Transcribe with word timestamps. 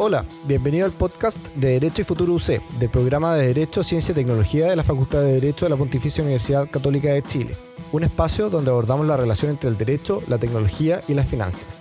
Hola, 0.00 0.24
bienvenido 0.44 0.86
al 0.86 0.92
podcast 0.92 1.44
de 1.56 1.70
Derecho 1.70 2.02
y 2.02 2.04
Futuro 2.04 2.32
UC, 2.34 2.62
del 2.78 2.88
programa 2.88 3.34
de 3.34 3.48
Derecho, 3.48 3.82
Ciencia 3.82 4.12
y 4.12 4.14
Tecnología 4.14 4.66
de 4.66 4.76
la 4.76 4.84
Facultad 4.84 5.22
de 5.22 5.32
Derecho 5.32 5.66
de 5.66 5.70
la 5.70 5.76
Pontificia 5.76 6.22
Universidad 6.22 6.70
Católica 6.70 7.08
de 7.08 7.20
Chile, 7.20 7.56
un 7.90 8.04
espacio 8.04 8.48
donde 8.48 8.70
abordamos 8.70 9.08
la 9.08 9.16
relación 9.16 9.50
entre 9.50 9.68
el 9.68 9.76
derecho, 9.76 10.22
la 10.28 10.38
tecnología 10.38 11.00
y 11.08 11.14
las 11.14 11.26
finanzas. 11.26 11.80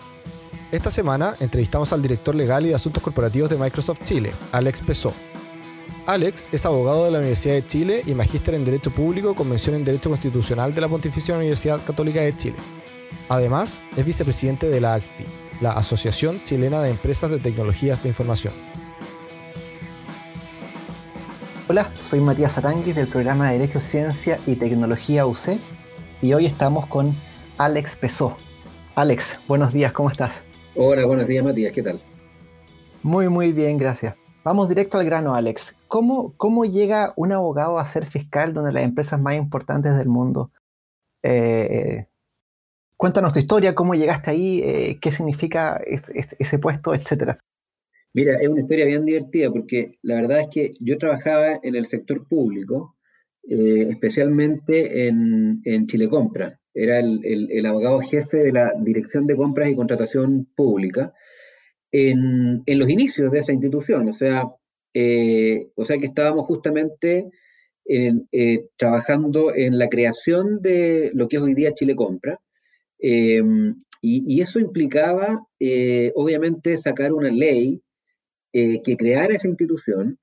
Esta 0.71 0.89
semana 0.89 1.35
entrevistamos 1.41 1.93
al 1.93 2.01
director 2.01 2.33
legal 2.33 2.65
y 2.65 2.69
de 2.69 2.75
asuntos 2.75 3.03
corporativos 3.03 3.51
de 3.51 3.57
Microsoft 3.57 4.03
Chile, 4.03 4.31
Alex 4.51 4.81
Pesó. 4.81 5.13
Alex 6.07 6.47
es 6.51 6.65
abogado 6.65 7.05
de 7.05 7.11
la 7.11 7.19
Universidad 7.19 7.53
de 7.53 7.67
Chile 7.67 8.01
y 8.03 8.15
magíster 8.15 8.55
en 8.55 8.65
Derecho 8.65 8.89
Público 8.89 9.35
con 9.35 9.47
mención 9.47 9.75
en 9.75 9.85
Derecho 9.85 10.09
Constitucional 10.09 10.73
de 10.73 10.81
la 10.81 10.87
Pontificia 10.87 11.35
Universidad 11.35 11.85
Católica 11.85 12.21
de 12.21 12.35
Chile. 12.35 12.55
Además, 13.29 13.79
es 13.95 14.03
vicepresidente 14.03 14.69
de 14.69 14.81
la 14.81 14.95
ACTI, 14.95 15.25
la 15.61 15.71
Asociación 15.71 16.37
Chilena 16.45 16.81
de 16.81 16.91
Empresas 16.91 17.31
de 17.31 17.39
Tecnologías 17.39 18.03
de 18.03 18.09
Información. 18.09 18.53
Hola, 21.69 21.89
soy 21.95 22.21
Matías 22.21 22.57
Aranguis 22.57 22.95
del 22.95 23.07
programa 23.07 23.51
de 23.51 23.59
Derecho, 23.59 23.79
Ciencia 23.79 24.39
y 24.45 24.55
Tecnología 24.55 25.25
UC 25.25 25.57
y 26.21 26.33
hoy 26.33 26.45
estamos 26.45 26.85
con 26.87 27.15
Alex 27.57 27.95
Pesó. 27.95 28.37
Alex, 28.95 29.37
buenos 29.47 29.73
días, 29.73 29.91
¿cómo 29.91 30.09
estás? 30.09 30.35
Hola, 30.75 31.05
buenos 31.05 31.27
días 31.27 31.43
Matías, 31.43 31.73
¿qué 31.73 31.83
tal? 31.83 31.99
Muy, 33.03 33.27
muy 33.27 33.51
bien, 33.51 33.77
gracias. 33.77 34.15
Vamos 34.43 34.69
directo 34.69 34.97
al 34.97 35.05
grano, 35.05 35.35
Alex. 35.35 35.75
¿Cómo, 35.87 36.33
cómo 36.37 36.63
llega 36.63 37.13
un 37.17 37.33
abogado 37.33 37.79
a 37.79 37.85
ser 37.85 38.05
fiscal 38.05 38.53
de 38.53 38.59
una 38.59 38.69
de 38.69 38.73
las 38.75 38.83
empresas 38.83 39.19
más 39.19 39.35
importantes 39.35 39.97
del 39.97 40.07
mundo? 40.07 40.51
Eh, 41.21 42.05
Cuéntanos 42.97 43.31
tu 43.31 43.37
historia, 43.37 43.75
cómo 43.75 43.93
llegaste 43.93 44.31
ahí, 44.31 44.61
eh, 44.63 44.97
qué 44.99 45.11
significa 45.11 45.79
ese 46.39 46.57
puesto, 46.57 46.95
etcétera. 46.95 47.37
Mira, 48.13 48.39
es 48.41 48.49
una 48.49 48.61
historia 48.61 48.85
bien 48.85 49.05
divertida 49.05 49.51
porque 49.51 49.99
la 50.01 50.15
verdad 50.15 50.39
es 50.39 50.47
que 50.51 50.73
yo 50.79 50.97
trabajaba 50.97 51.59
en 51.61 51.75
el 51.75 51.85
sector 51.85 52.27
público, 52.27 52.95
eh, 53.47 53.85
especialmente 53.91 55.07
en, 55.07 55.61
en 55.63 55.85
Chile 55.85 56.09
Compra. 56.09 56.59
Era 56.73 56.97
el, 56.99 57.65
abogado 57.67 57.99
jefe 58.01 58.37
de 58.37 58.51
la 58.51 58.73
Dirección 58.79 59.27
de 59.27 59.35
Compras 59.35 59.69
y 59.69 59.75
Contratación 59.75 60.47
Pública 60.55 61.13
en, 61.91 62.63
los 62.65 62.89
inicios 62.89 63.31
de 63.31 63.39
esa 63.39 63.53
institución. 63.53 64.09
O 64.09 64.13
sea, 64.15 64.43
eh, 64.95 65.69
o 65.75 65.85
sea 65.85 65.99
que 65.99 66.07
estábamos 66.07 66.47
justamente 66.47 67.29
trabajando 68.75 69.55
en 69.55 69.77
la 69.77 69.87
creación 69.87 70.61
de 70.61 71.11
lo 71.13 71.27
que 71.27 71.37
es 71.37 71.41
hoy 71.41 71.53
día 71.53 71.73
Chile 71.73 71.95
Compra 71.95 72.39
Em, 72.99 73.75
y, 74.01 74.41
eso 74.41 74.59
implicaba, 74.59 75.45
eh, 75.59 76.11
obviamente, 76.15 76.77
sacar 76.77 77.13
una 77.13 77.29
ley 77.29 77.81
eh, 78.53 78.81
que 78.83 78.97
creara 78.97 79.35
esa 79.35 79.47
institución, 79.47 80.17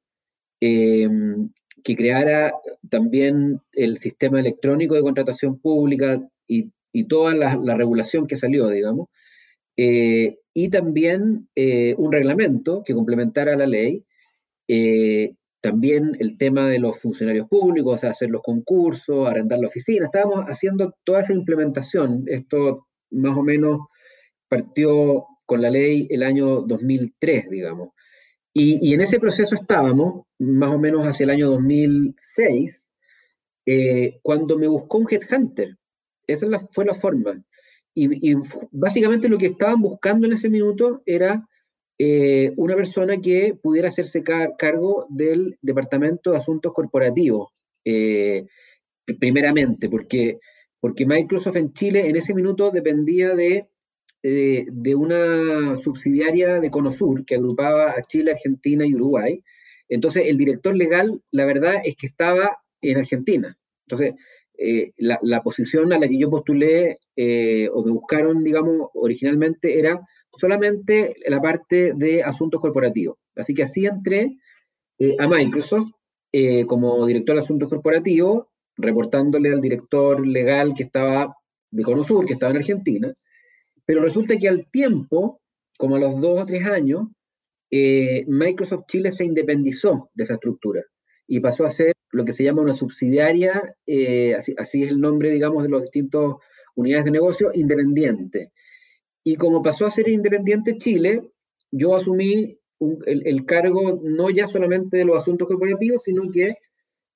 em, 0.60 1.50
que 1.82 1.96
creara 1.96 2.54
también 2.88 3.60
el 3.72 3.98
sistema 3.98 4.40
electrónico 4.40 4.94
de 4.94 5.02
contratación 5.02 5.58
pública 5.58 6.20
y, 6.48 6.70
toda 7.08 7.34
la, 7.34 7.76
regulación 7.76 8.26
que 8.26 8.36
salió, 8.36 8.68
digamos, 8.68 9.08
eh, 9.76 10.38
y 10.54 10.68
también 10.70 11.48
un 11.96 12.12
reglamento 12.12 12.84
que 12.84 12.94
complementara 12.94 13.56
la 13.56 13.66
ley, 13.66 14.04
también 15.64 16.14
el 16.20 16.36
tema 16.36 16.68
de 16.68 16.78
los 16.78 17.00
funcionarios 17.00 17.48
públicos, 17.48 18.04
o 18.04 18.06
hacer 18.06 18.28
los 18.28 18.42
concursos, 18.42 19.26
arrendar 19.26 19.60
la 19.60 19.68
oficina. 19.68 20.04
Estábamos 20.04 20.44
haciendo 20.46 20.94
toda 21.04 21.22
esa 21.22 21.32
implementación. 21.32 22.24
Esto 22.26 22.86
más 23.10 23.34
o 23.34 23.42
menos 23.42 23.80
partió 24.46 25.24
con 25.46 25.62
la 25.62 25.70
ley 25.70 26.06
el 26.10 26.22
año 26.22 26.60
2003, 26.60 27.48
digamos. 27.48 27.94
Y, 28.52 28.92
en 28.92 29.00
ese 29.00 29.18
proceso 29.18 29.54
estábamos, 29.54 30.26
más 30.38 30.68
o 30.68 30.78
menos 30.78 31.06
hacia 31.06 31.24
el 31.24 31.30
año 31.30 31.50
2006, 31.52 32.78
eh, 33.64 34.18
cuando 34.22 34.58
me 34.58 34.68
buscó 34.68 34.98
un 34.98 35.06
headhunter. 35.10 35.78
Esa 36.26 36.46
fue 36.58 36.84
la 36.84 36.94
forma. 36.94 37.42
Y, 37.94 38.34
básicamente 38.70 39.30
lo 39.30 39.38
que 39.38 39.46
estaban 39.46 39.80
buscando 39.80 40.26
en 40.26 40.34
ese 40.34 40.50
minuto 40.50 41.02
era 41.06 41.48
eh, 41.96 42.52
una 42.56 42.74
persona 42.74 43.20
que 43.20 43.54
pudiera 43.60 43.88
hacerse 43.88 44.24
cargo 44.24 45.06
del 45.10 45.56
Departamento 45.62 46.32
de 46.32 46.38
Asuntos 46.38 46.72
Corporativos, 46.72 47.50
eh, 47.84 48.46
primeramente, 49.20 49.88
porque, 49.88 50.38
porque 50.80 51.06
Microsoft 51.06 51.56
en 51.56 51.72
Chile 51.72 52.08
en 52.08 52.16
ese 52.16 52.34
minuto 52.34 52.70
dependía 52.72 53.36
de, 53.36 53.68
eh, 54.24 54.64
de 54.72 54.94
una 54.96 55.76
subsidiaria 55.76 56.58
de 56.58 56.70
Conosur 56.70 57.24
que 57.24 57.36
agrupaba 57.36 57.90
a 57.90 58.02
Chile, 58.02 58.32
Argentina 58.32 58.84
y 58.84 58.94
Uruguay. 58.94 59.44
Entonces, 59.88 60.24
el 60.26 60.36
director 60.36 60.76
legal, 60.76 61.22
la 61.30 61.44
verdad 61.44 61.74
es 61.84 61.94
que 61.94 62.08
estaba 62.08 62.58
en 62.80 62.98
Argentina. 62.98 63.56
Entonces, 63.86 64.14
la, 64.96 65.18
la, 65.22 65.42
posición 65.42 65.92
a 65.92 65.98
la 65.98 66.08
que 66.08 66.18
yo 66.18 66.30
postulé 66.30 66.98
o 67.72 67.84
me 67.84 67.92
buscaron, 67.92 68.42
digamos, 68.42 68.88
originalmente 68.94 69.78
era 69.78 70.00
solamente 70.36 71.14
la 71.26 71.40
parte 71.40 71.92
de 71.94 72.22
asuntos 72.22 72.60
corporativos. 72.60 73.16
Así 73.36 73.54
que 73.54 73.64
así 73.64 73.86
entré 73.86 74.36
eh, 74.98 75.16
a 75.18 75.26
Microsoft 75.26 75.90
eh, 76.32 76.66
como 76.66 77.06
director 77.06 77.36
de 77.36 77.42
asuntos 77.42 77.68
corporativos, 77.68 78.46
reportándole 78.76 79.52
al 79.52 79.60
director 79.60 80.26
legal 80.26 80.74
que 80.76 80.84
estaba 80.84 81.36
de 81.70 81.82
Conosur, 81.82 82.26
que 82.26 82.34
estaba 82.34 82.50
en 82.50 82.58
Argentina. 82.58 83.14
Pero 83.84 84.02
resulta 84.02 84.36
que 84.38 84.48
al 84.48 84.68
tiempo, 84.70 85.40
como 85.78 85.96
a 85.96 86.00
los 86.00 86.20
dos 86.20 86.42
o 86.42 86.46
tres 86.46 86.64
años, 86.66 87.06
eh, 87.70 88.24
Microsoft 88.26 88.84
Chile 88.88 89.12
se 89.12 89.24
independizó 89.24 90.10
de 90.14 90.24
esa 90.24 90.34
estructura 90.34 90.82
y 91.26 91.40
pasó 91.40 91.64
a 91.64 91.70
ser 91.70 91.94
lo 92.10 92.24
que 92.24 92.32
se 92.32 92.44
llama 92.44 92.62
una 92.62 92.74
subsidiaria, 92.74 93.74
así, 94.36 94.54
así, 94.56 94.84
es 94.84 94.90
el 94.90 95.00
nombre, 95.00 95.32
digamos, 95.32 95.62
de 95.62 95.68
los 95.68 95.82
distintos 95.82 96.36
unidades 96.76 97.06
de 97.06 97.10
negocio, 97.10 97.50
independiente. 97.52 98.52
Y 99.24 99.36
como 99.36 99.62
pasó 99.62 99.86
a 99.86 99.90
ser 99.90 100.08
independiente 100.08 100.76
Chile, 100.76 101.30
yo 101.72 101.96
asumí 101.96 102.58
el, 103.06 103.46
cargo 103.46 104.00
no 104.04 104.28
ya 104.28 104.46
solamente 104.46 104.98
de 104.98 105.06
los 105.06 105.16
asuntos 105.16 105.48
corporativos, 105.48 106.02
sino 106.04 106.30
que 106.30 106.58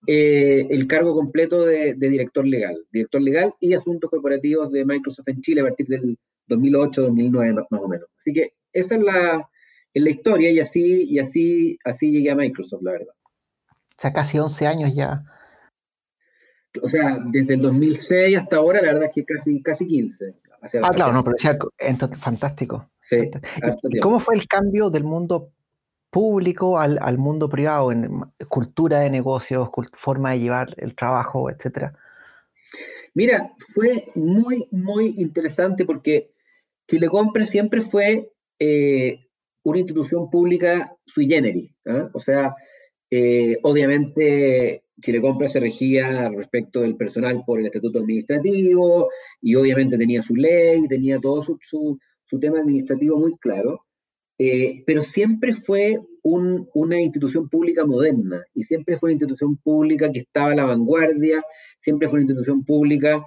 eh, 0.07 0.67
el 0.71 0.87
cargo 0.87 1.15
completo 1.15 1.67
de, 1.67 1.95
director 1.95 2.47
legal, 2.47 2.83
director 2.91 3.21
legal 3.21 3.55
y 3.61 3.75
asuntos 3.75 4.09
corporativos 4.09 4.73
de 4.73 4.87
Microsoft 4.87 5.29
en 5.29 5.43
Chile 5.43 5.61
a 5.61 5.65
partir 5.65 5.87
del 5.87 6.19
2008-2009 6.49 7.67
más 7.71 7.81
o 7.83 7.89
menos. 7.89 8.09
Así 8.19 8.33
que 8.33 8.55
esa 8.73 8.95
es 8.95 9.03
la, 9.03 9.51
la 9.93 10.11
historia 10.11 10.51
y 10.51 10.61
así, 10.61 11.05
y 11.11 11.19
así, 11.19 11.79
así 11.85 12.11
llegué 12.11 12.31
a 12.31 12.37
Microsoft, 12.37 12.83
la 12.83 12.93
verdad. 12.93 13.15
O 13.71 14.01
sea, 14.01 14.13
casi 14.15 14.39
11 14.39 14.67
años 14.67 14.95
ya. 14.95 15.25
O 16.81 16.89
sea, 16.89 17.19
desde 17.33 17.55
el 17.55 17.61
2006 17.61 18.39
hasta 18.39 18.57
ahora, 18.57 18.81
la 18.81 18.93
verdad 18.93 19.09
es 19.09 19.15
que 19.15 19.25
casi, 19.25 19.61
casi 19.61 19.87
15 19.87 20.35
ah, 20.63 20.91
claro, 20.91 21.13
no, 21.13 21.25
pero 21.25 21.35
decía, 21.37 21.57
entonces, 21.79 22.19
fantástico. 22.19 22.91
Sí. 22.99 23.31
¿Cómo 24.03 24.21
fue 24.21 24.35
el 24.35 24.47
cambio 24.47 24.91
del 24.91 25.05
mundo 25.05 25.53
público 26.11 26.79
al, 26.79 26.99
al, 27.01 27.19
mundo 27.19 27.49
privado 27.49 27.93
en 27.93 28.25
cultura 28.49 29.01
de 29.01 29.11
negocios, 29.11 29.69
forma 29.95 30.33
de 30.33 30.41
llevar 30.41 30.75
el 30.79 30.95
trabajo, 30.95 31.51
etcétera? 31.51 31.95
Mira, 33.15 33.53
fue 33.75 34.07
muy, 34.15 34.69
muy 34.71 35.15
interesante 35.19 35.85
porque 35.85 36.31
Chile 36.89 37.09
Compre 37.09 37.47
siempre 37.47 37.83
fue 37.83 38.33
eh, 38.59 39.27
una 39.65 39.79
institución 39.79 40.31
pública 40.31 40.97
sui 41.05 41.29
generis. 41.29 41.71
¿ah? 41.87 42.09
O 42.13 42.21
sea, 42.21 42.55
eh, 43.11 43.59
obviamente 43.63 44.85
Chile 45.01 45.21
Compra 45.21 45.49
se 45.49 45.61
regía 45.61 46.29
respecto 46.29 46.81
del 46.81 46.97
personal 46.97 47.43
por 47.47 47.61
el 47.61 47.67
estatuto 47.67 48.01
administrativo 48.01 49.09
y 49.41 49.55
obviamente 49.55 49.97
tenía 49.97 50.23
su 50.23 50.35
ley, 50.35 50.87
tenía 50.89 51.19
todo 51.21 51.45
su, 51.61 51.99
tema 52.41 52.61
administrativo 52.61 53.19
muy 53.19 53.37
claro, 53.39 53.85
eh, 54.39 54.83
pero 54.87 55.05
siempre 55.05 55.53
fue 55.53 55.99
una 56.23 57.01
institución 57.01 57.49
pública 57.49 57.87
moderna 57.87 58.43
y 58.55 58.65
siempre 58.65 58.99
fue 58.99 59.09
una 59.09 59.15
institución 59.15 59.57
pública 59.57 60.11
que 60.13 60.21
estaba 60.21 60.53
a 60.53 60.57
la 60.57 60.65
vanguardia, 60.65 61.43
siempre 61.81 62.09
fue 62.09 62.19
una 62.19 62.31
institución 62.31 62.65
pública 62.65 63.25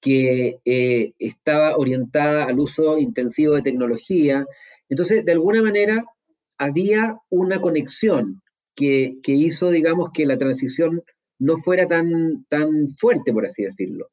que 0.00 0.58
eh, 0.64 1.12
estaba 1.18 1.76
orientada 1.76 2.44
al 2.44 2.58
uso 2.58 2.98
intensivo 2.98 3.54
de 3.54 3.62
tecnología. 3.62 4.46
Entonces, 4.88 5.24
de 5.24 5.32
alguna 5.32 5.62
manera, 5.62 6.02
había 6.58 7.14
una 7.28 7.60
conexión 7.60 8.42
que, 8.80 9.32
hizo, 9.32 9.70
digamos, 9.70 10.10
que 10.12 10.26
la 10.26 10.38
transición 10.38 11.02
no 11.38 11.58
fuera 11.58 11.86
tan, 11.86 12.44
tan 12.48 12.88
fuerte, 12.88 13.32
por 13.32 13.46
así 13.46 13.62
decirlo. 13.62 14.10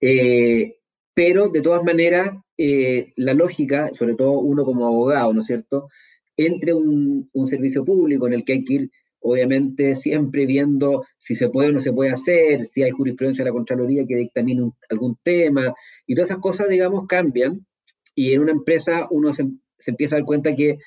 Eh, 0.00 0.76
pero, 1.14 1.48
de 1.48 1.60
todas 1.60 1.84
maneras, 1.84 2.30
eh, 2.56 3.12
la 3.16 3.34
lógica, 3.34 3.90
sobre 3.92 4.14
todo 4.14 4.38
uno 4.40 4.64
como 4.64 4.86
abogado, 4.86 5.32
¿no 5.32 5.40
es 5.40 5.46
cierto?, 5.46 5.88
entre 6.36 6.74
un, 6.74 7.28
servicio 7.46 7.84
público 7.84 8.26
en 8.26 8.34
el 8.34 8.44
que 8.44 8.54
hay 8.54 8.64
que 8.64 8.74
ir, 8.74 8.90
obviamente, 9.20 9.94
siempre 9.96 10.46
viendo 10.46 11.04
si 11.18 11.36
se 11.36 11.48
puede 11.48 11.70
o 11.70 11.72
no 11.72 11.80
se 11.80 11.92
puede 11.92 12.10
hacer, 12.10 12.66
si 12.66 12.82
hay 12.82 12.90
jurisprudencia 12.90 13.44
de 13.44 13.50
la 13.50 13.54
Contraloría 13.54 14.04
que 14.06 14.16
dictamine 14.16 14.72
algún 14.90 15.16
tema, 15.22 15.74
y 16.06 16.14
todas 16.14 16.30
esas 16.30 16.42
cosas, 16.42 16.68
digamos, 16.68 17.06
cambian, 17.06 17.66
y 18.14 18.32
en 18.32 18.40
una 18.40 18.52
empresa 18.52 19.06
uno 19.10 19.32
se, 19.34 19.46
empieza 19.86 20.16
a 20.16 20.18
dar 20.18 20.26
cuenta 20.26 20.54
que 20.54 20.78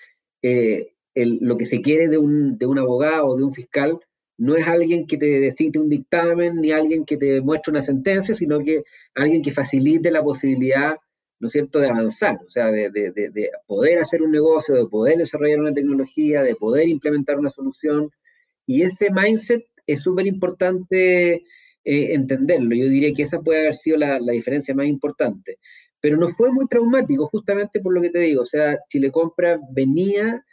eh, 0.42 0.94
lo 1.26 1.58
que 1.58 1.66
se 1.66 1.82
quiere 1.82 2.08
de 2.10 2.18
un, 2.18 2.58
de 2.58 2.66
un 2.66 2.80
abogado 2.80 3.28
o 3.28 3.38
de 3.38 3.44
un 3.44 3.54
fiscal 3.54 4.00
no 4.38 4.56
es 4.56 4.68
alguien 4.68 5.08
que 5.08 5.18
te 5.18 5.40
decide 5.40 5.80
un 5.80 5.90
dictamen 5.90 6.62
ni 6.62 6.72
alguien 6.72 7.06
que 7.06 7.18
te 7.18 7.42
muestre 7.42 7.72
una 7.72 7.82
sentencia, 7.82 8.36
sino 8.36 8.60
que 8.60 8.84
alguien 9.16 9.42
que 9.42 9.52
facilite 9.52 10.12
la 10.12 10.24
posibilidad, 10.24 10.96
¿no 11.40 11.48
es 11.48 11.52
cierto?, 11.52 11.80
de 11.80 11.90
avanzar, 11.90 12.38
o 12.46 12.48
sea, 12.48 12.72
de, 12.72 12.92
de, 12.92 13.52
poder 13.66 14.00
hacer 14.00 14.22
un 14.22 14.32
negocio, 14.32 14.76
de 14.76 14.86
poder 14.86 15.18
desarrollar 15.18 15.60
una 15.60 15.74
tecnología, 15.74 16.44
de 16.44 16.56
poder 16.56 16.88
implementar 16.88 17.40
una 17.40 17.50
solución. 17.50 18.12
Y 18.68 18.84
ese 18.84 19.10
mindset 19.12 19.66
es 19.88 20.02
súper 20.02 20.28
importante 20.28 21.46
eh, 21.84 22.14
entenderlo. 22.14 22.76
Yo 22.76 22.90
diría 22.90 23.14
que 23.14 23.24
esa 23.24 23.42
puede 23.42 23.62
haber 23.62 23.76
sido 23.76 23.98
la, 23.98 24.20
la, 24.20 24.34
diferencia 24.34 24.76
más 24.76 24.88
importante. 24.88 25.58
Pero 26.00 26.18
no 26.18 26.30
fue 26.30 26.52
muy 26.52 26.68
traumático, 26.68 27.28
justamente 27.28 27.80
por 27.80 27.94
lo 27.94 28.02
que 28.02 28.12
te 28.12 28.20
digo. 28.20 28.44
O 28.44 28.46
sea, 28.46 28.78
Chile 28.88 29.10
Compra 29.10 29.60
venía 29.72 30.46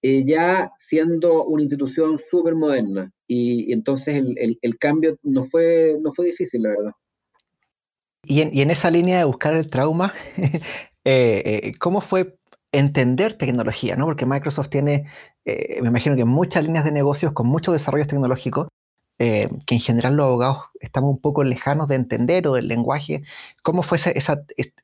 eh, 0.00 0.24
ya 0.24 0.72
siendo 0.76 1.44
una 1.44 1.62
institución 1.62 2.18
súper 2.18 2.54
moderna. 2.54 3.12
Y, 3.26 3.72
entonces 3.72 4.22
el, 4.36 4.78
cambio 4.78 5.18
no 5.22 5.44
fue, 5.44 5.96
no 6.00 6.12
fue 6.12 6.26
difícil, 6.26 6.62
la 6.62 6.70
verdad. 6.70 6.92
Y 8.24 8.40
en, 8.42 8.70
esa 8.70 8.90
línea 8.90 9.18
de 9.18 9.24
buscar 9.24 9.54
el 9.54 9.70
trauma, 9.70 10.14
eh, 10.36 10.62
eh, 11.04 11.72
¿cómo 11.78 12.00
fue 12.00 12.38
entender 12.72 13.36
tecnología? 13.36 13.96
¿no? 13.96 14.04
Porque 14.04 14.26
Microsoft 14.26 14.70
tiene, 14.70 15.10
me 15.44 15.88
imagino 15.88 16.14
que 16.14 16.24
muchas 16.24 16.64
líneas 16.64 16.84
de 16.84 16.92
negocios 16.92 17.32
con 17.32 17.46
muchos 17.46 17.72
desarrollos 17.72 18.08
tecnológicos, 18.08 18.68
que 19.18 19.74
en 19.74 19.80
general 19.80 20.14
los 20.14 20.26
abogados 20.26 20.58
estamos 20.78 21.10
un 21.10 21.20
poco 21.20 21.42
lejanos 21.42 21.88
de 21.88 21.96
entender 21.96 22.46
o 22.46 22.54
del 22.54 22.68
lenguaje. 22.68 23.22
¿Cómo 23.62 23.82
fue 23.82 23.96
ese, 23.96 24.14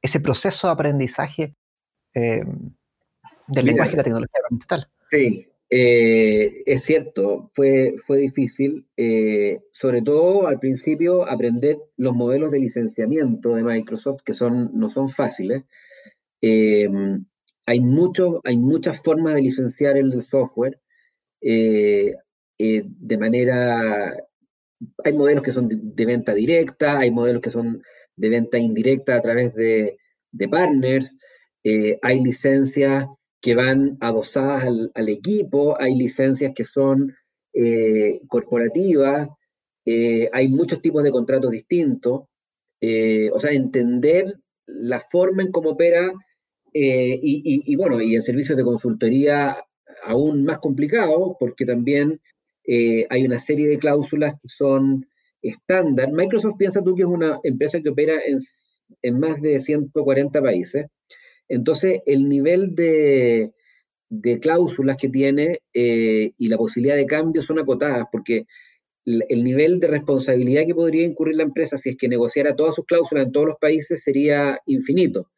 ese 0.03 0.21
proceso 0.21 0.67
de 0.67 0.73
aprendizaje 0.73 1.55
del 2.15 3.65
lenguaje 3.67 3.93
y 3.93 3.97
la 3.97 4.03
tecnología 4.03 4.41
tal? 4.67 4.89
Sí, 5.11 5.47
eh, 5.71 6.63
es 6.67 6.85
cierto, 6.85 7.51
fue, 7.53 7.97
fue 8.07 8.19
difícil, 8.19 8.87
eh, 8.97 9.61
sobre 9.73 10.03
todo 10.03 10.47
al 10.47 10.61
principio, 10.61 11.29
aprender 11.29 11.79
los 11.97 12.15
modelos 12.15 12.51
de 12.53 12.61
licenciamiento 12.61 13.55
de 13.55 13.65
Microsoft, 13.65 14.23
que 14.25 14.35
son, 14.35 14.71
no 14.75 14.89
son 14.89 15.09
fáciles. 15.09 15.65
Eh, 16.41 16.89
hay, 17.67 17.81
mucho, 17.81 18.41
hay 18.45 18.57
muchas 18.57 19.03
formas 19.03 19.35
de 19.35 19.43
licenciar 19.43 19.97
el 19.97 20.23
software 20.25 20.81
de 21.41 23.19
manera... 23.19 24.13
Hay 25.05 25.13
modelos 25.13 25.43
que 25.43 25.53
son 25.53 25.69
de, 25.69 26.07
venta 26.07 26.35
directa, 26.35 26.99
hay 26.99 27.11
modelos 27.11 27.43
que 27.43 27.51
son 27.51 27.83
de 28.17 28.29
venta 28.29 28.59
indirecta 28.59 29.17
a 29.17 29.21
través 29.23 29.55
de, 29.55 29.97
de 30.31 30.49
partners, 30.49 31.17
hay 32.03 32.23
licencias 32.23 33.07
que 33.45 33.55
van 33.55 33.99
adosadas 34.01 34.65
al, 34.95 35.09
equipo, 35.11 35.79
hay 35.79 35.95
licencias 35.95 36.55
que 36.55 36.65
son 36.65 37.15
eh, 37.53 38.21
corporativas, 38.27 39.29
eh, 39.85 40.31
hay 40.33 40.49
muchos 40.49 40.81
tipos 40.81 41.05
de 41.05 41.11
contratos 41.11 41.51
distintos, 41.51 42.23
eh, 42.81 43.29
o 43.35 43.39
sea, 43.39 43.53
entender 43.53 44.41
la 44.65 44.99
forma 44.99 45.43
en 45.43 45.53
cómo 45.53 45.73
opera 45.73 46.11
y, 46.73 47.77
bueno, 47.77 48.01
y 48.01 48.17
en 48.17 48.23
servicios 48.23 48.57
de 48.57 48.65
consultoría 48.65 49.55
aún 50.05 50.45
más 50.45 50.59
complicado, 50.59 51.37
porque 51.39 51.67
también 51.67 52.23
hay 52.67 53.27
una 53.27 53.41
serie 53.41 53.69
de 53.69 53.79
cláusulas 53.79 54.41
que 54.41 54.49
son 54.49 55.07
estándar. 55.43 56.11
Microsoft 56.13 56.57
piensa 56.57 56.83
tú 56.83 56.95
que 56.95 57.03
es 57.03 57.09
una 57.09 57.39
empresa 57.45 57.83
que 57.83 57.91
opera 57.91 58.15
en, 58.27 58.39
en 59.03 59.21
más 59.21 59.39
de 59.43 59.61
140 59.61 60.41
países. 60.41 60.87
Entonces, 61.49 62.01
el 62.07 62.29
nivel 62.29 62.75
de, 62.75 63.53
cláusulas 64.41 64.97
que 64.97 65.09
tiene 65.09 65.61
eh, 65.73 66.33
y 66.39 66.49
la 66.49 66.57
posibilidad 66.57 66.97
de 66.97 67.07
cambio 67.07 67.43
son 67.43 67.59
acotadas, 67.59 68.05
porque 68.11 68.47
el, 69.05 69.45
nivel 69.45 69.81
de 69.81 69.89
responsabilidad 69.89 70.65
que 70.67 70.75
podría 70.75 71.05
incurrir 71.05 71.37
la 71.37 71.43
empresa 71.43 71.79
si 71.79 71.91
es 71.91 71.97
que 71.97 72.09
negociara 72.09 72.57
todas 72.57 72.75
sus 72.75 72.87
cláusulas 72.87 73.27
en 73.27 73.33
todos 73.33 73.47
los 73.47 73.57
países 73.61 74.03
sería 74.03 74.59
infinito. 74.67 75.31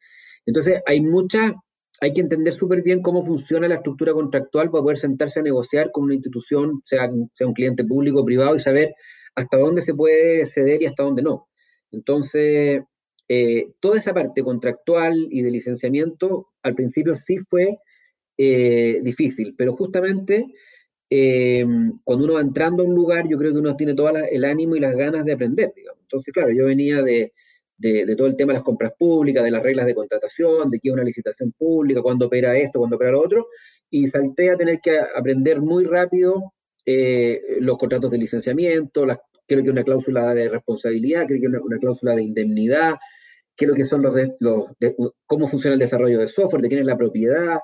Entonces, 0.45 0.81
hay 0.85 1.01
mucha, 1.01 1.55
hay 1.99 2.13
que 2.13 2.21
entender 2.21 2.53
súper 2.53 2.81
bien 2.81 3.01
cómo 3.01 3.25
funciona 3.25 3.67
la 3.67 3.75
estructura 3.75 4.13
contractual 4.13 4.71
para 4.71 4.83
poder 4.83 4.97
sentarse 4.97 5.39
a 5.39 5.43
negociar 5.43 5.91
con 5.91 6.05
una 6.05 6.13
institución, 6.13 6.81
sea, 6.85 7.11
sea 7.33 7.47
un 7.47 7.53
cliente 7.53 7.83
público 7.83 8.21
o 8.21 8.25
privado, 8.25 8.55
y 8.55 8.59
saber 8.59 8.93
hasta 9.35 9.57
dónde 9.57 9.81
se 9.81 9.93
puede 9.93 10.45
ceder 10.45 10.81
y 10.81 10.85
hasta 10.85 11.03
dónde 11.03 11.21
no. 11.21 11.47
Entonces, 11.91 12.81
eh, 13.29 13.71
toda 13.81 13.99
esa 13.99 14.13
parte 14.13 14.41
contractual 14.41 15.27
y 15.29 15.41
de 15.41 15.51
licenciamiento 15.51 16.47
al 16.63 16.75
principio 16.75 17.15
sí 17.15 17.39
fue 17.49 17.79
eh, 18.37 19.01
difícil, 19.03 19.53
pero 19.57 19.75
justamente 19.75 20.45
eh, 21.09 21.65
cuando 22.05 22.25
uno 22.25 22.33
va 22.35 22.41
entrando 22.41 22.83
a 22.83 22.85
un 22.85 22.95
lugar, 22.95 23.27
yo 23.27 23.37
creo 23.37 23.51
que 23.51 23.59
uno 23.59 23.75
tiene 23.75 23.95
todo 23.95 24.09
el 24.09 24.45
ánimo 24.45 24.75
y 24.75 24.79
las 24.79 24.95
ganas 24.95 25.25
de 25.25 25.33
aprender. 25.33 25.73
Entonces, 26.01 26.33
claro, 26.33 26.51
yo 26.53 26.65
venía 26.65 27.01
de, 27.01 27.33
todo 28.17 28.27
el 28.27 28.35
tema 28.35 28.53
de 28.53 28.59
las 28.59 28.63
compras 28.63 28.93
públicas, 28.97 29.43
de 29.43 29.51
las 29.51 29.63
reglas 29.63 29.85
de 29.85 29.95
contratación, 29.95 30.69
de 30.69 30.79
qué 30.79 30.89
es 30.89 30.93
una 30.93 31.03
licitación 31.03 31.51
pública, 31.51 32.01
cuándo 32.01 32.27
opera 32.27 32.57
esto, 32.57 32.79
cuándo 32.79 32.95
opera 32.95 33.11
lo 33.11 33.21
otro, 33.21 33.47
y 33.89 34.07
salté 34.07 34.51
a 34.51 34.57
tener 34.57 34.79
que 34.81 34.99
aprender 34.99 35.61
muy 35.61 35.85
rápido 35.85 36.53
los 37.59 37.77
contratos 37.77 38.11
de 38.11 38.17
licenciamiento, 38.17 39.05
creo 39.45 39.61
que 39.61 39.69
una 39.69 39.83
cláusula 39.83 40.33
de 40.33 40.47
responsabilidad, 40.47 41.25
creo 41.27 41.41
que 41.41 41.47
una, 41.47 41.59
una 41.61 41.77
cláusula 41.77 42.15
de 42.15 42.23
indemnidad, 42.23 42.95
qué 43.57 43.65
es 43.65 43.69
lo 43.69 43.75
que 43.75 43.85
son 43.85 44.03
los, 44.03 44.15
los 44.39 44.71
cómo 45.25 45.47
funciona 45.47 45.73
el 45.73 45.79
desarrollo 45.79 46.19
del 46.19 46.29
software, 46.29 46.61
de 46.61 46.69
quién 46.69 46.79
es 46.81 46.85
la 46.85 46.97
propiedad. 46.97 47.57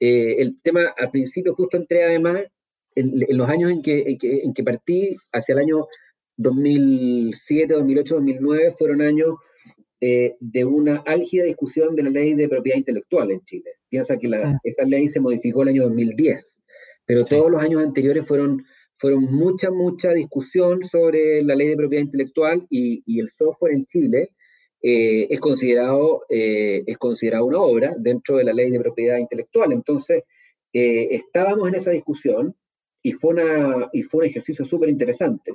Eh, 0.00 0.36
el 0.38 0.60
tema, 0.60 0.80
al 0.98 1.10
principio 1.10 1.54
justo 1.54 1.76
entré 1.76 2.04
además, 2.04 2.42
en, 2.96 3.12
los 3.28 3.48
años 3.48 3.70
en 3.70 3.80
que, 3.80 4.18
en 4.20 4.52
que, 4.52 4.64
partí, 4.64 5.16
hacia 5.32 5.52
el 5.52 5.60
año 5.60 5.86
2007, 6.36 7.74
2008, 7.74 8.14
2009, 8.16 8.74
fueron 8.76 9.02
años 9.02 9.36
eh, 10.00 10.34
de 10.40 10.64
una 10.64 10.96
álgida 11.06 11.44
discusión 11.44 11.94
de 11.94 12.02
la 12.02 12.10
ley 12.10 12.34
de 12.34 12.48
propiedad 12.48 12.78
intelectual 12.78 13.30
en 13.30 13.40
Chile. 13.44 13.70
Piensa 13.88 14.18
que 14.18 14.28
la, 14.28 14.38
ah. 14.38 14.60
esa 14.64 14.84
ley 14.84 15.08
se 15.08 15.20
modificó 15.20 15.62
el 15.62 15.68
año 15.68 15.84
2010, 15.84 16.58
pero 17.06 17.24
todos 17.24 17.50
los 17.50 17.62
años 17.62 17.84
anteriores 17.84 18.26
fueron, 18.26 18.64
fueron 18.94 19.24
mucha, 19.26 19.70
mucha 19.70 20.10
discusión 20.12 20.82
sobre 20.82 21.44
la 21.44 21.54
ley 21.54 21.68
de 21.68 21.76
propiedad 21.76 22.04
intelectual 22.04 22.66
y, 22.68 23.04
y 23.06 23.20
el 23.20 23.30
software 23.30 23.74
en 23.74 23.86
Chile 23.86 24.30
eh, 24.82 25.26
es, 25.28 25.40
considerado, 25.40 26.22
eh, 26.30 26.82
es 26.86 26.96
considerado 26.96 27.44
una 27.44 27.60
obra 27.60 27.94
dentro 27.98 28.38
de 28.38 28.44
la 28.44 28.52
ley 28.52 28.70
de 28.70 28.80
propiedad 28.80 29.18
intelectual. 29.18 29.72
Entonces, 29.72 30.22
eh, 30.72 31.08
estábamos 31.10 31.68
en 31.68 31.74
esa 31.74 31.90
discusión 31.90 32.56
y 33.02 33.12
fue, 33.12 33.34
una, 33.34 33.90
y 33.92 34.02
fue 34.02 34.20
un 34.20 34.30
ejercicio 34.30 34.64
súper 34.64 34.88
interesante, 34.88 35.52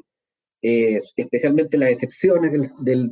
especialmente 0.62 1.78
las 1.78 1.92
excepciones 1.92 2.52
del, 2.52 3.12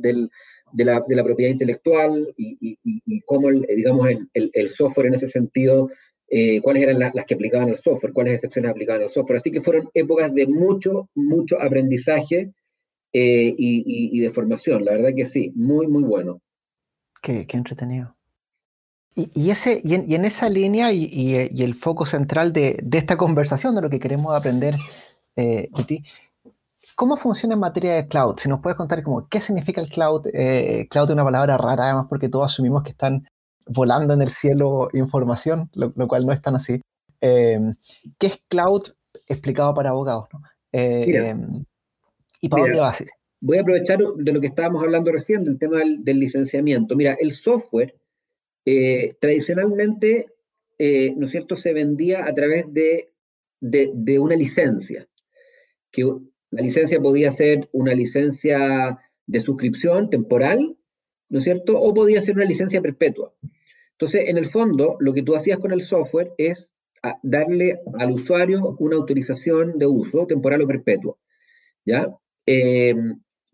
de, 0.72 0.84
la, 0.84 1.04
de, 1.06 1.16
la, 1.16 1.24
propiedad 1.24 1.52
intelectual 1.52 2.34
y, 2.36 2.78
y, 2.82 3.20
cómo, 3.20 3.48
el, 3.48 3.62
digamos, 3.62 4.08
el, 4.08 4.50
el, 4.52 4.70
software 4.70 5.06
en 5.06 5.14
ese 5.14 5.28
sentido, 5.28 5.88
cuáles 6.62 6.82
eran 6.82 6.98
las 6.98 7.24
que 7.24 7.34
aplicaban 7.34 7.68
el 7.68 7.76
software, 7.76 8.12
cuáles 8.12 8.34
excepciones 8.34 8.72
aplicaban 8.72 9.02
el 9.02 9.08
software. 9.08 9.38
Así 9.38 9.52
que 9.52 9.60
fueron 9.60 9.88
épocas 9.94 10.34
de 10.34 10.48
mucho, 10.48 11.08
mucho 11.14 11.60
aprendizaje 11.60 12.52
eh, 13.16 13.54
y, 13.56 14.18
de 14.18 14.30
formación. 14.32 14.84
La 14.84 14.92
verdad 14.92 15.10
que 15.14 15.24
sí, 15.24 15.52
muy, 15.54 15.86
muy 15.86 16.02
bueno. 16.02 16.40
Qué, 17.22 17.46
entretenido. 17.48 18.16
Y, 19.14 19.50
ese, 19.50 19.80
y, 19.84 19.94
en, 19.94 20.24
esa 20.24 20.48
línea 20.48 20.92
y, 20.92 21.36
el 21.62 21.76
foco 21.76 22.06
central 22.06 22.52
de, 22.52 22.84
esta 22.90 23.16
conversación, 23.16 23.76
de 23.76 23.82
lo 23.82 23.88
que 23.88 24.00
queremos 24.00 24.34
aprender 24.34 24.76
eh, 25.36 25.68
de 25.72 25.84
ti, 25.84 26.04
¿cómo 26.96 27.16
funciona 27.16 27.54
en 27.54 27.60
materia 27.60 27.94
de 27.94 28.08
cloud? 28.08 28.40
Si 28.40 28.48
nos 28.48 28.60
puedes 28.60 28.76
contar 28.76 29.04
como, 29.04 29.28
qué 29.28 29.40
significa 29.40 29.80
el 29.80 29.88
cloud. 29.88 30.26
Eh, 30.32 30.88
cloud 30.90 31.06
es 31.06 31.14
una 31.14 31.24
palabra 31.24 31.56
rara, 31.56 31.84
además, 31.84 32.06
porque 32.08 32.28
todos 32.28 32.46
asumimos 32.46 32.82
que 32.82 32.90
están 32.90 33.28
volando 33.66 34.12
en 34.12 34.22
el 34.22 34.30
cielo 34.30 34.88
información, 34.92 35.70
lo, 35.74 35.92
cual 36.08 36.26
no 36.26 36.32
es 36.32 36.42
tan 36.42 36.56
así. 36.56 36.80
¿Qué 37.20 38.26
es 38.26 38.42
cloud 38.48 38.82
explicado 39.28 39.72
para 39.72 39.90
abogados? 39.90 40.26
¿no? 40.32 40.42
¿Y 42.44 42.48
para 42.50 42.64
dónde 42.64 42.78
vas? 42.78 43.02
Voy 43.40 43.56
a 43.56 43.62
aprovechar 43.62 43.98
de 43.98 44.32
lo 44.32 44.40
que 44.40 44.48
estábamos 44.48 44.82
hablando 44.82 45.10
recién, 45.10 45.44
del 45.44 45.58
tema 45.58 45.78
del, 45.78 46.20
licenciamiento. 46.20 46.94
Mira, 46.94 47.16
el 47.18 47.32
software 47.32 47.94
eh, 48.66 49.14
tradicionalmente, 49.18 50.28
eh, 50.78 51.14
¿no 51.16 51.24
es 51.24 51.30
cierto?, 51.30 51.56
se 51.56 51.72
vendía 51.72 52.26
a 52.26 52.34
través 52.34 52.66
de, 52.70 53.12
de, 53.60 54.18
una 54.18 54.36
licencia, 54.36 55.08
que 55.90 56.04
la 56.50 56.62
licencia 56.62 57.00
podía 57.00 57.32
ser 57.32 57.70
una 57.72 57.94
licencia 57.94 58.98
de 59.26 59.40
suscripción 59.40 60.10
temporal, 60.10 60.76
¿no 61.30 61.38
es 61.38 61.44
cierto?, 61.44 61.78
o 61.80 61.94
podía 61.94 62.20
ser 62.20 62.36
una 62.36 62.44
licencia 62.44 62.82
perpetua. 62.82 63.34
Entonces, 63.92 64.28
en 64.28 64.36
el 64.36 64.44
fondo, 64.44 64.98
lo 65.00 65.14
que 65.14 65.22
tú 65.22 65.34
hacías 65.34 65.56
con 65.56 65.72
el 65.72 65.80
software 65.80 66.28
es 66.36 66.74
ah, 67.02 67.18
darle 67.22 67.80
al 67.98 68.10
usuario 68.10 68.76
una 68.80 68.96
autorización 68.96 69.78
de 69.78 69.86
uso 69.86 70.26
temporal 70.26 70.60
o 70.60 70.66
perpetua. 70.66 71.16
¿Ya? 71.86 72.14
Eh, 72.46 72.94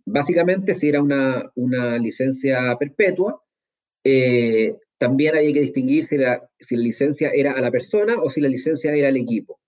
básicamente, 0.04 0.75
si 0.75 0.88
era 0.88 1.02
una, 1.02 1.99
licencia 1.99 2.76
perpetua, 2.78 3.42
eh, 4.04 4.76
también 4.99 5.37
había 5.37 5.52
que 5.52 5.62
distinguir 5.62 6.06
si 6.06 6.18
la, 6.18 6.47
si 6.59 6.76
la 6.76 6.82
licencia 6.82 7.30
era 7.35 7.52
a 7.52 7.61
la 7.61 7.70
persona 7.70 8.20
o 8.20 8.28
si 8.30 8.40
la 8.40 8.49
licencia 8.49 8.94
era 8.94 9.09
al 9.09 9.16
equipo. 9.16 9.61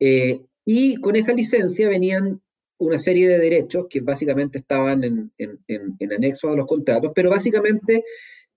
Eh, 0.00 0.40
y 0.64 0.96
con 0.96 1.16
esa 1.16 1.32
licencia 1.32 1.88
venían 1.88 2.40
una 2.78 2.98
serie 2.98 3.28
de 3.28 3.38
derechos 3.38 3.86
que 3.88 4.00
básicamente 4.00 4.58
estaban 4.58 5.02
en, 5.04 5.32
en, 5.38 5.58
en, 5.66 6.12
anexo 6.12 6.50
a 6.50 6.56
los 6.56 6.66
contratos, 6.66 7.12
pero 7.14 7.30
básicamente 7.30 8.04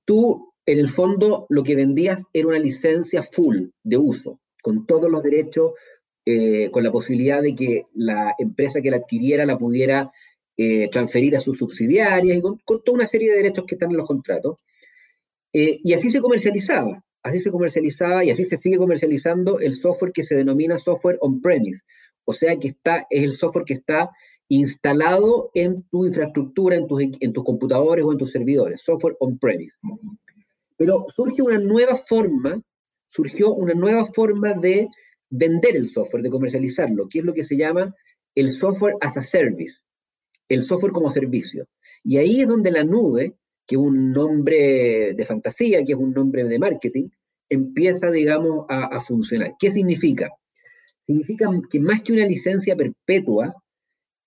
tú, 0.06 0.54
en 0.66 0.80
el 0.80 0.90
fondo, 0.90 1.48
lo 1.50 1.64
que 1.64 1.76
vendías 1.76 2.22
era 2.34 2.48
una 2.48 2.60
licencia 2.60 3.24
full 3.24 3.70
de 3.84 3.98
uso, 3.98 4.40
con 4.62 4.86
todos 4.86 5.10
los 5.10 5.24
derechos, 5.24 5.72
eh, 6.34 6.72
con 6.72 6.82
la 6.84 6.92
posibilidad 6.94 7.42
de 7.42 7.54
que 7.56 7.88
la 7.94 8.34
empresa 8.38 8.80
que 8.80 8.90
la 8.90 8.98
adquiriera 8.98 9.46
la 9.46 9.58
pudiera 9.58 10.12
eh, 10.56 10.90
transferir 10.90 11.36
a 11.36 11.42
sus 11.42 11.58
subsidiarias, 11.58 12.38
y 12.38 12.42
con, 12.42 12.58
toda 12.66 12.94
una 12.94 13.06
serie 13.06 13.32
de 13.32 13.38
derechos 13.38 13.66
que 13.66 13.76
están 13.76 13.92
en 13.92 13.98
los 13.98 14.08
contratos. 14.08 14.64
Eh, 15.52 15.82
y 15.84 15.92
así 15.92 16.10
se 16.10 16.22
comercializaba, 16.22 17.04
así 17.22 17.42
se 17.42 17.52
comercializaba 17.52 18.24
y 18.24 18.30
así 18.30 18.46
se 18.46 18.56
sigue 18.56 18.78
comercializando 18.78 19.60
el 19.60 19.76
software 19.76 20.14
que 20.14 20.24
se 20.24 20.36
denomina 20.36 20.80
software 20.80 21.18
on-premise, 21.20 21.82
o 22.24 22.32
sea 22.32 22.56
que 22.56 22.70
está, 22.70 23.06
es 23.10 23.24
el 23.24 23.34
software 23.34 23.66
que 23.66 23.74
está 23.74 24.10
instalado 24.48 25.52
en 25.54 25.84
tu 25.90 26.06
infraestructura, 26.06 26.78
en 26.78 26.88
tus, 26.88 27.02
en 27.02 27.34
tus 27.34 27.44
computadores 27.44 28.06
o 28.06 28.12
en 28.14 28.18
tus 28.18 28.32
servidores, 28.32 28.82
software 28.82 29.18
on-premise. 29.20 29.78
Pero 30.78 31.08
surge 31.14 31.42
una 31.42 31.58
nueva 31.58 31.98
forma, 31.98 32.58
surgió 33.10 33.54
una 33.54 33.74
nueva 33.74 34.06
forma 34.06 34.54
de 34.54 34.88
vender 35.32 35.76
el 35.76 35.88
software, 35.88 36.22
de 36.22 36.30
comercializarlo, 36.30 37.10
que 37.10 37.20
es 37.20 37.26
lo 37.26 37.34
que 37.34 37.46
se 37.46 37.58
llama 37.58 37.96
el 38.36 38.52
software 38.52 38.96
as 39.02 39.18
a 39.18 39.24
service, 39.24 39.82
el 40.48 40.64
software 40.64 40.92
como 40.92 41.10
servicio. 41.10 41.68
Y 42.04 42.18
ahí 42.18 42.42
es 42.42 42.48
donde 42.48 42.72
la 42.72 42.84
nube, 42.84 43.36
que 43.66 43.76
es 43.76 43.82
un 43.82 44.12
nombre 44.12 45.14
de 45.14 45.26
fantasía, 45.26 45.84
que 45.84 45.94
es 45.94 45.98
un 45.98 46.14
nombre 46.14 46.44
de 46.44 46.60
marketing, 46.60 47.10
empieza, 47.50 48.12
digamos, 48.12 48.66
a, 48.70 49.00
funcionar. 49.02 49.56
¿Qué 49.60 49.72
significa? 49.72 50.30
significa 51.06 51.50
que 51.70 51.80
más 51.80 52.02
que 52.02 52.14
una 52.14 52.26
licencia 52.26 52.76
perpetua, 52.76 53.54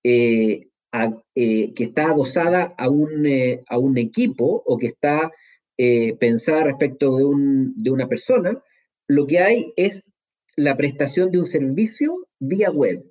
eh, 0.03 0.69
eh, 1.35 1.73
que 1.73 1.85
está 1.85 2.11
adosada 2.11 2.75
a 2.77 2.89
un, 2.91 3.27
eh, 3.27 3.61
a 3.69 3.79
un, 3.79 3.97
equipo 3.97 4.63
o 4.67 4.77
que 4.77 4.89
está 4.89 5.33
pensada 6.21 6.65
respecto 6.65 7.17
de, 7.17 7.25
un, 7.25 7.75
de, 7.77 7.91
una 7.91 8.07
persona, 8.07 8.63
lo 9.09 9.27
que 9.27 9.41
hay 9.41 9.73
es 9.77 10.05
la 10.57 10.77
prestación 10.77 11.31
de 11.31 11.39
un 11.39 11.47
servicio 11.47 12.29
vía 12.39 12.71
web. 12.71 13.05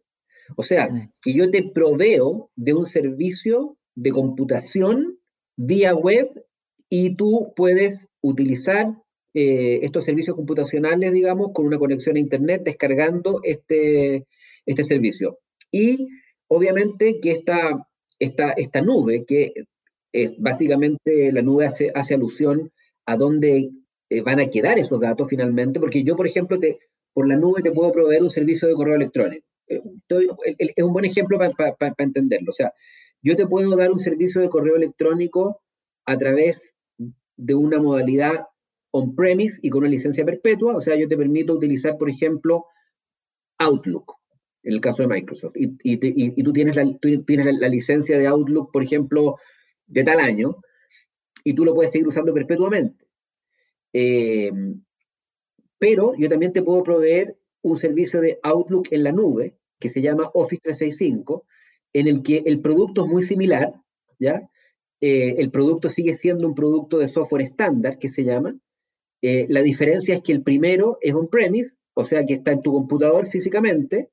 O 0.55 0.63
sea, 0.63 0.89
que 1.21 1.33
yo 1.33 1.49
te 1.49 1.63
proveo 1.63 2.51
de 2.55 2.73
un 2.73 2.85
servicio 2.85 3.77
de 3.95 4.11
computación 4.11 5.19
vía 5.55 5.93
web 5.93 6.45
y 6.89 7.15
tú 7.15 7.53
puedes 7.55 8.07
utilizar 8.21 8.93
eh, 9.33 9.79
estos 9.81 10.05
servicios 10.05 10.35
computacionales, 10.35 11.11
digamos, 11.11 11.51
con 11.53 11.65
una 11.65 11.79
conexión 11.79 12.17
a 12.17 12.19
Internet, 12.19 12.63
descargando 12.63 13.39
este, 13.43 14.27
este 14.65 14.83
servicio. 14.83 15.39
Y 15.71 16.07
obviamente 16.47 17.19
que 17.19 17.31
esta, 17.31 17.87
esta, 18.19 18.51
esta 18.51 18.81
nube, 18.81 19.25
que 19.25 19.53
básicamente 20.37 21.31
la 21.31 21.41
nube 21.41 21.65
hace, 21.65 21.91
hace 21.95 22.13
alusión 22.13 22.71
a 23.05 23.17
dónde 23.17 23.71
eh, 24.09 24.21
van 24.21 24.39
a 24.39 24.49
quedar 24.49 24.77
esos 24.77 25.01
datos 25.01 25.27
finalmente, 25.29 25.79
porque 25.79 26.03
yo, 26.03 26.15
por 26.15 26.27
ejemplo, 26.27 26.59
te, 26.59 26.79
por 27.13 27.27
la 27.27 27.35
nube 27.35 27.61
te 27.61 27.71
puedo 27.71 27.91
proveer 27.91 28.23
un 28.23 28.29
servicio 28.29 28.67
de 28.67 28.73
correo 28.73 28.95
electrónico. 28.95 29.45
Eh, 29.67 29.81
es 30.75 30.83
un 30.83 30.93
buen 30.93 31.05
ejemplo 31.05 31.37
para 31.37 31.95
entenderlo. 31.97 32.49
O 32.49 32.53
sea, 32.53 32.73
yo 33.21 33.35
te 33.35 33.47
puedo 33.47 33.75
dar 33.75 33.91
un 33.91 33.99
servicio 33.99 34.41
de 34.41 34.49
correo 34.49 34.75
electrónico 34.75 35.61
a 36.05 36.17
través 36.17 36.75
de 37.37 37.55
una 37.55 37.81
modalidad 37.81 38.47
on-premise 38.91 39.59
y 39.61 39.69
con 39.69 39.79
una 39.79 39.89
licencia 39.89 40.23
perpetua, 40.23 40.75
o 40.75 40.81
sea, 40.81 40.95
yo 40.95 41.07
te 41.07 41.17
permito 41.17 41.53
utilizar, 41.53 41.97
por 41.97 42.09
ejemplo, 42.09 42.65
Outlook, 43.57 44.13
en 44.61 44.73
el 44.73 44.81
caso 44.81 45.01
de 45.01 45.07
Microsoft, 45.07 45.55
y, 45.55 46.43
tú 46.43 46.53
tienes, 46.53 46.75
la, 46.75 46.85
tienes 47.25 47.57
la, 47.59 47.69
licencia 47.69 48.19
de 48.19 48.27
Outlook, 48.27 48.71
por 48.71 48.83
ejemplo, 48.83 49.37
de 49.87 50.03
tal 50.03 50.19
año, 50.19 50.57
y 51.43 51.53
tú 51.53 51.65
lo 51.65 51.73
puedes 51.73 51.91
seguir 51.91 52.07
usando 52.07 52.33
perpetuamente. 52.33 53.07
Eh, 53.93 54.51
pero 55.83 56.13
yo 56.17 56.29
también 56.29 56.53
te 56.53 56.63
puedo 56.63 56.81
proveer 56.81 57.37
un 57.61 57.75
servicio 57.75 58.21
de 58.21 58.39
Outlook 58.41 58.87
en 58.91 59.03
la 59.03 59.11
nube, 59.11 59.57
que 59.81 59.89
se 59.89 60.01
llama 60.01 60.31
Office 60.33 60.61
365, 60.63 61.45
en 61.91 62.07
el 62.07 62.23
que 62.23 62.41
el 62.45 62.61
producto 62.61 63.03
es 63.03 63.11
muy 63.11 63.21
similar, 63.21 63.73
¿ya? 64.17 64.49
Eh, 65.01 65.35
el 65.39 65.51
producto 65.51 65.89
sigue 65.89 66.15
siendo 66.15 66.47
un 66.47 66.55
producto 66.55 66.99
de 66.99 67.09
software 67.09 67.41
estándar, 67.41 67.99
que 67.99 68.09
se 68.09 68.23
llama, 68.23 68.57
eh, 69.21 69.45
la 69.49 69.61
diferencia 69.61 70.15
es 70.15 70.21
que 70.21 70.31
el 70.31 70.41
primero 70.41 70.99
es 71.01 71.13
on-premise, 71.13 71.75
o 71.95 72.05
sea 72.05 72.25
que 72.25 72.35
está 72.35 72.53
en 72.53 72.61
tu 72.61 72.71
computador 72.71 73.27
físicamente, 73.27 74.09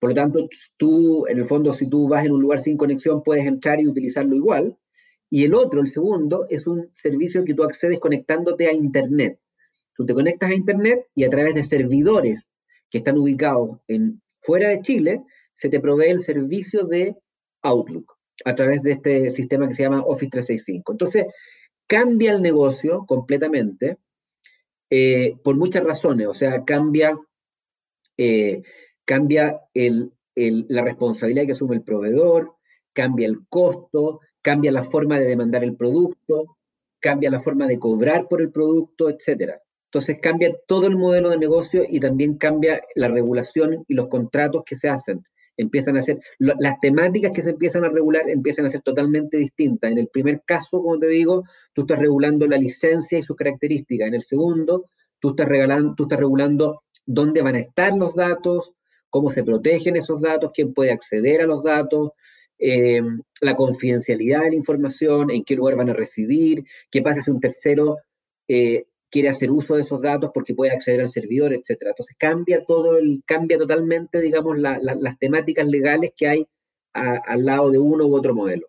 por 0.00 0.10
lo 0.10 0.14
tanto, 0.14 0.48
tú, 0.76 1.28
en 1.28 1.38
el 1.38 1.44
fondo, 1.44 1.72
si 1.72 1.86
tú 1.86 2.08
vas 2.08 2.26
en 2.26 2.32
un 2.32 2.42
lugar 2.42 2.58
sin 2.58 2.76
conexión, 2.76 3.22
puedes 3.22 3.46
entrar 3.46 3.80
y 3.80 3.86
utilizarlo 3.86 4.34
igual. 4.34 4.76
Y 5.30 5.44
el 5.44 5.54
otro, 5.54 5.82
el 5.82 5.92
segundo, 5.92 6.46
es 6.50 6.66
un 6.66 6.90
servicio 6.92 7.44
que 7.44 7.54
tú 7.54 7.62
accedes 7.62 8.00
conectándote 8.00 8.66
a 8.66 8.72
Internet. 8.72 9.38
Tú 9.94 10.06
te 10.06 10.14
conectas 10.14 10.50
a 10.50 10.54
Internet 10.54 11.06
y 11.14 11.24
a 11.24 11.30
través 11.30 11.54
de 11.54 11.64
servidores 11.64 12.54
que 12.90 12.98
están 12.98 13.18
ubicados 13.18 13.78
en, 13.88 14.22
fuera 14.40 14.68
de 14.68 14.82
Chile, 14.82 15.22
se 15.54 15.68
te 15.68 15.80
provee 15.80 16.10
el 16.10 16.24
servicio 16.24 16.84
de 16.84 17.16
Outlook 17.62 18.12
a 18.44 18.54
través 18.54 18.82
de 18.82 18.92
este 18.92 19.30
sistema 19.30 19.68
que 19.68 19.74
se 19.74 19.82
llama 19.84 20.00
Office 20.00 20.30
365. 20.30 20.92
Entonces, 20.92 21.26
cambia 21.86 22.32
el 22.32 22.42
negocio 22.42 23.04
completamente 23.06 23.98
eh, 24.90 25.36
por 25.42 25.56
muchas 25.56 25.84
razones, 25.84 26.26
o 26.26 26.34
sea, 26.34 26.64
cambia, 26.64 27.18
eh, 28.18 28.62
cambia 29.04 29.60
la 29.74 30.82
responsabilidad 30.82 31.46
que 31.46 31.52
asume 31.52 31.76
el 31.76 31.82
proveedor, 31.82 32.56
cambia 32.92 33.26
el 33.26 33.46
costo, 33.48 34.20
cambia 34.42 34.72
la 34.72 34.82
forma 34.82 35.18
de 35.18 35.26
demandar 35.26 35.64
el 35.64 35.76
producto, 35.76 36.58
cambia 37.00 37.30
la 37.30 37.40
forma 37.40 37.66
de 37.66 37.78
cobrar 37.78 38.28
por 38.28 38.42
el 38.42 38.52
producto, 38.52 39.08
etc. 39.08 39.54
Entonces 39.92 40.16
cambia 40.22 40.56
todo 40.66 40.86
el 40.86 40.96
modelo 40.96 41.28
de 41.28 41.36
negocio 41.36 41.82
y 41.86 42.00
también 42.00 42.38
cambia 42.38 42.80
la 42.94 43.08
regulación 43.08 43.84
y 43.88 43.94
los 43.94 44.08
contratos 44.08 44.62
que 44.64 44.74
se 44.74 44.88
hacen 44.88 45.22
empiezan 45.58 45.98
a 45.98 46.02
ser, 46.02 46.18
las 46.38 46.80
temáticas 46.80 47.30
que 47.32 47.42
se 47.42 47.50
empiezan 47.50 47.84
a 47.84 47.90
regular 47.90 48.28
empiezan 48.30 48.64
a 48.64 48.70
ser 48.70 48.80
totalmente 48.80 49.36
distintas. 49.36 49.92
En 49.92 49.98
el 49.98 50.08
primer 50.08 50.42
caso, 50.46 50.82
como 50.82 50.98
te 50.98 51.08
digo, 51.08 51.44
tú 51.74 51.82
estás 51.82 51.98
regulando 51.98 52.46
la 52.46 52.56
licencia 52.56 53.18
y 53.18 53.22
sus 53.22 53.36
características. 53.36 54.08
En 54.08 54.14
el 54.14 54.22
segundo, 54.22 54.88
tú 55.18 55.30
estás, 55.30 55.46
regalando, 55.46 55.94
tú 55.94 56.04
estás 56.04 56.18
regulando 56.18 56.82
dónde 57.04 57.42
van 57.42 57.56
a 57.56 57.60
estar 57.60 57.94
los 57.94 58.14
datos, 58.14 58.72
cómo 59.10 59.30
se 59.30 59.44
protegen 59.44 59.96
esos 59.96 60.22
datos, 60.22 60.52
quién 60.54 60.72
puede 60.72 60.90
acceder 60.90 61.42
a 61.42 61.46
los 61.46 61.62
datos, 61.62 62.12
em, 62.58 63.20
la 63.42 63.54
confidencialidad 63.54 64.42
de 64.44 64.50
la 64.50 64.56
información, 64.56 65.30
en 65.30 65.44
qué 65.44 65.54
lugar 65.54 65.76
van 65.76 65.90
a 65.90 65.94
residir, 65.94 66.64
qué 66.90 67.02
pasa 67.02 67.20
si 67.20 67.30
un 67.30 67.40
tercero 67.40 67.98
eh, 68.48 68.86
quiere 69.12 69.28
hacer 69.28 69.50
uso 69.50 69.76
de 69.76 69.82
esos 69.82 70.00
datos 70.00 70.30
porque 70.32 70.54
puede 70.54 70.72
acceder 70.72 71.02
al 71.02 71.10
servidor, 71.10 71.52
etcétera. 71.52 71.90
Entonces 71.90 72.16
cambia 72.18 72.64
todo 72.64 72.96
el, 72.96 73.22
cambia 73.26 73.58
totalmente, 73.58 74.20
digamos, 74.20 74.58
las 74.58 75.18
temáticas 75.20 75.66
legales 75.68 76.12
que 76.16 76.26
hay 76.26 76.46
al 76.94 77.44
lado 77.44 77.70
de 77.70 77.78
uno 77.78 78.06
u 78.06 78.16
otro 78.16 78.34
modelo. 78.34 78.66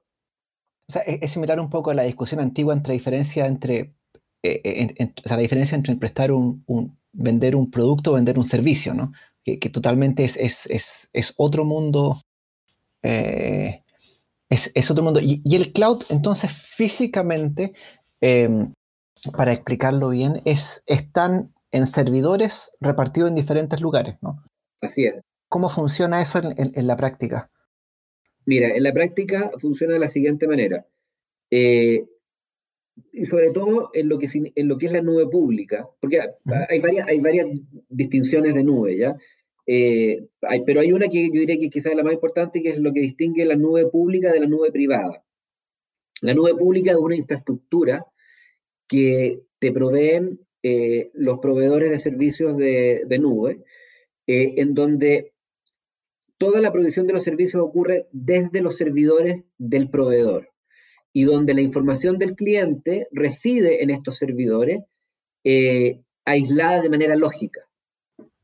O 0.88 0.92
sea, 0.92 1.02
es, 1.04 1.32
similar 1.32 1.60
un 1.60 1.70
poco 1.70 1.92
a 1.92 1.94
la 1.94 2.04
discusión 2.04 2.42
antigua 2.42 2.74
entre 2.74 2.94
diferencia 2.94 3.48
entre, 3.48 3.94
eh, 4.44 4.62
eh, 4.64 5.14
o 5.24 5.28
sea, 5.28 5.38
la 5.38 5.44
diferencia 5.44 5.76
entre 5.76 5.96
prestar 5.96 6.34
un, 6.34 6.64
vender 7.14 7.56
un 7.56 7.72
producto 7.72 8.12
o 8.12 8.16
vender 8.16 8.38
un 8.38 8.46
servicio, 8.46 8.94
¿no? 8.94 9.14
Que, 9.46 9.58
totalmente 9.70 10.24
es, 10.26 10.38
es, 10.38 11.10
es, 11.14 11.34
otro 11.38 11.66
mundo. 11.66 12.22
Eh, 13.02 13.82
es, 14.50 14.92
otro 14.92 15.04
mundo. 15.04 15.20
Y, 15.22 15.42
y, 15.44 15.56
el 15.56 15.74
cloud, 15.74 16.04
entonces, 16.10 16.52
físicamente, 16.52 17.74
em, 18.22 18.74
para 19.32 19.54
explicarlo 19.54 20.10
bien, 20.10 20.42
es, 20.46 20.84
están 20.86 21.54
en 21.72 21.88
servidores 21.88 22.72
repartidos 22.80 23.30
en 23.30 23.36
diferentes 23.36 23.82
lugares, 23.82 24.16
¿no? 24.22 24.44
Así 24.82 25.06
es. 25.06 25.22
¿Cómo 25.48 25.70
funciona 25.70 26.22
eso 26.22 26.40
en, 26.40 26.88
la 26.88 26.98
práctica? 26.98 27.50
Mira, 28.46 28.70
en 28.70 28.84
la 28.84 28.92
práctica 28.92 29.52
funciona 29.60 29.94
de 29.94 30.00
la 30.00 30.10
siguiente 30.10 30.48
manera. 30.48 30.86
Eh, 31.52 32.06
y 33.12 33.26
sobre 33.26 33.52
todo 33.52 33.92
en 33.94 34.10
lo, 34.10 34.18
que, 34.18 34.28
en 34.34 34.68
lo 34.68 34.78
que 34.78 34.88
es 34.88 34.94
la 34.94 35.02
nube 35.02 35.28
pública, 35.28 35.88
porque 36.00 36.20
hay 36.70 36.80
varias, 36.80 37.08
hay 37.08 37.20
varias 37.22 37.48
distinciones 37.90 38.54
de 38.54 38.64
nube, 38.64 38.98
¿ya? 38.98 39.16
Eh, 39.66 40.28
pero 40.66 40.82
hay 40.82 40.92
una 40.92 41.08
que 41.08 41.28
yo 41.28 41.40
diría 41.40 41.58
que 41.58 41.70
quizás 41.70 41.92
es 41.92 41.98
la 41.98 42.04
más 42.04 42.14
importante, 42.14 42.62
que 42.62 42.70
es 42.70 42.80
lo 42.80 42.92
que 42.92 43.00
distingue 43.00 43.46
la 43.46 43.56
nube 43.56 43.88
pública 43.88 44.32
de 44.32 44.42
la 44.42 44.48
nube 44.48 44.72
privada. 44.72 45.24
La 46.22 46.34
nube 46.34 46.56
pública 46.56 46.92
es 46.92 46.98
una 46.98 47.16
infraestructura 47.16 48.06
que 48.88 49.44
te 49.60 49.72
proveen 49.72 50.40
eh, 50.62 51.12
los 51.14 51.40
proveedores 51.40 51.90
de 51.90 52.00
servicios 52.00 52.58
de, 52.58 53.18
nube, 53.20 53.64
eh, 54.28 54.54
en 54.58 54.74
donde 54.74 55.34
toda 56.38 56.62
la 56.62 56.72
provisión 56.72 57.08
de 57.08 57.14
los 57.14 57.24
servicios 57.24 57.62
ocurre 57.62 58.08
desde 58.12 58.62
los 58.62 58.78
servidores 58.78 59.44
del 59.58 59.90
proveedor 59.90 60.50
y 61.14 61.24
donde 61.24 61.54
la 61.54 61.62
información 61.62 62.18
del 62.18 62.36
cliente 62.36 63.08
reside 63.12 63.84
en 63.84 63.92
estos 63.92 64.18
servidores 64.18 64.82
eh, 65.44 66.02
aislada 66.26 66.82
de 66.82 66.90
manera 66.90 67.16
lógica, 67.16 67.62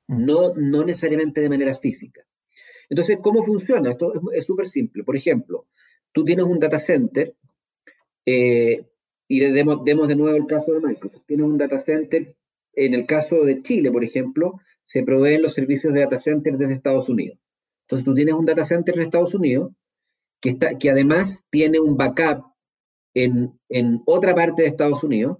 mm. 0.07 0.25
no, 0.25 0.53
no 0.55 0.85
necesariamente 0.85 1.41
de 1.41 1.49
manera 1.49 1.75
física. 1.75 2.25
Entonces, 2.89 3.19
¿cómo 3.21 3.43
funciona? 3.43 3.91
Esto 3.91 4.13
es 4.33 4.45
súper 4.45 4.67
simple. 4.67 5.03
Por 5.03 5.15
ejemplo, 5.15 5.67
tú 6.11 6.25
tienes 6.25 6.45
un 6.45 6.59
data 6.59 6.79
center, 6.79 7.35
eh, 8.25 8.85
y 9.31 9.39
demos, 9.39 9.85
de 9.85 9.93
nuevo 9.93 10.35
el 10.35 10.47
caso 10.47 10.73
de 10.73 10.79
Microsoft, 10.81 11.21
tienes 11.27 11.45
un 11.45 11.57
data 11.57 11.79
center, 11.79 12.35
en 12.73 12.93
el 12.95 13.05
caso 13.05 13.45
de 13.45 13.61
Chile, 13.61 13.91
por 13.91 14.03
ejemplo, 14.03 14.59
se 14.81 15.03
proveen 15.03 15.43
los 15.43 15.53
servicios 15.53 15.93
de 15.93 16.01
data 16.01 16.17
center 16.17 16.57
desde 16.57 16.73
Estados 16.73 17.09
Unidos. 17.09 17.37
Entonces, 17.83 18.05
tú 18.05 18.15
tienes 18.15 18.33
un 18.33 18.45
data 18.45 18.65
center 18.65 18.95
en 18.95 19.01
Estados 19.01 19.35
Unidos 19.35 19.71
que, 20.41 20.49
está, 20.49 20.79
que 20.79 20.89
además 20.89 21.43
tiene 21.51 21.79
un 21.79 21.95
backup 21.95 22.43
en, 23.13 23.53
otra 24.07 24.33
parte 24.33 24.63
de 24.63 24.67
Estados 24.67 25.03
Unidos, 25.03 25.37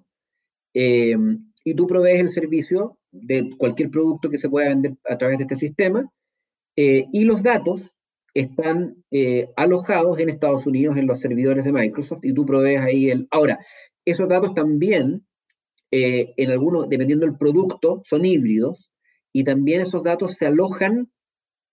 eh, 0.76 1.18
y 1.64 1.74
tú 1.74 1.88
provees 1.88 2.20
el 2.20 2.30
servicio 2.30 3.00
de 3.12 3.50
cualquier 3.58 3.90
producto 3.90 4.30
que 4.30 4.38
se 4.38 4.50
pueda 4.50 4.70
vender 4.70 4.98
a 5.06 5.18
través 5.18 5.40
de 5.40 5.46
este 5.46 5.56
sistema, 5.56 6.08
eh, 6.76 7.08
y 7.12 7.24
los 7.26 7.42
datos 7.42 7.96
están 8.34 9.04
eh, 9.12 9.50
alojados 9.56 10.20
en 10.20 10.30
Estados 10.30 10.66
Unidos 10.66 10.98
en 10.98 11.08
los 11.08 11.20
servidores 11.20 11.66
de 11.66 11.74
Microsoft, 11.74 12.24
y 12.24 12.34
tú 12.34 12.46
provees 12.46 12.82
ahí 12.82 13.10
el... 13.10 13.28
Ahora, 13.32 13.60
esos 14.06 14.28
datos 14.28 14.54
también, 14.54 15.26
en 15.92 16.52
algunos, 16.52 16.88
dependiendo 16.88 17.26
del 17.26 17.38
producto, 17.38 18.02
son 18.04 18.26
híbridos, 18.26 18.92
y 19.34 19.44
también 19.44 19.82
esos 19.82 20.04
datos 20.04 20.34
se 20.34 20.46
alojan 20.46 21.12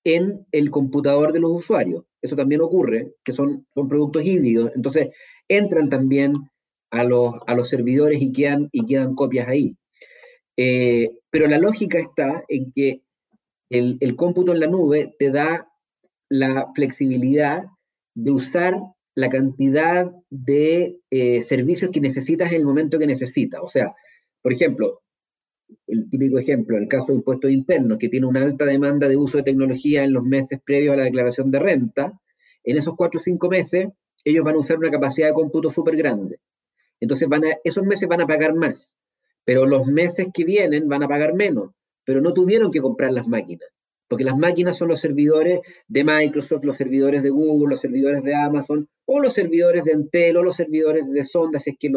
en 0.04 0.46
el 0.52 0.70
computador 0.70 1.32
de 1.32 1.40
los 1.40 1.50
usuarios. 1.50 2.04
Eso 2.22 2.36
también 2.36 2.60
ocurre, 2.60 3.14
que 3.24 3.32
son, 3.32 3.66
son 3.74 3.88
productos 3.88 4.24
híbridos. 4.24 4.70
Entonces, 4.76 5.08
entran 5.48 5.88
también 5.88 6.34
a 6.90 7.02
los, 7.02 7.34
a 7.46 7.54
los 7.54 7.68
servidores 7.68 8.22
y 8.22 8.32
quedan, 8.32 8.68
y 8.72 8.86
quedan 8.86 9.14
copias 9.14 9.48
ahí. 9.48 9.76
Eh, 10.56 11.10
pero 11.28 11.48
la 11.48 11.58
lógica 11.58 11.98
está 11.98 12.44
en 12.48 12.72
que 12.72 13.02
el, 13.68 13.98
el, 14.00 14.16
cómputo 14.16 14.52
en 14.52 14.60
la 14.60 14.68
nube 14.68 15.14
te 15.18 15.30
da 15.30 15.68
la 16.28 16.72
flexibilidad 16.74 17.64
de 18.14 18.30
usar 18.30 18.76
la 19.14 19.28
cantidad 19.28 20.12
de 20.30 21.00
eh, 21.10 21.42
servicios 21.42 21.90
que 21.90 22.00
necesitas 22.00 22.48
en 22.48 22.56
el 22.56 22.64
momento 22.64 22.98
que 22.98 23.06
necesitas. 23.06 23.60
O 23.62 23.68
sea, 23.68 23.94
por 24.42 24.52
ejemplo, 24.52 25.02
el 25.86 26.08
típico 26.10 26.38
ejemplo, 26.38 26.76
el 26.76 26.88
caso 26.88 27.08
de 27.08 27.14
impuestos 27.14 27.50
internos, 27.50 27.98
que 27.98 28.08
tiene 28.08 28.26
una 28.26 28.42
alta 28.42 28.64
demanda 28.64 29.08
de 29.08 29.16
uso 29.16 29.38
de 29.38 29.44
tecnología 29.44 30.04
en 30.04 30.12
los 30.12 30.22
meses 30.22 30.60
previos 30.64 30.94
a 30.94 30.98
la 30.98 31.04
declaración 31.04 31.50
de 31.50 31.58
renta, 31.58 32.20
en 32.62 32.76
esos 32.76 32.94
cuatro 32.96 33.18
o 33.18 33.22
cinco 33.22 33.48
meses 33.48 33.88
ellos 34.24 34.44
van 34.44 34.56
a 34.56 34.58
usar 34.58 34.78
una 34.78 34.90
capacidad 34.90 35.28
de 35.28 35.34
cómputo 35.34 35.70
súper 35.70 35.96
grande. 35.96 36.40
Entonces 37.00 37.28
van 37.28 37.44
a, 37.44 37.48
esos 37.64 37.84
meses 37.84 38.08
van 38.08 38.20
a 38.20 38.26
pagar 38.26 38.54
más, 38.54 38.96
pero 39.44 39.66
los 39.66 39.86
meses 39.86 40.26
que 40.34 40.44
vienen 40.44 40.88
van 40.88 41.04
a 41.04 41.08
pagar 41.08 41.34
menos, 41.34 41.70
pero 42.04 42.20
no 42.20 42.32
tuvieron 42.34 42.70
que 42.70 42.80
comprar 42.80 43.12
las 43.12 43.28
máquinas, 43.28 43.68
porque 44.08 44.24
las 44.24 44.36
máquinas 44.36 44.76
son 44.76 44.88
los 44.88 45.00
servidores 45.00 45.60
de 45.88 46.04
Microsoft, 46.04 46.64
los 46.64 46.76
servidores 46.76 47.22
de 47.22 47.30
Google, 47.30 47.70
los 47.70 47.80
servidores 47.80 48.22
de 48.22 48.34
Amazon, 48.34 48.88
o 49.04 49.20
los 49.20 49.34
servidores 49.34 49.84
de 49.84 49.92
Intel, 49.92 50.36
o 50.36 50.42
los 50.42 50.56
servidores 50.56 51.08
de 51.10 51.24
Sonda, 51.24 51.58
si 51.58 51.70
es 51.70 51.76
que, 51.78 51.90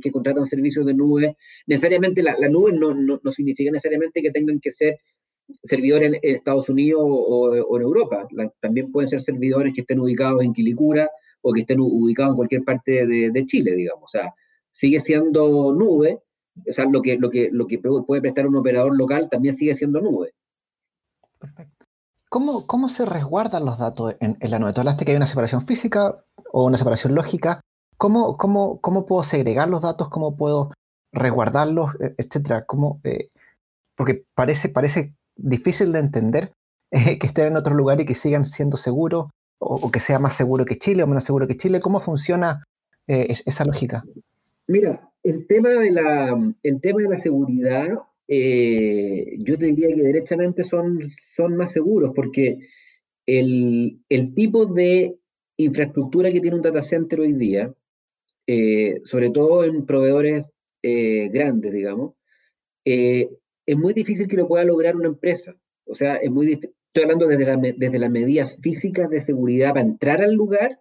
que 0.00 0.10
contratan 0.10 0.46
servicios 0.46 0.86
de 0.86 0.94
nube. 0.94 1.36
Necesariamente 1.66 2.22
la, 2.22 2.36
nube 2.48 2.72
no, 2.72 2.94
no, 2.94 3.30
significa 3.30 3.70
necesariamente 3.70 4.22
que 4.22 4.30
tengan 4.30 4.60
que 4.60 4.72
ser 4.72 4.98
servidores 5.62 6.12
en 6.12 6.18
Estados 6.22 6.68
Unidos 6.68 7.02
o, 7.04 7.76
en 7.76 7.82
Europa. 7.82 8.26
también 8.60 8.90
pueden 8.90 9.08
ser 9.08 9.20
servidores 9.20 9.72
que 9.74 9.82
estén 9.82 10.00
ubicados 10.00 10.42
en 10.42 10.52
Quilicura 10.52 11.10
o 11.42 11.52
que 11.52 11.60
estén 11.60 11.78
ubicados 11.80 12.32
en 12.32 12.36
cualquier 12.36 12.64
parte 12.64 13.06
de, 13.06 13.30
de 13.32 13.46
Chile, 13.46 13.74
digamos. 13.76 14.04
O 14.04 14.18
sea, 14.18 14.30
sigue 14.70 15.00
siendo 15.00 15.72
nube, 15.74 16.18
o 16.68 16.72
sea, 16.72 16.86
lo 16.90 17.02
que, 17.02 17.18
lo, 17.18 17.30
que, 17.30 17.50
lo 17.52 17.66
que 17.66 17.78
puede 17.78 18.22
prestar 18.22 18.46
un 18.46 18.56
operador 18.56 18.96
local 18.96 19.28
también 19.30 19.54
sigue 19.54 19.74
siendo 19.74 20.00
nube. 20.00 20.32
Perfecto. 21.42 21.86
¿Cómo, 22.28 22.66
cómo 22.68 22.88
se 22.88 23.04
resguardan 23.04 23.64
los 23.64 23.78
datos 23.78 24.14
en, 24.20 24.38
la 24.40 24.58
nube? 24.60 24.72
Tú 24.72 24.80
hablaste 24.80 25.04
que 25.04 25.10
hay 25.10 25.16
una 25.16 25.26
separación 25.26 25.66
física 25.66 26.24
o 26.52 26.66
una 26.66 26.78
separación 26.78 27.16
lógica. 27.16 27.60
¿Cómo, 27.98 28.36
cómo, 28.36 28.80
cómo 28.80 29.06
puedo 29.06 29.24
segregar 29.24 29.68
los 29.68 29.82
datos? 29.82 30.08
¿Cómo 30.08 30.36
puedo 30.36 30.70
resguardarlos? 31.12 31.96
E, 32.00 32.14
etcétera. 32.16 32.64
¿Cómo, 32.64 33.00
eh, 33.02 33.26
porque 33.96 34.24
parece, 34.34 34.68
parece 34.68 35.14
difícil 35.36 35.90
de 35.92 35.98
entender 35.98 36.52
eh, 36.92 37.18
que 37.18 37.26
estén 37.26 37.48
en 37.48 37.56
otro 37.56 37.74
lugar 37.74 38.00
y 38.00 38.06
que 38.06 38.14
sigan 38.14 38.46
siendo 38.46 38.76
seguros 38.76 39.26
o, 39.58 39.90
que 39.90 40.00
sea 40.00 40.18
más 40.18 40.34
seguro 40.34 40.64
que 40.64 40.78
Chile 40.78 41.02
o 41.02 41.08
menos 41.08 41.24
seguro 41.24 41.48
que 41.48 41.56
Chile. 41.56 41.80
¿Cómo 41.80 41.98
funciona 41.98 42.62
eh, 43.08 43.34
esa 43.44 43.64
lógica? 43.64 44.04
Mira, 44.68 45.10
el 45.24 45.46
tema 45.48 45.70
de 45.70 45.90
la, 45.90 46.54
el 46.62 46.80
tema 46.80 47.02
de 47.02 47.08
la 47.08 47.16
seguridad, 47.16 47.88
eh, 48.28 49.36
yo 49.38 49.58
te 49.58 49.66
diría 49.66 49.88
que 49.94 50.02
derechamente 50.02 50.64
son, 50.64 51.00
son 51.36 51.56
más 51.56 51.72
seguros 51.72 52.12
porque 52.14 52.58
el, 53.26 54.00
tipo 54.34 54.66
de 54.66 55.16
infraestructura 55.56 56.32
que 56.32 56.40
tiene 56.40 56.56
un 56.56 56.62
data 56.62 56.82
center 56.82 57.20
hoy 57.20 57.32
día, 57.32 57.72
eh, 58.46 59.00
sobre 59.04 59.30
todo 59.30 59.64
en 59.64 59.86
proveedores 59.86 60.46
eh, 60.82 61.28
grandes, 61.28 61.72
digamos, 61.72 62.14
es 62.84 63.76
muy 63.76 63.92
difícil 63.92 64.26
que 64.26 64.36
lo 64.36 64.48
pueda 64.48 64.64
lograr 64.64 64.96
una 64.96 65.08
empresa. 65.08 65.54
O 65.84 65.94
sea, 65.94 66.16
es 66.16 66.30
muy 66.30 66.52
estoy 66.52 67.04
hablando 67.04 67.26
desde, 67.26 67.74
desde 67.78 67.98
las 67.98 68.10
medidas 68.10 68.58
físicas 68.60 69.08
de 69.08 69.20
seguridad 69.20 69.70
para 69.70 69.82
entrar 69.82 70.20
al 70.20 70.34
lugar, 70.34 70.80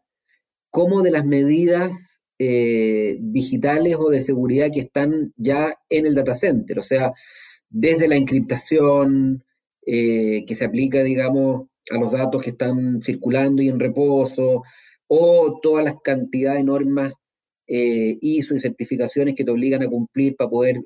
como 0.70 1.04
de 1.04 1.12
las 1.12 1.26
medidas 1.26 2.11
eh, 2.44 3.18
digitales 3.20 3.98
o 4.00 4.10
de 4.10 4.20
seguridad 4.20 4.72
que 4.74 4.80
están 4.80 5.32
ya 5.38 5.76
en 5.90 6.08
el 6.08 6.16
data 6.16 6.34
center, 6.34 6.80
o 6.80 6.82
sea, 6.82 7.12
desde 7.70 8.08
la 8.08 8.16
encriptación 8.16 9.44
eh, 9.86 10.44
que 10.48 10.56
se 10.56 10.66
aplica, 10.66 11.04
digamos, 11.04 11.68
a 11.92 12.00
los 12.00 12.12
datos 12.12 12.42
que 12.42 12.50
están 12.50 13.00
circulando 13.04 13.62
y 13.62 13.70
en 13.70 13.80
reposo, 13.80 14.64
o 15.06 15.60
todas 15.62 15.86
las 15.86 15.98
cantidades 16.04 16.62
de 16.62 16.64
normas 16.64 17.14
eh, 17.68 18.18
ISO 18.22 18.56
y 18.56 18.60
certificaciones 18.60 19.36
que 19.36 19.44
te 19.44 19.52
obligan 19.52 19.84
a 19.84 19.88
cumplir 19.88 20.36
para 20.36 20.50
poder 20.50 20.82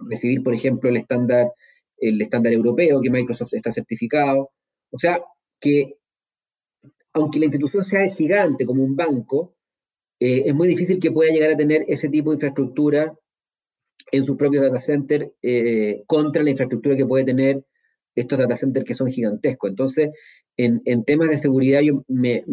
recibir, 0.00 0.42
por 0.42 0.52
ejemplo, 0.52 0.90
el 0.90 0.96
estándar, 0.96 1.52
el 1.98 2.20
estándar 2.20 2.52
europeo 2.52 3.00
que 3.00 3.10
Microsoft 3.10 3.54
está 3.54 3.70
certificado. 3.70 4.50
O 4.90 4.98
sea, 4.98 5.20
que 5.60 5.94
aunque 7.12 7.38
la 7.38 7.44
institución 7.44 7.84
sea 7.84 8.10
gigante 8.10 8.66
como 8.66 8.82
un 8.82 8.96
banco, 8.96 9.55
eh, 10.20 10.44
es 10.46 10.54
muy 10.54 10.68
difícil 10.68 10.98
que 10.98 11.12
pueda 11.12 11.32
llegar 11.32 11.50
a 11.50 11.56
tener 11.56 11.84
ese 11.88 12.08
tipo 12.08 12.30
de 12.30 12.36
infraestructura 12.36 13.14
en 14.12 14.24
sus 14.24 14.36
propios 14.36 14.62
data 14.62 14.80
centers 14.80 15.30
eh, 15.42 16.02
contra 16.06 16.42
la 16.42 16.50
infraestructura 16.50 16.96
que 16.96 17.06
puede 17.06 17.24
tener 17.24 17.64
estos 18.14 18.38
data 18.38 18.56
centers 18.56 18.86
que 18.86 18.94
son 18.94 19.08
gigantescos. 19.08 19.70
Entonces, 19.70 20.10
en, 20.56 21.04
temas 21.04 21.28
de 21.28 21.38
seguridad 21.38 21.80
yo 21.80 22.02
me, 22.08 22.44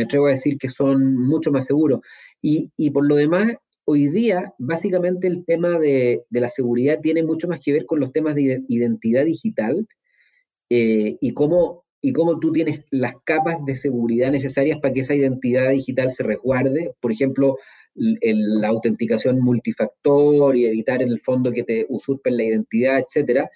atrevo 0.00 0.26
a 0.26 0.30
decir 0.30 0.56
que 0.56 0.68
son 0.68 1.16
mucho 1.16 1.50
más 1.50 1.66
seguros. 1.66 2.00
Y, 2.40 2.70
por 2.90 3.08
lo 3.08 3.16
demás, 3.16 3.54
hoy 3.84 4.08
día, 4.08 4.54
básicamente 4.58 5.26
el 5.26 5.44
tema 5.44 5.78
de, 5.78 6.22
la 6.30 6.48
seguridad 6.48 7.00
tiene 7.00 7.24
mucho 7.24 7.48
más 7.48 7.60
que 7.60 7.72
ver 7.72 7.86
con 7.86 7.98
los 7.98 8.12
temas 8.12 8.36
de 8.36 8.62
identidad 8.68 9.24
digital 9.24 9.88
eh, 10.70 11.16
y 11.20 11.34
cómo 11.34 11.83
y 12.04 12.12
cómo 12.12 12.38
tú 12.38 12.52
tienes 12.52 12.84
las 12.90 13.14
capas 13.24 13.64
de 13.64 13.78
seguridad 13.78 14.30
necesarias 14.30 14.78
para 14.78 14.92
que 14.92 15.00
esa 15.00 15.14
identidad 15.14 15.70
digital 15.70 16.10
se 16.12 16.22
resguarde. 16.22 16.94
Por 17.00 17.12
ejemplo, 17.12 17.56
la 17.94 18.68
autenticación 18.68 19.40
multifactor 19.40 20.54
y 20.54 20.66
evitar 20.66 21.00
en 21.00 21.08
el 21.08 21.18
fondo 21.18 21.50
que 21.50 21.62
te 21.62 21.86
usurpen 21.88 22.36
la 22.36 22.44
identidad, 22.44 22.98
etcétera, 22.98 23.48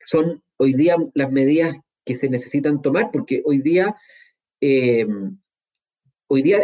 son 0.00 0.42
hoy 0.56 0.72
día 0.72 0.96
las 1.12 1.30
medidas 1.30 1.76
que 2.06 2.14
se 2.14 2.30
necesitan 2.30 2.80
tomar, 2.80 3.10
porque 3.12 3.42
hoy 3.44 3.58
día, 3.58 3.94
em, 4.62 5.38
hoy 6.28 6.42
día 6.42 6.60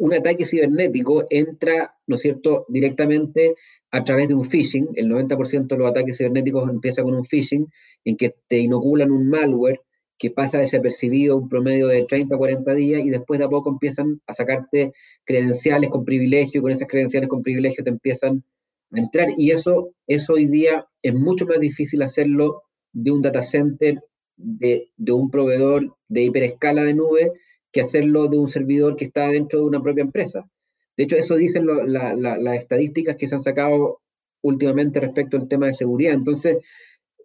un 0.00 0.14
ataque 0.14 0.46
cibernético 0.46 1.26
entra, 1.30 1.96
¿no 2.08 2.16
es 2.16 2.22
cierto?, 2.22 2.66
directamente 2.68 3.54
a 3.92 4.02
través 4.02 4.26
de 4.26 4.34
un 4.34 4.44
phishing. 4.44 4.88
El 4.96 5.08
90% 5.08 5.76
de 5.76 5.78
los 5.78 5.90
ataques 5.90 6.16
cibernéticos 6.16 6.68
empieza 6.68 7.04
con 7.04 7.14
un 7.14 7.24
phishing, 7.24 7.68
en 8.04 8.16
que 8.16 8.34
te 8.48 8.58
inoculan 8.58 9.12
un 9.12 9.28
malware 9.28 9.85
que 10.18 10.30
pasa 10.30 10.58
desapercibido 10.58 11.36
un 11.36 11.48
promedio 11.48 11.88
de 11.88 12.04
30 12.04 12.34
a 12.34 12.38
40 12.38 12.74
días 12.74 13.02
y 13.04 13.10
después 13.10 13.38
de 13.38 13.44
a 13.44 13.48
poco 13.48 13.70
empiezan 13.70 14.20
a 14.26 14.34
sacarte 14.34 14.92
credenciales 15.24 15.90
con 15.90 16.04
privilegio, 16.04 16.62
con 16.62 16.70
esas 16.70 16.88
credenciales 16.88 17.28
con 17.28 17.42
privilegio 17.42 17.84
te 17.84 17.90
empiezan 17.90 18.44
a 18.92 18.98
entrar 18.98 19.28
y 19.36 19.50
eso, 19.50 19.90
eso 20.06 20.34
hoy 20.34 20.46
día 20.46 20.86
es 21.02 21.14
mucho 21.14 21.46
más 21.46 21.60
difícil 21.60 22.02
hacerlo 22.02 22.62
de 22.92 23.10
un 23.10 23.20
data 23.20 23.42
center, 23.42 24.00
de, 24.36 24.90
un 25.10 25.30
proveedor 25.30 25.96
de 26.08 26.22
hiperescala 26.22 26.82
de 26.82 26.94
nube, 26.94 27.32
que 27.70 27.82
hacerlo 27.82 28.28
de 28.28 28.38
un 28.38 28.48
servidor 28.48 28.96
que 28.96 29.04
está 29.04 29.28
dentro 29.28 29.58
de 29.58 29.66
una 29.66 29.82
propia 29.82 30.02
empresa. 30.02 30.48
De 30.96 31.04
hecho, 31.04 31.16
eso 31.16 31.36
dicen 31.36 31.66
las 31.66 32.56
estadísticas 32.56 33.16
que 33.16 33.28
se 33.28 33.34
han 33.34 33.42
sacado 33.42 34.00
últimamente 34.42 35.00
respecto 35.00 35.36
al 35.36 35.48
tema 35.48 35.66
de 35.66 35.74
seguridad. 35.74 36.14
Entonces, 36.14 36.58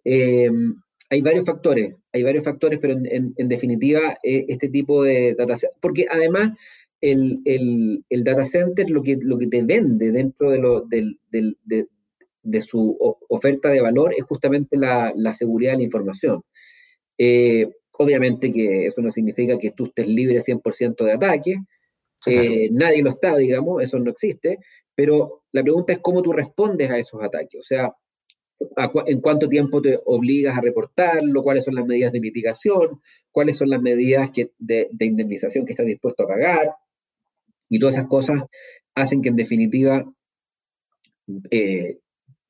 eh, 0.04 0.50
hay 1.12 1.20
varios 1.20 1.44
factores, 1.44 1.94
hay 2.10 2.22
varios 2.22 2.42
factores, 2.42 2.78
pero 2.80 2.94
en, 2.94 3.48
definitiva 3.48 4.16
eh, 4.22 4.46
este 4.48 4.70
tipo 4.70 5.04
de 5.04 5.34
data 5.34 5.56
center, 5.58 5.76
porque 5.78 6.06
además 6.10 6.52
el, 7.02 8.02
data 8.24 8.46
center 8.46 8.88
lo 8.88 9.02
que, 9.02 9.18
lo 9.20 9.36
que 9.36 9.48
te 9.48 9.62
vende 9.62 10.10
dentro 10.10 10.50
de, 10.50 10.58
lo, 10.58 10.80
del, 10.80 11.18
de 11.30 12.62
su 12.62 12.96
oferta 13.28 13.68
de 13.68 13.82
valor 13.82 14.14
es 14.16 14.24
justamente 14.24 14.78
la, 14.78 15.34
seguridad 15.34 15.72
de 15.72 15.78
la 15.78 15.84
información. 15.84 16.44
Eh, 17.18 17.68
obviamente 17.98 18.50
que 18.50 18.86
eso 18.86 19.02
no 19.02 19.12
significa 19.12 19.58
que 19.58 19.72
tú 19.72 19.84
estés 19.84 20.08
libre 20.08 20.40
100% 20.40 21.04
de 21.04 21.12
ataque, 21.12 21.56
eh, 22.26 22.70
nadie 22.72 23.02
lo 23.02 23.10
está, 23.10 23.36
digamos, 23.36 23.82
eso 23.82 23.98
no 23.98 24.10
existe, 24.10 24.60
pero 24.94 25.42
la 25.52 25.62
pregunta 25.62 25.92
es 25.92 25.98
cómo 25.98 26.22
tú 26.22 26.32
respondes 26.32 26.88
a 26.90 26.96
esos 26.96 27.22
ataques, 27.22 27.60
o 27.60 27.62
sea, 27.62 27.92
en 29.06 29.20
cuánto 29.20 29.48
tiempo 29.48 29.80
te 29.82 29.98
obligas 30.04 30.56
a 30.56 30.60
reportarlo, 30.60 31.42
cuáles 31.42 31.64
son 31.64 31.74
las 31.74 31.86
medidas 31.86 32.12
de 32.12 32.20
mitigación, 32.20 33.00
cuáles 33.30 33.56
son 33.56 33.70
las 33.70 33.80
medidas 33.80 34.30
de, 34.58 34.88
indemnización 35.00 35.64
que 35.64 35.72
estás 35.72 35.86
dispuesto 35.86 36.24
a 36.24 36.28
pagar, 36.28 36.74
y 37.68 37.78
todas 37.78 37.96
esas 37.96 38.08
cosas 38.08 38.42
hacen 38.94 39.22
que 39.22 39.30
en 39.30 39.36
definitiva 39.36 40.04
eh, 41.50 41.98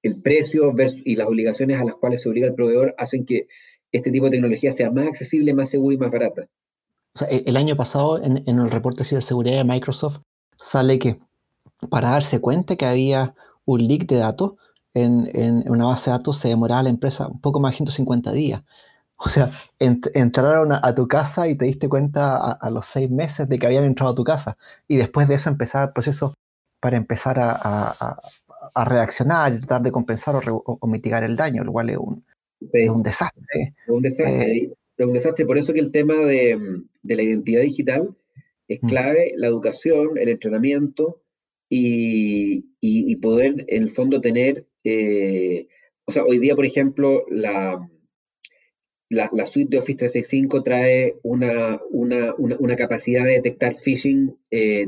el 0.02 0.20
precio 0.20 0.74
y 1.04 1.16
las 1.16 1.28
obligaciones 1.28 1.80
a 1.80 1.84
las 1.84 1.94
cuales 1.94 2.22
se 2.22 2.28
obliga 2.28 2.48
el 2.48 2.54
proveedor 2.54 2.94
hacen 2.98 3.24
que 3.24 3.46
este 3.92 4.10
tipo 4.10 4.26
de 4.26 4.32
tecnología 4.32 4.72
sea 4.72 4.90
más 4.90 5.06
accesible, 5.06 5.54
más 5.54 5.68
segura 5.68 5.94
y 5.94 5.98
más 5.98 6.10
barata. 6.10 6.48
El 7.28 7.56
año 7.56 7.76
pasado 7.76 8.22
en, 8.22 8.38
el 8.46 8.70
reporte 8.70 9.00
de 9.00 9.08
ciberseguridad 9.08 9.58
de 9.58 9.64
Microsoft 9.64 10.20
sale 10.56 10.98
que 10.98 11.20
para 11.90 12.10
darse 12.10 12.40
cuenta 12.40 12.76
que 12.76 12.86
había 12.86 13.34
un 13.64 13.86
leak 13.86 14.06
de 14.06 14.16
datos 14.16 14.52
en, 14.94 15.68
una 15.70 15.86
base 15.86 16.10
de 16.10 16.16
datos 16.16 16.38
se 16.38 16.48
demoraba 16.48 16.84
la 16.84 16.90
empresa 16.90 17.28
un 17.28 17.40
poco 17.40 17.60
más 17.60 17.72
de 17.72 17.76
150 17.78 18.32
días. 18.32 18.62
O 19.16 19.28
sea, 19.28 19.52
entraron 19.78 20.72
a, 20.72 20.94
tu 20.94 21.06
casa 21.06 21.46
y 21.46 21.54
te 21.54 21.66
diste 21.66 21.88
cuenta 21.88 22.52
a, 22.52 22.70
los 22.70 22.86
seis 22.86 23.08
meses 23.08 23.48
de 23.48 23.58
que 23.58 23.66
habían 23.66 23.84
entrado 23.84 24.12
a 24.12 24.16
tu 24.16 24.24
casa. 24.24 24.56
Y 24.88 24.96
después 24.96 25.28
de 25.28 25.36
eso 25.36 25.48
empezaba 25.48 25.84
el 25.84 25.92
proceso 25.92 26.34
para 26.80 26.96
empezar 26.96 27.36
a, 27.38 28.18
reaccionar 28.84 29.54
y 29.54 29.60
tratar 29.60 29.82
de 29.82 29.92
compensar 29.92 30.42
o, 30.48 30.86
mitigar 30.88 31.22
el 31.22 31.36
daño, 31.36 31.62
lo 31.62 31.70
cual 31.70 31.90
es 31.90 31.98
un, 31.98 32.24
un 32.90 33.02
desastre. 33.02 33.74
Un 33.86 34.02
desastre. 34.02 34.56
Eh, 34.56 34.72
un 35.04 35.12
desastre. 35.12 35.46
Por 35.46 35.58
eso 35.58 35.72
que 35.72 35.80
el 35.80 35.92
tema 35.92 36.14
de, 36.14 36.58
la 37.04 37.22
identidad 37.22 37.62
digital 37.62 38.16
es 38.68 38.82
mm. 38.82 38.86
clave, 38.86 39.32
la 39.36 39.46
educación, 39.46 40.18
el 40.18 40.28
entrenamiento 40.28 41.22
y, 41.68 43.16
poder 43.16 43.64
en 43.68 43.82
el 43.82 43.90
fondo 43.90 44.20
tener, 44.20 44.66
eh, 44.84 45.66
o 46.04 46.12
sea, 46.12 46.24
hoy 46.24 46.38
día, 46.38 46.54
por 46.54 46.66
ejemplo, 46.66 47.24
la, 47.28 47.88
la, 49.08 49.46
suite 49.46 49.70
de 49.70 49.78
Office 49.78 49.98
365 49.98 50.62
trae 50.62 51.14
una, 51.22 51.78
una, 51.90 52.76
capacidad 52.76 53.24
de 53.24 53.32
detectar 53.32 53.74
phishing 53.74 54.36
eh, 54.50 54.86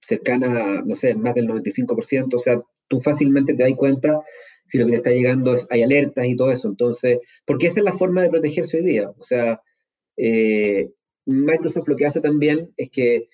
cercana, 0.00 0.82
no 0.84 0.94
sé, 0.94 1.14
más 1.14 1.34
del 1.34 1.48
95%, 1.48 2.34
o 2.34 2.38
sea, 2.38 2.62
tú 2.88 3.00
fácilmente 3.00 3.54
te 3.54 3.64
das 3.64 3.72
cuenta 3.74 4.22
si 4.66 4.78
lo 4.78 4.84
que 4.86 4.92
te 4.92 4.96
está 4.96 5.10
llegando 5.10 5.66
hay 5.70 5.82
alertas 5.82 6.26
y 6.26 6.36
todo 6.36 6.50
eso. 6.50 6.68
Entonces, 6.68 7.20
porque 7.44 7.68
esa 7.68 7.80
es 7.80 7.84
la 7.84 7.92
forma 7.92 8.22
de 8.22 8.30
protegerse 8.30 8.78
hoy 8.78 8.84
día. 8.84 9.10
O 9.10 9.22
sea, 9.22 9.62
eh, 10.16 10.90
Microsoft 11.24 11.88
lo 11.88 11.96
que 11.96 12.06
hace 12.06 12.20
también 12.20 12.72
es 12.76 12.90
que, 12.90 13.28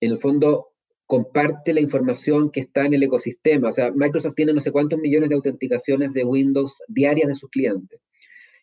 en 0.00 0.12
el 0.12 0.18
fondo, 0.18 0.68
comparte 1.08 1.72
la 1.72 1.80
información 1.80 2.50
que 2.50 2.60
está 2.60 2.84
en 2.84 2.92
el 2.92 3.02
ecosistema. 3.02 3.70
O 3.70 3.72
sea, 3.72 3.90
Microsoft 3.90 4.34
tiene 4.36 4.52
no 4.52 4.60
sé 4.60 4.70
cuántos 4.72 5.00
millones 5.00 5.30
de 5.30 5.36
autenticaciones 5.36 6.12
de 6.12 6.22
Windows 6.22 6.82
diarias 6.86 7.28
de 7.28 7.34
sus 7.34 7.48
clientes. 7.48 7.98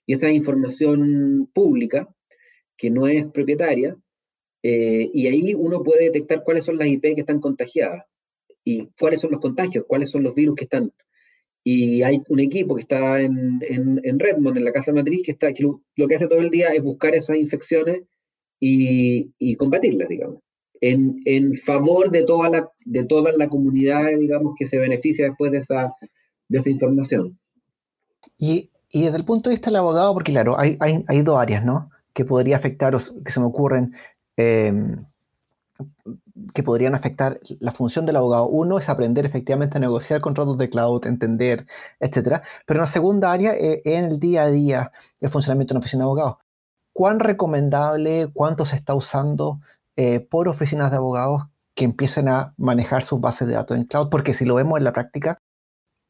Y 0.06 0.14
esa 0.14 0.30
información 0.32 1.50
pública, 1.52 2.08
que 2.78 2.92
no 2.92 3.08
es 3.08 3.26
propietaria, 3.26 3.98
eh, 4.62 5.10
y 5.12 5.26
ahí 5.26 5.56
uno 5.56 5.82
puede 5.82 6.04
detectar 6.04 6.44
cuáles 6.44 6.66
son 6.66 6.78
las 6.78 6.88
IP 6.88 7.16
que 7.16 7.22
están 7.22 7.40
contagiadas 7.40 8.06
y 8.64 8.90
cuáles 9.00 9.22
son 9.22 9.32
los 9.32 9.42
contagios, 9.42 9.86
cuáles 9.88 10.12
son 10.12 10.22
los 10.22 10.36
virus 10.36 10.56
que 10.56 10.66
están. 10.66 10.94
Y 11.64 12.04
hay 12.04 12.22
un 12.30 12.40
equipo 12.40 12.76
que 12.76 12.82
está 12.82 13.22
en, 13.22 13.60
en, 13.62 14.20
Redmond, 14.20 14.58
en 14.58 14.66
la 14.66 14.72
casa 14.72 14.94
matriz, 14.94 15.24
que, 15.26 15.32
está, 15.32 15.52
que 15.52 15.64
lo, 15.64 16.08
que 16.08 16.16
hace 16.16 16.28
todo 16.28 16.42
el 16.42 16.52
día 16.52 16.68
es 16.68 16.84
buscar 16.84 17.16
esas 17.16 17.38
infecciones 17.38 18.04
y, 18.60 19.32
y 19.40 19.56
combatirlas, 19.56 20.10
digamos, 20.10 20.45
en, 20.82 21.20
en, 21.26 21.56
favor 21.56 22.12
de 22.12 22.24
toda, 22.24 22.50
la, 22.50 22.70
de 22.86 23.04
toda 23.06 23.32
la 23.36 23.48
comunidad, 23.48 24.08
digamos, 24.20 24.54
que 24.58 24.68
se 24.68 24.78
beneficia 24.78 25.26
después 25.26 25.52
de 25.52 25.60
esa, 25.60 25.94
de 26.48 26.60
esa 26.60 26.70
información. 26.70 27.38
Y 28.38 28.70
y 28.96 29.04
desde 29.04 29.18
el 29.18 29.26
punto 29.26 29.50
de 29.50 29.58
vista 29.58 29.70
del 29.70 29.76
abogado, 29.76 30.14
porque 30.14 30.32
claro, 30.32 30.58
hay, 30.58 30.78
hay, 30.80 31.22
dos 31.22 31.38
áreas, 31.38 31.66
¿no? 31.66 31.90
Que 32.14 32.24
podría 32.24 32.56
afectar, 32.56 32.98
que 33.26 33.32
se 33.34 33.42
me 33.42 33.46
ocurren, 33.46 33.94
em, 34.38 35.06
que 36.54 36.64
podrían 36.64 36.96
afectar 36.96 37.38
la 37.60 37.74
función 37.74 38.06
del 38.06 38.16
abogado. 38.16 38.48
Uno 38.48 38.78
es 38.78 38.88
aprender 38.88 39.26
efectivamente 39.26 39.78
a 39.78 39.82
negociar 39.82 40.22
contratos 40.22 40.58
de 40.58 40.70
cloud, 40.70 41.06
entender, 41.08 41.66
etcétera. 42.00 42.42
Pero 42.66 42.80
la 42.80 42.88
segunda 42.88 43.34
área 43.34 43.52
es 43.52 43.82
en 43.84 44.06
el 44.06 44.18
día 44.18 44.44
a 44.44 44.50
día 44.50 44.92
el 45.20 45.30
funcionamiento 45.30 45.74
de 45.74 45.78
una 45.78 45.84
oficina 45.84 46.04
de 46.04 46.06
abogados. 46.06 46.38
¿Cuán 46.94 47.20
recomendable, 47.20 48.30
cuánto 48.34 48.66
se 48.66 48.78
está 48.78 48.96
usando 48.96 49.60
eh, 49.96 50.20
por 50.20 50.48
oficinas 50.48 50.92
de 50.92 50.98
abogados 50.98 51.44
que 51.74 51.86
empiecen 51.86 52.30
a 52.30 52.54
manejar 52.58 53.04
sus 53.04 53.20
bases 53.20 53.48
de 53.48 53.56
datos 53.56 53.78
en 53.78 53.86
cloud? 53.86 54.10
Porque 54.10 54.34
si 54.34 54.46
lo 54.46 54.56
vemos 54.56 54.78
en 54.78 54.84
la 54.84 54.94
práctica, 54.94 55.40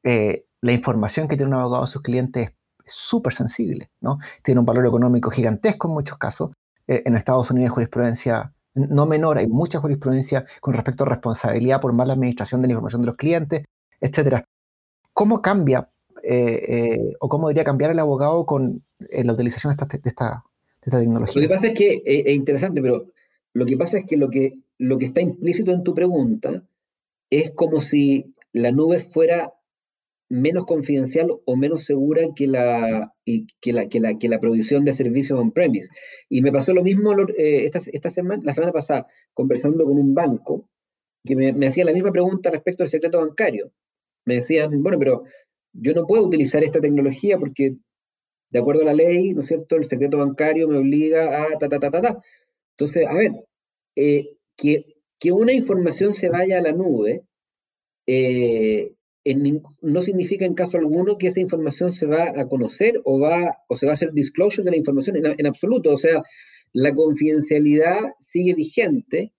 eh, 0.04 0.46
la 0.62 0.72
información 0.72 1.28
que 1.28 1.38
tiene 1.38 1.52
un 1.52 1.60
abogado 1.60 1.84
a 1.84 1.88
sus 1.88 2.02
clientes 2.02 2.52
súper 2.86 3.34
sensible, 3.34 3.92
¿no? 4.02 4.20
Tiene 4.44 4.60
un 4.60 4.66
valor 4.66 4.86
económico 4.86 5.30
gigantesco 5.30 5.88
en 5.88 5.94
muchos 5.94 6.18
casos. 6.18 6.52
Eh, 6.88 7.04
en 7.06 7.16
Estados 7.16 7.50
Unidos 7.52 7.72
jurisprudencia 7.72 8.52
no 8.76 9.06
menor, 9.06 9.38
hay 9.38 9.48
mucha 9.48 9.80
jurisprudencia 9.80 10.46
con 10.60 10.74
respecto 10.74 11.04
a 11.04 11.08
responsabilidad 11.08 11.80
por 11.80 11.94
mala 11.94 12.14
administración 12.14 12.62
de 12.62 12.68
la 12.68 12.74
información 12.74 13.02
de 13.04 13.06
los 13.08 13.16
clientes, 13.16 13.64
etc. 14.02 14.44
¿Cómo 15.14 15.42
cambia 15.42 15.90
eh, 16.22 16.62
eh, 16.68 17.14
o 17.20 17.30
cómo 17.30 17.48
debería 17.48 17.64
cambiar 17.64 17.92
el 17.92 18.00
abogado 18.00 18.46
con 18.46 18.84
la 19.00 19.34
utilización 19.34 19.76
de 19.76 19.88
de, 19.88 20.10
esta, 20.10 20.44
tecnología? 20.82 21.42
Lo 21.42 21.48
que 21.48 21.54
pasa 21.54 21.68
es 21.68 21.74
que 21.74 22.02
es 22.04 22.36
interesante, 22.36 22.82
pero 22.82 23.06
lo 23.56 23.66
que 23.66 23.78
pasa 23.78 24.00
es 24.00 24.06
que 24.06 24.18
lo 24.18 24.30
que, 24.30 24.60
lo 24.78 24.98
que 24.98 25.06
está 25.06 25.22
implícito 25.22 25.72
en 25.72 25.84
tu 25.84 25.94
pregunta 25.94 26.68
es 27.30 27.52
como 27.52 27.80
si 27.80 28.34
la 28.52 28.72
nube 28.72 29.00
fuera 29.00 29.54
menos 30.30 30.66
confidencial 30.66 31.30
o 31.46 31.56
menos 31.56 31.86
segura 31.86 32.22
que 32.36 32.48
la, 32.48 33.14
que 33.26 33.72
la, 33.72 33.88
que 33.88 34.02
la, 34.02 34.18
que 34.20 34.28
la 34.28 34.40
provisión 34.40 34.84
de 34.84 34.92
servicios 34.92 35.40
on-premise. 35.40 35.88
Y 36.28 36.42
me 36.42 36.52
pasó 36.52 36.74
lo 36.74 36.84
mismo 36.84 37.14
eh, 37.38 37.64
esta, 37.64 37.80
esta, 37.94 38.12
semana, 38.12 38.44
la 38.44 38.54
semana 38.54 38.74
pasada, 38.74 39.08
conversando 39.34 39.86
con 39.86 39.98
un 39.98 40.14
banco 40.14 40.68
que 41.24 41.38
me, 41.38 41.54
me 41.54 41.68
hacía 41.68 41.86
la 41.86 41.94
misma 41.94 42.12
pregunta 42.12 42.52
respecto 42.52 42.84
al 42.84 42.90
secreto 42.90 43.20
bancario. 43.20 43.72
Me 44.26 44.36
decían, 44.36 44.84
bueno, 44.84 45.00
pero 45.00 45.24
yo 45.72 45.94
no 45.94 46.06
puedo 46.06 46.26
utilizar 46.26 46.62
esta 46.62 46.82
tecnología 46.82 47.38
porque, 47.38 47.78
de 48.50 48.60
acuerdo 48.60 48.82
a 48.82 48.86
la 48.88 48.94
ley, 48.94 49.34
¿no 49.34 49.42
es 49.42 49.48
cierto?, 49.48 49.78
el 49.78 49.86
secreto 49.86 50.18
bancario 50.18 50.68
me 50.68 50.78
obliga 50.78 51.44
a 51.44 51.58
ta, 51.58 51.70
ta, 51.70 51.80
ta, 51.80 51.90
ta, 51.90 52.02
ta. 52.02 52.22
Entonces, 52.78 53.06
a 53.08 53.14
ver, 53.14 53.32
eh, 53.96 54.38
que, 54.58 54.86
una 55.32 55.54
información 55.54 56.14
se 56.14 56.30
vaya 56.30 56.60
a 56.60 56.62
la 56.62 56.72
nube, 56.72 57.24
eh, 58.06 58.94
no 59.82 60.02
significa 60.04 60.46
en 60.46 60.54
caso 60.54 60.78
alguno 60.78 61.18
que 61.18 61.28
esa 61.28 61.40
información 61.40 61.92
se 61.92 62.06
va 62.06 62.40
a 62.40 62.48
conocer 62.48 63.02
o, 63.06 63.20
va, 63.20 63.58
o 63.68 63.76
se 63.76 63.88
va 63.88 63.94
a 63.94 63.96
hacer 63.96 64.14
disclosure 64.14 64.64
de 64.64 64.72
la 64.72 64.78
información 64.78 65.18
en, 65.18 65.48
absoluto. 65.48 65.94
O 65.94 65.98
sea, 65.98 66.22
la 66.74 66.94
confidencialidad 66.94 68.02
sigue 68.20 68.54
vigente 68.54 69.34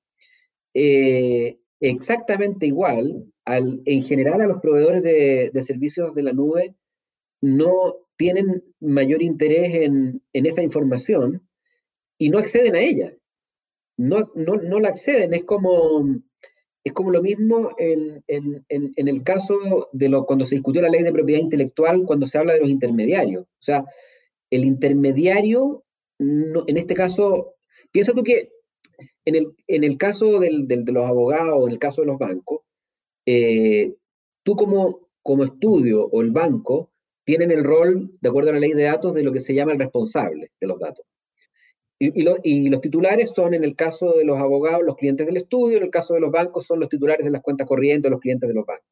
eh, 0.74 1.58
exactamente 1.80 2.66
igual. 2.66 3.32
Al, 3.44 3.80
en 3.84 4.02
general, 4.02 4.40
a 4.40 4.46
los 4.48 4.60
proveedores 4.60 5.04
de, 5.04 5.62
servicios 5.62 6.14
de 6.16 6.24
la 6.24 6.32
nube 6.32 6.74
no 7.40 7.70
tienen 8.16 8.64
mayor 8.80 9.22
interés 9.22 9.74
en, 9.74 10.22
esa 10.32 10.62
información 10.62 11.46
y 12.18 12.30
no 12.30 12.38
acceden 12.38 12.74
a 12.74 12.80
ella. 12.80 13.14
No, 13.98 14.30
no, 14.34 14.56
no 14.56 14.80
la 14.80 14.88
acceden. 14.88 15.34
Es 15.34 15.44
como 15.44 16.04
es 16.86 16.92
como 16.92 17.10
lo 17.10 17.20
mismo 17.20 17.70
en, 17.78 18.22
el 18.68 19.22
caso 19.24 19.56
de 19.90 20.08
lo, 20.08 20.24
cuando 20.24 20.44
se 20.44 20.54
discutió 20.54 20.80
la 20.82 20.88
ley 20.88 21.02
de 21.02 21.12
propiedad 21.12 21.40
intelectual, 21.40 22.04
cuando 22.06 22.26
se 22.26 22.38
habla 22.38 22.54
de 22.54 22.60
los 22.60 22.70
intermediarios. 22.70 23.42
O 23.42 23.62
sea, 23.62 23.84
el 24.50 24.64
intermediario, 24.64 25.84
en 26.20 26.76
este 26.76 26.94
caso, 26.94 27.56
piensa 27.90 28.12
tú 28.12 28.22
que 28.22 28.52
en 29.24 29.34
el, 29.34 29.56
en 29.66 29.82
el 29.82 29.96
caso 29.96 30.38
de 30.38 30.84
los 30.86 31.04
abogados, 31.04 31.66
en 31.66 31.72
el 31.72 31.80
caso 31.80 32.02
de 32.02 32.06
los 32.06 32.18
bancos, 32.18 32.60
eh, 33.26 33.96
tú 34.44 34.54
como, 34.54 35.08
como 35.24 35.42
estudio 35.42 36.06
o 36.06 36.22
el 36.22 36.30
banco 36.30 36.92
tienen 37.24 37.50
el 37.50 37.64
rol, 37.64 38.12
de 38.20 38.28
acuerdo 38.28 38.50
a 38.50 38.52
la 38.52 38.60
ley 38.60 38.74
de 38.74 38.84
datos, 38.84 39.12
de 39.12 39.24
lo 39.24 39.32
que 39.32 39.40
se 39.40 39.54
llama 39.54 39.72
el 39.72 39.80
responsable 39.80 40.50
de 40.60 40.66
los 40.68 40.78
datos. 40.78 41.04
Y, 41.98 42.68
los 42.68 42.80
titulares 42.82 43.32
son, 43.32 43.54
en 43.54 43.64
el 43.64 43.74
caso 43.74 44.12
de 44.12 44.24
los 44.24 44.38
abogados, 44.38 44.82
los 44.84 44.96
clientes 44.96 45.26
del 45.26 45.38
estudio, 45.38 45.78
en 45.78 45.84
el 45.84 45.90
caso 45.90 46.12
de 46.12 46.20
los 46.20 46.30
bancos, 46.30 46.66
son 46.66 46.78
los 46.78 46.90
titulares 46.90 47.24
de 47.24 47.30
las 47.30 47.40
cuentas 47.40 47.66
corrientes, 47.66 48.10
los 48.10 48.20
clientes 48.20 48.48
de 48.48 48.54
los 48.54 48.66
bancos. 48.66 48.86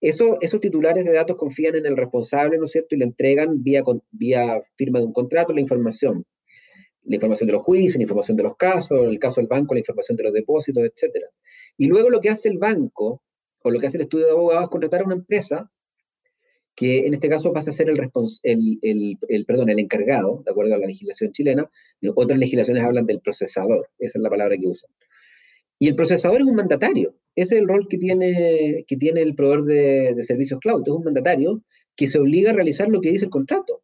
Eso, 0.00 0.38
esos 0.40 0.60
titulares 0.60 1.04
de 1.04 1.12
datos 1.12 1.36
confían 1.36 1.74
en 1.74 1.84
el 1.84 1.96
responsable, 1.96 2.56
¿no 2.56 2.64
es 2.64 2.70
cierto? 2.70 2.94
Y 2.94 2.98
le 2.98 3.04
entregan 3.04 3.62
vía, 3.62 3.82
vía 4.10 4.58
firma 4.76 5.00
de 5.00 5.04
un 5.04 5.12
contrato 5.12 5.52
la 5.52 5.60
información. 5.60 6.24
La 7.04 7.16
información 7.16 7.46
de 7.48 7.52
los 7.52 7.62
juicios, 7.62 7.96
la 7.96 8.02
información 8.02 8.36
de 8.38 8.42
los 8.44 8.56
casos, 8.56 8.98
en 9.02 9.10
el 9.10 9.18
caso 9.18 9.42
del 9.42 9.48
banco, 9.48 9.74
la 9.74 9.80
información 9.80 10.16
de 10.16 10.24
los 10.24 10.32
depósitos, 10.32 10.82
etc. 10.82 11.26
Y 11.76 11.88
luego 11.88 12.08
lo 12.08 12.20
que 12.20 12.30
hace 12.30 12.48
el 12.48 12.56
banco, 12.56 13.22
o 13.62 13.70
lo 13.70 13.78
que 13.78 13.88
hace 13.88 13.98
el 13.98 14.02
estudio 14.04 14.24
de 14.24 14.32
abogados, 14.32 14.64
es 14.64 14.70
contratar 14.70 15.02
a 15.02 15.04
una 15.04 15.14
empresa 15.16 15.70
que 16.74 17.00
en 17.00 17.14
este 17.14 17.28
caso 17.28 17.52
pasa 17.52 17.70
a 17.70 17.74
ser 17.74 17.90
el, 17.90 17.98
el, 18.42 19.18
el, 19.28 19.44
perdón, 19.44 19.68
el 19.68 19.78
encargado, 19.78 20.42
de 20.44 20.52
acuerdo 20.52 20.74
a 20.74 20.78
la 20.78 20.86
legislación 20.86 21.32
chilena. 21.32 21.70
Otras 22.14 22.38
legislaciones 22.38 22.84
hablan 22.84 23.06
del 23.06 23.20
procesador, 23.20 23.88
esa 23.98 24.18
es 24.18 24.22
la 24.22 24.30
palabra 24.30 24.56
que 24.56 24.68
usan. 24.68 24.90
Y 25.78 25.88
el 25.88 25.94
procesador 25.94 26.40
es 26.40 26.46
un 26.46 26.56
mandatario. 26.56 27.16
Ese 27.34 27.54
es 27.54 27.60
el 27.62 27.68
rol 27.68 27.86
que 27.88 27.96
tiene, 27.96 28.84
que 28.86 28.96
tiene 28.96 29.22
el 29.22 29.34
proveedor 29.34 29.64
de, 29.64 30.14
de 30.14 30.22
servicios 30.22 30.60
cloud. 30.60 30.82
Es 30.86 30.92
un 30.92 31.04
mandatario 31.04 31.62
que 31.96 32.06
se 32.06 32.18
obliga 32.18 32.50
a 32.50 32.54
realizar 32.54 32.88
lo 32.88 33.00
que 33.00 33.12
dice 33.12 33.26
el 33.26 33.30
contrato. 33.30 33.82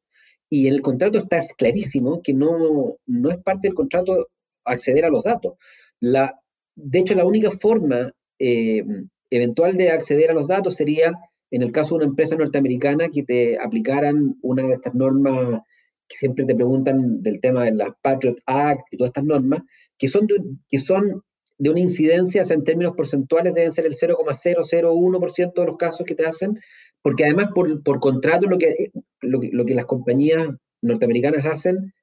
Y 0.48 0.68
en 0.68 0.74
el 0.74 0.82
contrato 0.82 1.18
está 1.18 1.42
clarísimo 1.56 2.22
que 2.22 2.34
no, 2.34 2.98
no 3.06 3.30
es 3.30 3.36
parte 3.38 3.68
del 3.68 3.74
contrato 3.74 4.28
acceder 4.64 5.04
a 5.04 5.10
los 5.10 5.24
datos. 5.24 5.54
La, 6.00 6.38
de 6.74 6.98
hecho, 6.98 7.14
la 7.14 7.24
única 7.24 7.50
forma 7.50 8.12
eh, 8.38 8.84
eventual 9.30 9.76
de 9.76 9.90
acceder 9.90 10.30
a 10.30 10.34
los 10.34 10.46
datos 10.46 10.76
sería, 10.76 11.12
en 11.56 11.62
el 11.62 11.72
caso 11.72 11.94
de 11.94 12.04
una 12.04 12.10
empresa 12.10 12.36
norteamericana, 12.36 13.08
que 13.08 13.22
te 13.22 13.58
aplicaran 13.58 14.36
una 14.42 14.62
de 14.64 14.74
estas 14.74 14.94
normas 14.94 15.60
que 16.06 16.18
siempre 16.18 16.44
te 16.44 16.54
preguntan 16.54 17.22
del 17.22 17.40
tema 17.40 17.64
de 17.64 17.74
la 17.74 17.96
Patriot 18.02 18.36
Act 18.44 18.92
y 18.92 18.98
todas 18.98 19.08
estas 19.08 19.24
normas, 19.24 19.62
que 19.96 20.06
son 20.06 20.26
de, 20.26 20.36
que 20.68 20.78
son 20.78 21.22
de 21.56 21.70
una 21.70 21.80
incidencia, 21.80 22.44
en 22.46 22.62
términos 22.62 22.92
porcentuales 22.94 23.54
deben 23.54 23.72
ser 23.72 23.86
el 23.86 23.96
0,001% 23.96 25.52
de 25.54 25.66
los 25.66 25.76
casos 25.78 26.04
que 26.04 26.14
te 26.14 26.26
hacen, 26.26 26.60
porque 27.00 27.24
además 27.24 27.48
por, 27.54 27.82
por 27.82 28.00
contrato 28.00 28.46
lo 28.46 28.58
que, 28.58 28.92
lo 29.22 29.64
que, 29.64 29.74
las 29.74 29.86
compañías 29.86 30.46
norteamericanas 30.82 31.46
hacen 31.46 31.94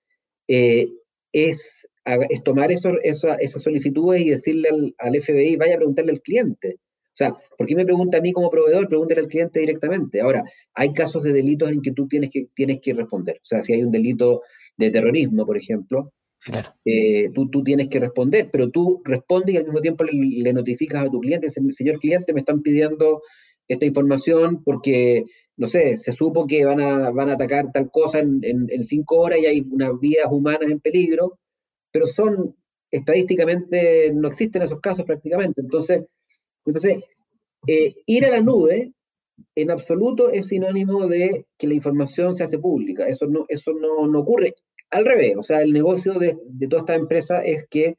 eh, 0.48 0.88
es, 1.32 1.88
tomar 2.44 2.72
eso, 2.72 2.96
esas 3.04 3.62
solicitudes 3.62 4.24
y 4.24 4.32
decirle 4.32 4.70
al, 4.70 4.96
al, 4.98 5.22
FBI, 5.22 5.58
vaya 5.58 5.76
a 5.76 5.78
preguntarle 5.78 6.14
al 6.14 6.22
cliente. 6.22 6.80
O 7.14 7.16
sea, 7.16 7.32
¿por 7.58 7.68
qué 7.68 7.76
me 7.76 7.86
pregunta 7.86 8.18
a 8.18 8.22
mí 8.22 8.32
como 8.32 8.50
proveedor? 8.50 8.88
Pregúntale 8.88 9.22
al 9.22 9.28
cliente 9.28 9.60
directamente. 9.60 10.20
Ahora, 10.20 10.44
hay 10.74 10.94
casos 10.94 11.22
de 11.24 11.32
delitos 11.32 11.70
en 11.70 11.82
que 11.82 11.92
tú 11.92 12.08
tienes 12.08 12.32
que, 12.32 12.48
tienes 12.56 12.80
que 12.82 12.94
responder. 12.94 13.36
O 13.36 13.46
sea, 13.46 13.62
si 13.62 13.74
hay 13.74 13.84
un 13.84 13.92
delito 13.92 14.42
de 14.78 14.90
terrorismo, 14.90 15.46
por 15.46 15.58
ejemplo, 15.58 16.12
eh, 16.84 17.30
tú, 17.34 17.50
tú, 17.50 17.64
tienes 17.64 17.88
que 17.88 18.00
responder, 18.00 18.50
pero 18.52 18.70
tú 18.70 19.02
respondes 19.06 19.54
y 19.54 19.58
al 19.58 19.66
mismo 19.66 19.80
tiempo 19.82 20.04
le, 20.04 20.54
notificas 20.54 21.06
a 21.06 21.10
tu 21.10 21.20
cliente, 21.22 21.50
señor 21.50 22.00
cliente, 22.00 22.34
me 22.34 22.40
están 22.40 22.62
pidiendo 22.62 23.22
esta 23.68 23.86
información 23.86 24.64
porque, 24.64 25.24
no 25.56 25.68
sé, 25.68 25.98
se 25.98 26.12
supo 26.12 26.48
que 26.48 26.66
van 26.66 26.82
a, 26.82 27.12
van 27.12 27.30
a 27.30 27.34
atacar 27.34 27.72
tal 27.72 27.90
cosa 27.92 28.20
en, 28.20 28.42
en, 28.44 28.84
cinco 28.84 29.22
horas 29.22 29.40
y 29.40 29.46
hay 29.46 29.62
unas 29.72 29.92
vidas 30.00 30.28
humanas 30.32 30.70
en 30.70 30.80
peligro, 30.80 31.40
pero 31.92 32.08
son, 32.08 32.56
estadísticamente, 32.92 34.12
no 34.14 34.28
existen 34.28 34.64
esos 34.64 34.82
casos 34.82 35.06
prácticamente. 35.06 35.62
Entonces, 35.62 36.02
entonces 36.66 37.04
eh, 37.68 37.96
ir 38.06 38.26
a 38.26 38.32
la 38.32 38.42
nube 38.42 38.94
en 39.56 39.72
absoluto 39.72 40.32
es 40.32 40.48
sinónimo 40.48 41.08
de 41.08 41.46
que 41.58 41.68
la 41.68 41.74
información 41.74 42.36
se 42.36 42.44
hace 42.44 42.60
pública. 42.60 43.08
Eso 43.08 43.28
no, 43.28 43.46
eso 43.48 43.74
no, 43.74 44.08
no 44.08 44.20
ocurre 44.20 44.54
al 44.94 45.06
revés, 45.06 45.36
o 45.38 45.44
sea, 45.44 45.62
el 45.62 45.74
negocio 45.74 46.14
de, 46.20 46.38
toda 46.70 46.82
esta 46.82 46.96
empresa 46.96 47.42
es 47.42 47.66
que, 47.70 47.98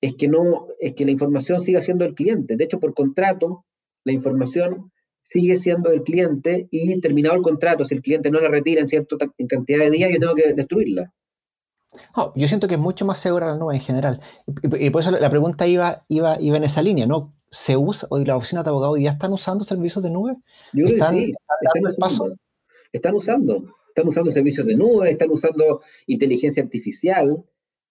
es, 0.00 0.14
que 0.14 0.26
no, 0.26 0.66
es 0.80 0.94
que 0.94 1.04
la 1.04 1.10
información 1.10 1.60
siga 1.60 1.80
siendo 1.80 2.04
del 2.04 2.14
cliente. 2.14 2.56
De 2.56 2.64
hecho, 2.64 2.80
por 2.80 2.94
contrato, 2.94 3.66
la 4.04 4.12
información 4.12 4.90
sigue 5.20 5.58
siendo 5.58 5.90
del 5.90 6.02
cliente 6.02 6.66
y 6.70 6.98
terminado 7.00 7.36
el 7.36 7.42
contrato, 7.42 7.84
si 7.84 7.94
el 7.94 8.02
cliente 8.02 8.30
no 8.30 8.40
la 8.40 8.48
retira 8.48 8.80
en 8.80 8.88
cierta 8.88 9.16
cantidad 9.48 9.80
de 9.80 9.90
días, 9.90 10.10
yo 10.12 10.18
tengo 10.18 10.34
que 10.34 10.54
destruirla. 10.54 11.12
Yo 12.36 12.48
siento 12.48 12.68
que 12.68 12.74
es 12.74 12.80
mucho 12.80 13.04
más 13.04 13.18
segura 13.18 13.48
la 13.48 13.56
nube 13.56 13.74
en 13.74 13.80
general. 13.80 14.20
Y, 14.46 14.90
por 14.90 15.02
eso 15.02 15.10
la 15.10 15.30
pregunta 15.30 15.66
iba, 15.66 16.04
iba, 16.08 16.40
iba 16.40 16.56
en 16.56 16.64
esa 16.64 16.82
línea, 16.82 17.06
¿no? 17.06 17.34
¿Se 17.50 17.76
usa, 17.76 18.06
hoy 18.10 18.24
las 18.24 18.36
oficinas 18.36 18.64
de 18.64 18.70
abogados 18.70 19.00
ya 19.00 19.10
están 19.10 19.32
usando 19.32 19.64
servicios 19.64 20.04
de 20.04 20.10
nube? 20.10 20.36
Yo 20.72 20.86
creo 20.86 20.98
que 20.98 21.16
sí, 21.16 21.34
están 22.92 23.14
usando 23.14 23.64
están 23.90 24.08
usando 24.08 24.30
servicios 24.30 24.66
de 24.66 24.76
nube, 24.76 25.10
están 25.10 25.30
usando 25.30 25.82
inteligencia 26.06 26.62
artificial 26.62 27.44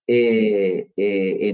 eh, 0.07 0.89
eh, 0.95 1.53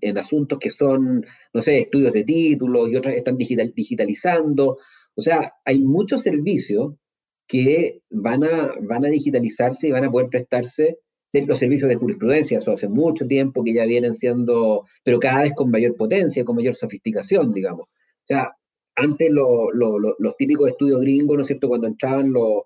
en, 0.00 0.18
asuntos 0.18 0.58
que 0.58 0.70
son, 0.70 1.24
no 1.52 1.62
sé, 1.62 1.80
estudios 1.80 2.12
de 2.12 2.24
títulos 2.24 2.90
y 2.90 2.96
otros 2.96 3.14
están 3.14 3.36
digital, 3.36 3.72
digitalizando. 3.76 4.78
O 5.14 5.20
sea, 5.20 5.54
hay 5.64 5.78
muchos 5.80 6.22
servicios 6.22 6.94
que 7.46 8.02
van 8.10 8.44
a, 8.44 8.74
van 8.82 9.04
a 9.04 9.08
digitalizarse 9.08 9.88
y 9.88 9.92
van 9.92 10.04
a 10.04 10.10
poder 10.10 10.28
prestarse 10.28 10.98
los 11.32 11.58
servicios 11.58 11.88
de 11.88 11.96
jurisprudencia, 11.96 12.58
eso 12.58 12.72
hace 12.72 12.88
mucho 12.88 13.26
tiempo 13.26 13.62
que 13.62 13.74
ya 13.74 13.84
vienen 13.84 14.14
siendo, 14.14 14.86
pero 15.04 15.18
cada 15.18 15.42
vez 15.42 15.52
con 15.54 15.70
mayor 15.70 15.96
potencia, 15.96 16.44
con 16.44 16.56
mayor 16.56 16.74
sofisticación, 16.74 17.52
digamos. 17.52 17.86
O 17.86 18.26
sea, 18.26 18.56
antes 18.94 19.30
los 19.30 20.36
típicos 20.36 20.70
estudios 20.70 21.00
gringos, 21.00 21.36
¿no 21.36 21.42
es 21.42 21.46
cierto?, 21.46 21.68
cuando 21.68 21.86
entraban 21.86 22.32
los, 22.32 22.62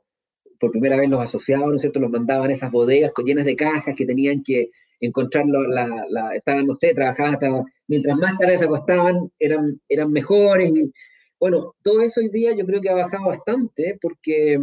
por 0.58 0.70
primera 0.70 0.96
vez 0.96 1.10
los 1.10 1.20
asociados, 1.20 1.68
¿no 1.68 1.74
es 1.74 1.80
cierto?, 1.80 2.00
los 2.00 2.10
mandaban 2.10 2.50
a 2.50 2.54
esas 2.54 2.70
bodegas 2.70 3.12
llenas 3.24 3.46
de 3.46 3.56
cajas 3.56 3.94
que 3.96 4.06
tenían 4.06 4.42
que 4.42 4.70
encontrarlo, 5.00 5.66
la, 5.66 5.88
la, 6.08 6.34
estaban, 6.34 6.66
no 6.66 6.74
sé, 6.74 6.94
trabajaban 6.94 7.34
hasta, 7.34 7.48
mientras 7.88 8.16
más 8.18 8.38
tarde 8.38 8.58
se 8.58 8.66
acostaban, 8.66 9.32
eran, 9.38 9.80
eran 9.88 10.12
mejores. 10.12 10.72
Bueno, 11.40 11.74
todo 11.82 12.02
eso 12.02 12.20
hoy 12.20 12.28
día 12.28 12.54
yo 12.54 12.66
creo 12.66 12.80
que 12.80 12.90
ha 12.90 12.94
bajado 12.94 13.28
bastante 13.28 13.98
porque, 14.00 14.58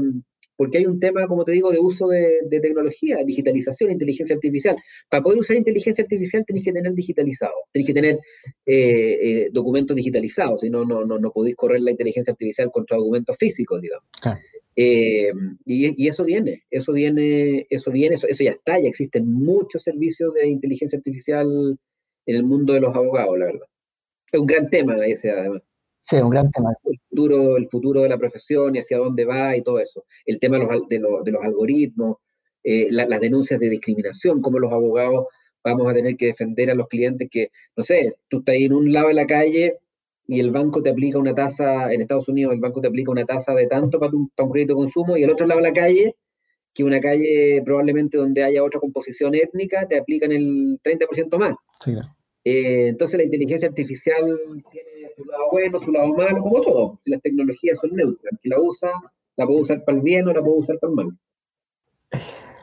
porque 0.57 0.79
hay 0.79 0.85
un 0.85 0.99
tema, 0.99 1.27
como 1.27 1.45
te 1.45 1.53
digo, 1.53 1.71
de 1.71 1.79
uso 1.79 2.07
de, 2.07 2.41
tecnología, 2.61 3.19
digitalización, 3.23 3.91
inteligencia 3.91 4.35
artificial. 4.35 4.75
Para 5.09 5.23
poder 5.23 5.39
usar 5.39 5.55
inteligencia 5.55 6.03
artificial 6.03 6.43
tenés 6.45 6.63
que 6.63 6.73
tener 6.73 6.93
digitalizado, 6.93 7.53
tenés 7.71 7.87
que 7.87 7.93
tener 7.93 8.19
eh, 8.65 9.19
eh, 9.21 9.49
documentos 9.53 9.95
digitalizados, 9.95 10.61
si 10.61 10.69
no, 10.69 10.83
no, 10.83 11.05
no, 11.05 11.19
no 11.19 11.31
podéis 11.31 11.55
correr 11.55 11.81
la 11.81 11.91
inteligencia 11.91 12.31
artificial 12.31 12.69
contra 12.71 12.97
documentos 12.97 13.37
físicos, 13.37 13.81
digamos. 13.81 14.07
Eh, 14.75 15.31
y, 15.65 16.07
eso 16.07 16.23
viene, 16.25 16.63
eso 16.69 16.93
viene, 16.93 17.65
eso 17.69 17.91
viene, 17.91 18.15
eso, 18.15 18.27
ya 18.27 18.51
está, 18.51 18.79
ya 18.79 18.87
existen 18.87 19.31
muchos 19.31 19.83
servicios 19.83 20.33
de 20.33 20.47
inteligencia 20.49 20.97
artificial 20.97 21.47
en 22.25 22.35
el 22.35 22.43
mundo 22.43 22.73
de 22.73 22.81
los 22.81 22.95
abogados, 22.95 23.37
la 23.37 23.45
verdad. 23.45 23.67
Es 24.31 24.39
un 24.39 24.45
gran 24.45 24.69
tema 24.69 24.95
ese, 25.05 25.31
además. 25.31 25.61
Sí, 26.09 26.15
un 26.17 26.29
gran 26.29 26.49
tema. 26.51 26.71
El 26.85 26.97
futuro, 27.09 27.57
el 27.57 27.65
futuro 27.65 28.01
de 28.01 28.09
la 28.09 28.17
profesión 28.17 28.75
y 28.75 28.79
hacia 28.79 28.97
dónde 28.97 29.25
va 29.25 29.57
y 29.57 29.61
todo 29.61 29.79
eso. 29.79 30.05
El 30.25 30.39
tema 30.39 30.57
de 30.57 30.63
los, 30.63 30.87
de 30.87 30.99
los, 30.99 31.23
de 31.25 31.31
los 31.31 31.43
algoritmos, 31.43 32.17
eh, 32.63 32.87
las 32.91 33.19
denuncias 33.19 33.59
de 33.59 33.69
discriminación, 33.69 34.41
cómo 34.41 34.59
los 34.59 34.71
abogados 34.71 35.25
vamos 35.63 35.87
a 35.87 35.93
tener 35.93 36.15
que 36.15 36.27
defender 36.27 36.69
a 36.69 36.75
los 36.75 36.87
clientes 36.87 37.27
que, 37.29 37.49
no 37.75 37.83
sé, 37.83 38.15
tú 38.29 38.39
estás 38.39 38.55
ahí 38.55 38.65
en 38.65 38.73
un 38.73 38.91
lado 38.93 39.09
de 39.09 39.15
la 39.15 39.25
calle 39.25 39.79
y 40.27 40.39
el 40.39 40.51
banco 40.51 40.81
te 40.81 40.91
aplica 40.91 41.19
una 41.19 41.35
tasa, 41.35 41.91
en 41.91 41.99
Estados 41.99 42.29
Unidos 42.29 42.53
el 42.53 42.61
banco 42.61 42.79
te 42.79 42.87
aplica 42.87 43.11
una 43.11 43.25
tasa 43.25 43.53
de 43.53 43.67
tanto 43.67 43.99
para, 43.99 44.13
un 44.13 44.29
crédito 44.51 44.73
de 44.73 44.77
consumo 44.77 45.17
y 45.17 45.25
al 45.25 45.31
otro 45.31 45.45
lado 45.45 45.59
de 45.59 45.67
la 45.67 45.73
calle, 45.73 46.15
que 46.73 46.85
una 46.85 47.01
calle 47.01 47.61
probablemente 47.65 48.17
donde 48.17 48.43
haya 48.43 48.63
otra 48.63 48.79
composición 48.79 49.35
étnica, 49.35 49.85
te 49.87 49.97
aplican 49.97 50.31
el 50.31 50.79
30% 50.83 51.37
más. 51.37 51.55
Eh, 52.43 52.87
entonces 52.87 53.17
la 53.17 53.25
inteligencia 53.25 53.67
artificial 53.67 54.37
tiene 54.71 54.96
su 55.17 55.25
lado 55.25 55.43
bueno, 55.51 55.79
su 55.83 55.91
lado 55.91 56.13
malo, 56.13 56.41
como 56.41 56.61
todo. 56.61 56.99
Las 57.05 57.21
tecnologías 57.21 57.79
son 57.79 57.91
neutras. 57.93 58.33
Si 58.41 58.49
la 58.49 58.59
usa, 58.59 58.91
la 59.35 59.45
puede 59.45 59.61
usar 59.61 59.83
para 59.83 59.97
el 59.97 60.03
bien 60.03 60.27
o 60.27 60.33
la 60.33 60.41
puede 60.41 60.59
usar 60.59 60.77
para 60.79 60.91
el 60.91 60.95
mal. 60.95 61.17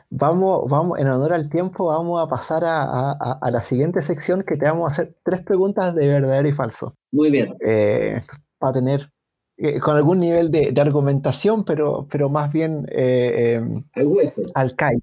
Vamos, 0.09 0.69
vamos, 0.69 0.97
en 0.99 1.07
honor 1.07 1.33
al 1.33 1.49
tiempo, 1.49 1.87
vamos 1.87 2.23
a 2.23 2.29
pasar 2.29 2.63
a, 2.65 3.49
la 3.51 3.61
siguiente 3.61 4.01
sección 4.01 4.43
que 4.43 4.55
te 4.55 4.65
vamos 4.65 4.89
a 4.89 4.93
hacer 4.93 5.15
tres 5.23 5.41
preguntas 5.41 5.93
de 5.93 6.07
verdadero 6.07 6.47
y 6.47 6.53
falso. 6.53 6.95
Muy 7.11 7.31
bien. 7.31 7.53
Eh, 7.59 8.21
para 8.57 8.73
tener 8.73 9.09
eh, 9.57 9.79
con 9.81 9.97
algún 9.97 10.19
nivel 10.19 10.51
de, 10.51 10.73
argumentación, 10.79 11.65
pero, 11.65 12.07
pero 12.09 12.29
más 12.29 12.53
bien 12.53 12.85
eh, 12.89 13.59
al 13.93 14.07
hueso. 14.07 14.43
Al 14.53 14.75
CAI. 14.75 14.99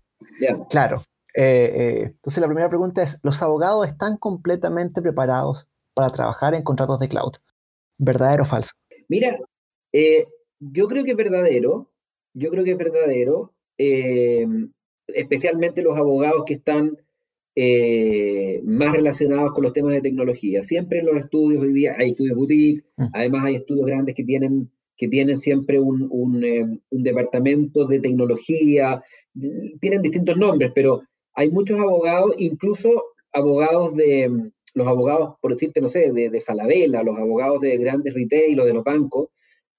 Claro. 0.71 1.03
entonces 1.35 2.41
la 2.41 2.47
primera 2.47 2.69
pregunta 2.69 3.03
es, 3.03 3.19
¿los 3.23 3.43
abogados 3.43 3.87
están 3.87 4.17
completamente 4.17 5.03
preparados 5.03 5.69
para 5.95 6.11
trabajar 6.11 6.55
en 6.55 6.63
contratos 6.63 6.99
de 6.99 7.09
cloud? 7.09 7.33
¿Verdadero 7.99 8.43
o 8.43 8.47
falso? 8.47 8.73
Mira, 9.09 9.39
yo 10.59 10.87
creo 10.87 11.05
que 11.05 11.11
es 11.13 11.17
verdadero. 11.17 11.91
Yo 12.35 12.51
creo 12.51 12.65
que 12.65 12.73
es 12.73 12.79
verdadero 12.79 13.53
especialmente 15.15 15.83
los 15.83 15.97
abogados 15.97 16.45
que 16.47 16.55
están 16.55 16.99
eh, 17.55 18.61
más 18.65 18.93
relacionados 18.93 19.53
con 19.53 19.63
los 19.65 19.73
temas 19.73 19.93
de 19.93 20.01
tecnología. 20.01 20.63
Siempre 20.63 21.01
en 21.01 21.07
los 21.07 21.17
estudios 21.17 21.63
hoy 21.63 21.73
día 21.73 21.95
hay 21.99 22.11
estudios 22.11 22.37
boutique, 22.37 22.85
mm. 22.97 23.07
además 23.13 23.45
hay 23.45 23.55
estudios 23.57 23.87
grandes 23.87 24.15
que 24.15 24.25
tienen, 24.25 24.71
que 24.97 25.09
tienen 25.09 25.39
siempre 25.39 25.79
un, 25.79 26.09
un, 26.11 26.45
eh, 26.45 26.63
un, 26.91 27.03
departamento 27.03 27.87
de 27.87 27.99
tecnología, 27.99 29.03
tienen 29.81 30.03
distintos 30.03 30.37
nombres, 30.37 30.73
pero 30.75 31.01
hay 31.35 31.51
muchos 31.51 31.79
abogados, 31.79 32.35
incluso 32.39 32.89
abogados 33.33 33.95
de, 33.97 34.53
los 34.75 34.87
abogados, 34.87 35.35
por 35.41 35.53
decirte, 35.53 35.81
no 35.81 35.89
sé, 35.89 36.13
de, 36.13 36.31
de 36.31 36.41
Falabella, 36.41 37.03
los 37.03 37.19
abogados 37.19 37.61
de 37.61 37.77
grandes 37.79 38.15
retail 38.15 38.59
o 38.61 38.65
de 38.65 38.75
los 38.75 38.85
bancos, 38.85 39.29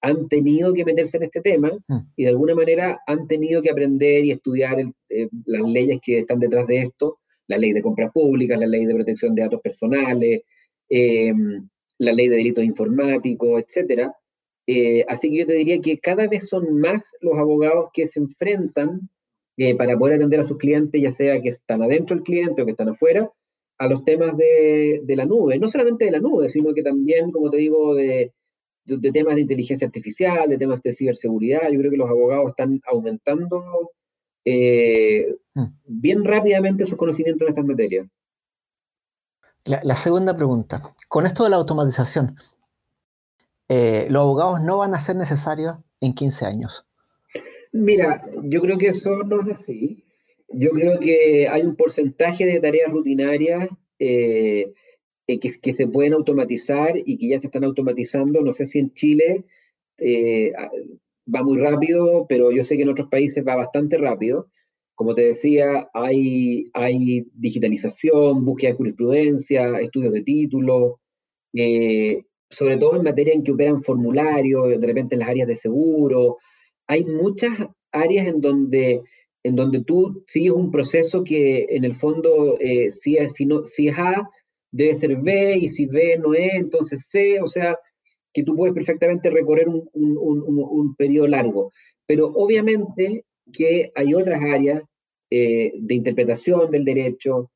han 0.02 0.28
tenido 0.28 0.74
que 0.74 0.84
meterse 0.86 1.18
en 1.18 1.24
este 1.24 1.42
tema 1.42 1.72
mm. 1.88 2.00
y 2.18 2.24
de 2.24 2.30
alguna 2.30 2.56
manera 2.56 3.00
han 3.08 3.26
tenido 3.28 3.62
que 3.62 3.72
aprender 3.72 4.26
y 4.26 4.32
estudiar 4.32 4.78
eh, 5.10 5.30
las 5.46 5.62
leyes 5.62 6.00
que 6.04 6.20
están 6.20 6.40
detrás 6.40 6.68
de 6.68 6.82
esto, 6.82 7.20
la 7.48 7.58
ley 7.58 7.72
de 7.74 7.82
compras 7.82 8.12
públicas, 8.12 8.60
la 8.60 8.68
ley 8.68 8.86
de 8.86 8.96
protección 8.96 9.34
de 9.34 9.44
datos 9.44 9.62
personales, 9.62 10.42
em, 10.90 11.70
la 12.00 12.12
ley 12.14 12.28
de 12.28 12.38
delitos 12.38 12.64
informáticos, 12.64 13.62
etcétera, 13.62 14.14
Eh, 14.66 15.04
así 15.10 15.30
que 15.30 15.40
yo 15.40 15.46
te 15.46 15.56
diría 15.56 15.80
que 15.82 16.00
cada 16.00 16.28
vez 16.28 16.48
son 16.48 16.80
más 16.80 17.02
los 17.20 17.36
abogados 17.38 17.90
que 17.94 18.08
se 18.08 18.20
enfrentan 18.20 19.10
eh, 19.58 19.76
para 19.76 19.98
poder 19.98 20.16
atender 20.16 20.40
a 20.40 20.46
sus 20.46 20.58
clientes, 20.58 21.02
ya 21.02 21.12
sea 21.12 21.42
que 21.42 21.50
están 21.50 21.82
adentro 21.84 22.16
del 22.16 22.24
cliente 22.24 22.62
o 22.62 22.66
que 22.66 22.72
están 22.72 22.90
afuera, 22.90 23.30
a 23.78 23.88
los 23.88 24.04
temas 24.04 24.36
de, 24.38 25.02
de 25.04 25.16
la 25.16 25.26
nube. 25.26 25.58
No 25.60 25.70
solamente 25.70 26.06
de 26.06 26.12
la 26.12 26.20
nube, 26.20 26.50
sino 26.50 26.74
que 26.74 26.84
también, 26.84 27.32
como 27.32 27.50
te 27.50 27.58
digo, 27.58 27.96
de, 27.96 28.34
de, 28.86 29.12
temas 29.12 29.36
de 29.36 29.42
inteligencia 29.42 29.88
artificial, 29.88 30.50
de 30.50 30.58
temas 30.58 30.82
de 30.82 30.94
ciberseguridad. 30.94 31.70
Yo 31.72 31.80
creo 31.80 31.92
que 31.92 31.98
los 31.98 32.10
abogados 32.10 32.50
están 32.50 32.82
aumentando 32.88 33.92
eh, 34.46 35.36
hmm. 35.54 35.66
bien 35.86 36.24
rápidamente 36.24 36.86
sus 36.86 36.98
conocimientos 36.98 37.46
en 37.46 37.50
estas 37.50 37.66
materias. 37.66 38.08
La, 39.66 39.96
segunda 39.96 40.36
pregunta, 40.36 40.94
con 41.08 41.26
esto 41.26 41.46
de 41.46 41.50
la 41.50 41.56
automatización, 41.56 42.36
eh, 43.70 44.08
¿los 44.10 44.22
abogados 44.22 44.62
no 44.62 44.80
van 44.80 44.94
a 44.94 45.00
ser 45.00 45.16
necesarios 45.16 45.78
en 46.02 46.14
15 46.14 46.46
años? 46.46 46.86
Mira, 47.72 48.26
yo 48.44 48.60
creo 48.60 48.78
que 48.78 48.88
eso 48.88 49.24
no 49.24 49.42
es 49.42 49.58
así. 49.58 50.03
Yo 50.54 50.70
creo 50.72 51.00
que 51.00 51.48
hay 51.48 51.62
un 51.64 51.76
porcentaje 51.76 52.46
de 52.46 52.60
tareas 52.60 52.92
rutinarias 52.92 53.70
eh, 54.00 54.74
que, 55.28 55.40
que, 55.40 55.74
se 55.74 55.88
pueden 55.88 56.14
automatizar 56.14 56.94
y 56.96 57.18
que 57.18 57.30
ya 57.30 57.42
se 57.42 57.48
están 57.48 57.64
automatizando. 57.64 58.42
No 58.42 58.54
sé 58.54 58.66
si 58.66 58.80
en 58.80 58.94
Chile 58.94 59.46
va 61.34 61.44
muy 61.44 61.58
rápido, 61.58 62.26
pero 62.28 62.52
yo 62.52 62.64
sé 62.64 62.78
que 62.78 62.84
en 62.84 62.90
otros 62.90 63.10
países 63.10 63.44
va 63.48 63.56
bastante 63.56 63.98
rápido. 63.98 64.50
Como 64.96 65.16
te 65.16 65.24
decía, 65.24 65.90
hay, 65.94 66.66
digitalización, 67.34 68.46
búsqueda 68.46 68.72
de 68.72 68.78
jurisprudencia, 68.78 69.80
estudios 69.80 70.14
de 70.14 70.22
título, 70.22 71.00
eh, 71.54 72.24
sobre 72.50 72.78
todo 72.78 72.98
en 72.98 73.04
materia 73.04 73.34
en 73.34 73.44
que 73.44 73.52
operan 73.52 73.84
formularios, 73.84 74.80
de 74.80 74.88
repente 74.88 75.16
en 75.16 75.20
las 75.20 75.30
áreas 75.30 75.48
de 75.48 75.58
seguro. 75.58 76.38
Hay 76.88 77.04
muchas 77.06 77.58
áreas 77.92 78.28
en 78.28 78.42
donde, 78.42 79.02
en 79.44 79.56
donde 79.56 79.84
tú 79.84 80.24
sigues 80.28 80.52
un 80.52 80.72
proceso 80.72 81.24
que 81.24 81.68
en 81.70 81.84
el 81.84 81.94
fondo, 81.94 82.58
eh, 82.60 82.90
si, 82.90 83.18
es, 83.18 83.34
si, 83.34 83.46
no, 83.46 83.66
si 83.66 83.88
es 83.88 84.00
A, 84.00 84.30
debe 84.72 84.96
ser 84.96 85.18
B, 85.18 85.58
y 85.58 85.70
si 85.70 85.86
B 85.86 86.18
no 86.18 86.34
es, 86.34 86.54
entonces 86.54 87.08
C, 87.10 87.42
o 87.42 87.48
sea, 87.48 87.78
que 88.34 88.44
tú 88.44 88.56
puedes 88.56 88.74
perfectamente 88.74 89.30
recorrer 89.30 89.68
un, 89.68 89.88
un, 89.94 90.96
periodo 90.96 91.28
largo. 91.28 91.72
Pero 92.08 92.32
obviamente 92.34 93.26
que 93.52 93.92
hay 93.96 94.14
otras 94.14 94.42
áreas 94.42 94.82
eh, 95.30 95.72
de 95.80 95.96
interpretación 95.96 96.72
del 96.72 96.86
derecho 96.86 97.52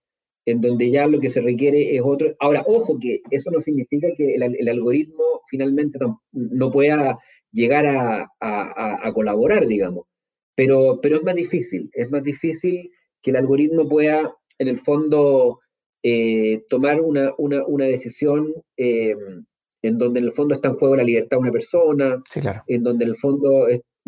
en 0.45 0.61
donde 0.61 0.89
ya 0.89 1.07
lo 1.07 1.19
que 1.19 1.29
se 1.29 1.41
requiere 1.41 1.95
es 1.95 2.01
otro. 2.03 2.33
Ahora, 2.39 2.63
ojo 2.65 2.97
que 2.99 3.21
eso 3.31 3.51
no 3.51 3.59
significa 3.61 4.07
que 4.15 4.35
el, 4.35 4.69
algoritmo 4.69 5.41
finalmente 5.49 5.99
no, 6.31 6.71
pueda 6.71 7.19
llegar 7.51 7.85
a, 7.85 8.31
a, 8.39 9.11
colaborar, 9.13 9.67
digamos. 9.67 10.05
Pero, 10.57 10.99
pero 11.03 11.17
es 11.17 11.23
más 11.23 11.35
difícil, 11.35 11.91
es 11.93 12.09
más 12.09 12.23
difícil 12.23 12.89
que 13.21 13.29
el 13.29 13.35
algoritmo 13.35 13.87
pueda, 13.87 14.35
en 14.57 14.67
el 14.67 14.79
fondo, 14.79 15.59
eh, 16.01 16.63
tomar 16.67 16.99
una, 16.99 17.31
una, 17.37 17.63
una 17.67 17.85
decisión 17.85 18.53
eh, 18.75 19.15
en 19.83 19.97
donde 19.99 20.19
en 20.19 20.25
el 20.25 20.31
fondo 20.31 20.55
está 20.55 20.69
en 20.69 20.77
juego 20.77 20.95
la 20.95 21.03
libertad 21.03 21.37
de 21.37 21.41
una 21.41 21.51
persona, 21.51 22.23
en 22.65 22.81
donde 22.81 23.05
en 23.05 23.11
el 23.11 23.15
fondo 23.15 23.67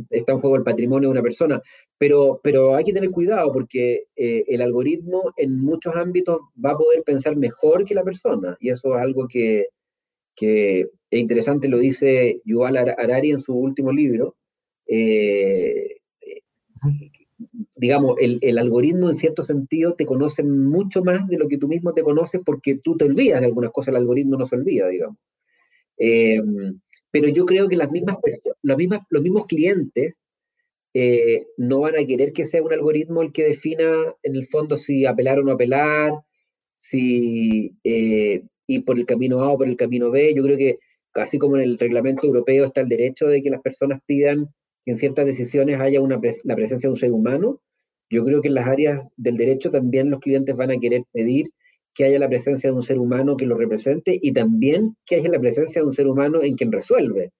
está 0.09 0.31
en 0.33 0.39
juego 0.39 0.55
el 0.55 0.63
patrimonio 0.63 1.09
de 1.09 1.12
una 1.12 1.21
persona. 1.21 1.62
Pero, 1.99 2.41
pero 2.43 2.75
hay 2.75 2.83
que 2.83 2.93
tener 2.93 3.12
cuidado 3.12 3.51
porque 3.51 4.05
eh, 4.15 4.43
el 4.47 4.63
algoritmo 4.63 5.31
en 5.38 5.62
muchos 5.62 5.95
ámbitos 5.95 6.39
va 6.65 6.71
a 6.71 6.77
poder 6.77 7.03
pensar 7.03 7.35
mejor 7.38 7.85
que 7.85 7.93
la 7.93 8.03
persona, 8.03 8.57
y 8.59 8.71
eso 8.71 8.95
es 8.95 9.01
algo 9.03 9.27
que, 9.27 9.67
que 10.35 10.88
es 11.12 11.19
interesante, 11.19 11.67
lo 11.69 11.77
dice 11.77 12.41
Yuval 12.43 12.77
Harari 12.77 13.29
en 13.29 13.39
su 13.39 13.53
último 13.53 13.93
libro. 13.93 14.35
Eh, 14.88 15.98
digamos, 17.77 18.15
el, 18.19 18.39
el, 18.41 18.57
algoritmo 18.57 19.09
en 19.09 19.15
cierto 19.15 19.43
sentido 19.43 19.93
te 19.95 20.05
conoce 20.05 20.43
mucho 20.43 21.03
más 21.03 21.27
de 21.27 21.37
lo 21.37 21.47
que 21.47 21.57
tú 21.57 21.67
mismo 21.67 21.93
te 21.93 22.03
conoces 22.03 22.41
porque 22.45 22.75
tú 22.75 22.97
te 22.97 23.05
olvidas 23.05 23.39
de 23.39 23.47
algunas 23.47 23.71
cosas, 23.71 23.89
el 23.89 23.97
algoritmo 23.97 24.37
no 24.37 24.45
se 24.45 24.55
olvida, 24.55 24.87
digamos. 24.87 25.17
Eh, 25.97 26.41
pero 27.11 27.27
yo 27.27 27.45
creo 27.45 27.67
que 27.67 27.75
las 27.75 27.91
mismas 27.91 28.17
los 28.63 29.21
mismos 29.21 29.45
clientes 29.47 30.15
eh, 30.93 31.47
no 31.57 31.81
van 31.81 31.95
a 31.95 32.05
querer 32.05 32.33
que 32.33 32.47
sea 32.47 32.63
un 32.63 32.73
algoritmo 32.73 33.21
el 33.21 33.31
que 33.31 33.43
defina 33.43 34.15
en 34.23 34.35
el 34.35 34.45
fondo 34.45 34.77
si 34.77 35.05
apelar 35.05 35.39
o 35.39 35.43
no 35.43 35.51
apelar, 35.53 36.11
si 36.75 37.75
eh, 37.83 38.43
ir 38.67 38.85
por 38.85 38.97
el 38.97 39.05
camino 39.05 39.41
A 39.41 39.51
o 39.51 39.57
por 39.57 39.67
el 39.67 39.75
camino 39.75 40.11
B. 40.11 40.33
Yo 40.35 40.43
creo 40.43 40.57
que 40.57 40.79
casi 41.11 41.37
como 41.37 41.57
en 41.57 41.63
el 41.63 41.77
reglamento 41.77 42.27
europeo 42.27 42.65
está 42.65 42.81
el 42.81 42.89
derecho 42.89 43.27
de 43.27 43.41
que 43.41 43.49
las 43.49 43.61
personas 43.61 44.01
pidan 44.05 44.53
que 44.89 44.93
en 44.93 44.97
ciertas 44.97 45.28
decisiones 45.28 45.80
haya 45.80 46.02
una 46.02 46.19
la 46.43 46.56
presencia 46.56 46.88
de 46.88 46.93
un 46.93 46.99
ser 46.99 47.12
humano, 47.12 47.62
yo 48.10 48.25
creo 48.25 48.41
que 48.41 48.47
en 48.47 48.56
las 48.56 48.67
áreas 48.67 49.04
del 49.17 49.38
derecho 49.38 49.69
también 49.69 50.10
los 50.10 50.19
clientes 50.19 50.56
van 50.56 50.71
a 50.71 50.80
querer 50.80 51.04
pedir 51.13 51.52
que 51.93 52.06
haya 52.06 52.17
la 52.17 52.28
presencia 52.28 52.71
de 52.71 52.75
un 52.75 52.82
ser 52.82 52.97
humano 52.97 53.38
que 53.38 53.45
lo 53.45 53.56
represente 53.56 54.17
y 54.19 54.32
también 54.34 54.97
que 55.06 55.17
haya 55.17 55.30
la 55.30 55.39
presencia 55.39 55.82
de 55.82 55.86
un 55.86 55.93
ser 55.93 56.08
humano 56.08 56.41
en 56.41 56.56
quien 56.56 56.71
resuelve. 56.71 57.32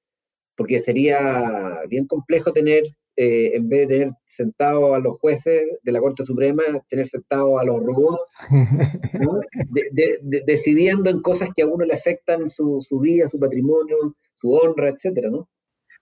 Porque 0.56 0.80
sería 0.80 1.80
bien 1.90 2.06
complejo 2.06 2.52
tener, 2.54 2.84
eh, 3.16 3.56
en 3.56 3.68
vez 3.68 3.88
de 3.88 3.96
tener 3.96 4.14
sentado 4.26 4.94
a 4.94 5.00
los 5.00 5.18
jueces 5.20 5.64
de 5.82 5.92
la 5.92 6.02
Corte 6.02 6.24
Suprema, 6.24 6.62
tener 6.88 7.08
sentado 7.08 7.58
a 7.58 7.66
los 7.66 7.84
robots, 7.84 8.22
decidiendo 10.46 11.10
en 11.10 11.22
cosas 11.22 11.50
que 11.56 11.64
a 11.64 11.68
uno 11.68 11.84
le 11.84 11.96
afectan 11.96 12.48
su, 12.48 12.80
su 12.88 13.00
vida, 13.00 13.28
su 13.28 13.40
patrimonio, 13.40 14.16
su 14.36 14.52
honra, 14.52 14.90
etcétera, 14.90 15.32
¿no? 15.32 15.50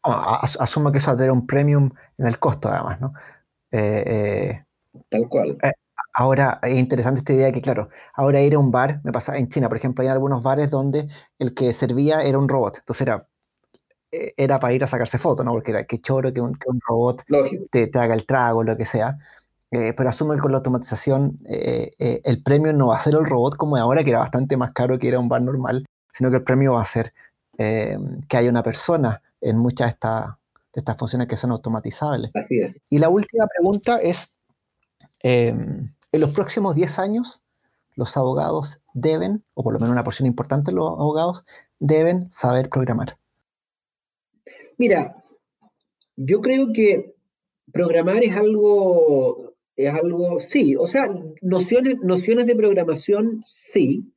Asumo 0.04 0.92
que 0.92 1.00
eso 1.00 1.08
va 1.08 1.14
a 1.14 1.18
tener 1.18 1.32
un 1.32 1.46
premium 1.46 1.90
en 2.18 2.28
el 2.28 2.40
costo, 2.40 2.70
además, 2.70 3.02
¿no? 3.02 3.14
Eh, 3.72 4.04
eh, 4.06 4.66
Tal 5.10 5.28
cual. 5.28 5.58
Ahora, 6.14 6.60
es 6.64 6.78
interesante 6.80 7.20
esta 7.20 7.34
idea 7.34 7.52
que, 7.52 7.62
claro, 7.62 7.90
ahora 8.16 8.42
ir 8.42 8.56
a 8.56 8.60
un 8.60 8.72
bar, 8.72 9.02
me 9.04 9.12
pasa 9.12 9.38
en 9.38 9.50
China, 9.50 9.68
por 9.70 9.78
ejemplo, 9.78 10.02
hay 10.02 10.10
algunos 10.10 10.42
bares 10.42 10.72
donde 10.72 11.08
el 11.38 11.54
que 11.54 11.74
servía 11.74 12.24
era 12.24 12.40
un 12.40 12.50
robot. 12.50 12.78
Entonces 12.80 13.02
era, 13.02 13.28
eh, 14.12 14.34
era 14.36 14.60
para 14.60 14.74
ir 14.74 14.84
a 14.84 14.88
sacarse 14.88 15.20
fotos, 15.20 15.46
¿no? 15.46 15.52
Porque 15.52 15.72
era 15.72 15.86
que 15.86 16.02
choro 16.02 16.34
que 16.34 16.42
un, 16.42 16.56
que 16.56 16.70
un 16.70 16.80
robot 16.88 17.24
te, 17.72 17.88
te, 17.88 18.00
haga 18.00 18.16
el 18.16 18.26
trago, 18.26 18.64
lo 18.64 18.76
que 18.76 18.86
sea. 18.86 19.18
Eh, 19.70 19.94
pero 19.96 20.10
asumo 20.10 20.34
que 20.34 20.40
con 20.40 20.52
la 20.52 20.58
automatización 20.58 21.40
eh, 21.46 21.92
el 22.24 22.42
premio 22.42 22.74
no 22.74 22.88
va 22.88 22.96
a 22.96 23.00
ser 23.00 23.14
el 23.14 23.26
robot 23.26 23.56
como 23.56 23.78
ahora, 23.78 24.04
que 24.04 24.10
era 24.10 24.20
bastante 24.20 24.58
más 24.58 24.74
caro 24.74 24.98
que 24.98 25.08
ir 25.08 25.16
a 25.16 25.20
un 25.20 25.30
bar 25.30 25.44
normal, 25.44 25.86
sino 26.16 26.32
que 26.32 26.38
el 26.38 26.44
premio 26.44 26.74
va 26.74 26.82
a 26.82 26.86
ser 26.86 27.14
que 27.58 28.38
haya 28.38 28.50
una 28.50 28.62
persona 28.64 29.22
en 29.42 29.58
muchas 29.58 29.88
de, 29.88 29.94
estas 29.94 30.36
de 30.74 30.80
estas 30.82 30.98
funciones 30.98 31.28
que 31.28 31.38
son 31.38 31.52
automatizables. 31.52 32.32
Así 32.34 32.60
es. 32.60 32.82
Y 32.90 32.98
la 32.98 33.10
última 33.10 33.48
pregunta 33.48 34.00
es, 34.00 34.30
en 35.20 35.96
los 36.12 36.32
próximos 36.32 36.76
10 36.76 37.00
años, 37.00 37.42
los 37.96 38.16
abogados 38.16 38.82
deben, 38.94 39.44
o 39.56 39.64
por 39.64 39.74
lo 39.74 39.80
menos 39.80 39.92
una 39.92 40.04
porción 40.04 40.28
importante 40.28 40.72
de 40.72 40.76
los 40.76 40.92
abogados, 40.92 41.44
deben 41.80 42.32
saber 42.32 42.70
programar. 42.70 43.18
Mira, 44.78 45.24
yo 46.16 46.42
creo 46.42 46.72
que 46.74 47.16
programar 47.72 48.24
es 48.24 48.36
algo, 48.36 49.54
es 49.76 49.94
algo, 49.94 50.40
sí, 50.40 50.76
o 50.76 50.88
sea, 50.88 51.10
nociones, 51.42 51.98
nociones 52.02 52.46
de 52.46 52.56
programación, 52.56 53.44
sí. 53.46 54.14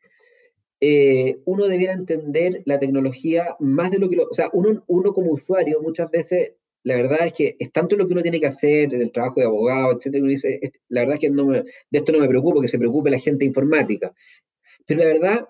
Eh, 0.80 1.40
uno 1.44 1.66
debiera 1.66 1.92
entender 1.92 2.62
la 2.64 2.78
tecnología 2.78 3.56
más 3.60 3.90
de 3.90 3.98
lo 3.98 4.08
que 4.08 4.16
lo, 4.16 4.24
o 4.24 4.34
sea, 4.34 4.48
uno, 4.52 4.82
uno 4.86 5.12
como 5.12 5.32
usuario 5.32 5.82
muchas 5.82 6.10
veces 6.10 6.52
la 6.82 6.96
verdad 6.96 7.26
es 7.26 7.32
que 7.32 7.56
es 7.58 7.72
tanto 7.72 7.96
lo 7.96 8.06
que 8.06 8.12
uno 8.14 8.22
tiene 8.22 8.40
que 8.40 8.46
hacer 8.46 8.94
en 8.94 9.02
el 9.02 9.12
trabajo 9.12 9.40
de 9.40 9.46
abogado, 9.46 9.92
etcétera, 9.92 10.22
uno 10.22 10.30
dice, 10.30 10.72
la 10.88 11.02
verdad 11.02 11.14
es 11.14 11.20
que 11.20 11.30
no 11.30 11.46
de 11.50 11.64
esto 11.90 12.12
no 12.12 12.20
me 12.20 12.28
preocupo, 12.28 12.60
que 12.60 12.68
se 12.68 12.78
preocupe 12.78 13.10
la 13.10 13.18
gente 13.18 13.44
informática. 13.44 14.14
Pero 14.86 15.00
la 15.00 15.06
verdad 15.06 15.48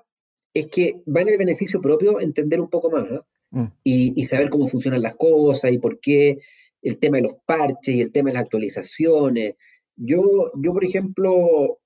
es 0.52 0.66
que 0.66 1.02
va 1.06 1.22
en 1.22 1.28
el 1.28 1.38
beneficio 1.38 1.80
propio 1.80 2.20
entender 2.20 2.60
un 2.60 2.68
poco 2.68 2.90
más 2.90 3.06
¿ah? 3.10 3.26
mm. 3.50 3.66
y, 3.84 4.24
saber 4.24 4.50
cómo 4.50 4.66
funcionan 4.66 5.02
las 5.02 5.14
cosas 5.14 5.72
y 5.72 5.78
por 5.78 6.00
qué 6.00 6.38
el 6.82 6.98
tema 6.98 7.18
de 7.18 7.24
los 7.24 7.34
parches 7.46 7.94
y 7.94 8.00
el 8.00 8.10
tema 8.10 8.30
de 8.30 8.34
las 8.34 8.44
actualizaciones. 8.44 9.54
Yo, 9.96 10.50
yo 10.56 10.72
por 10.72 10.84
ejemplo, 10.84 11.79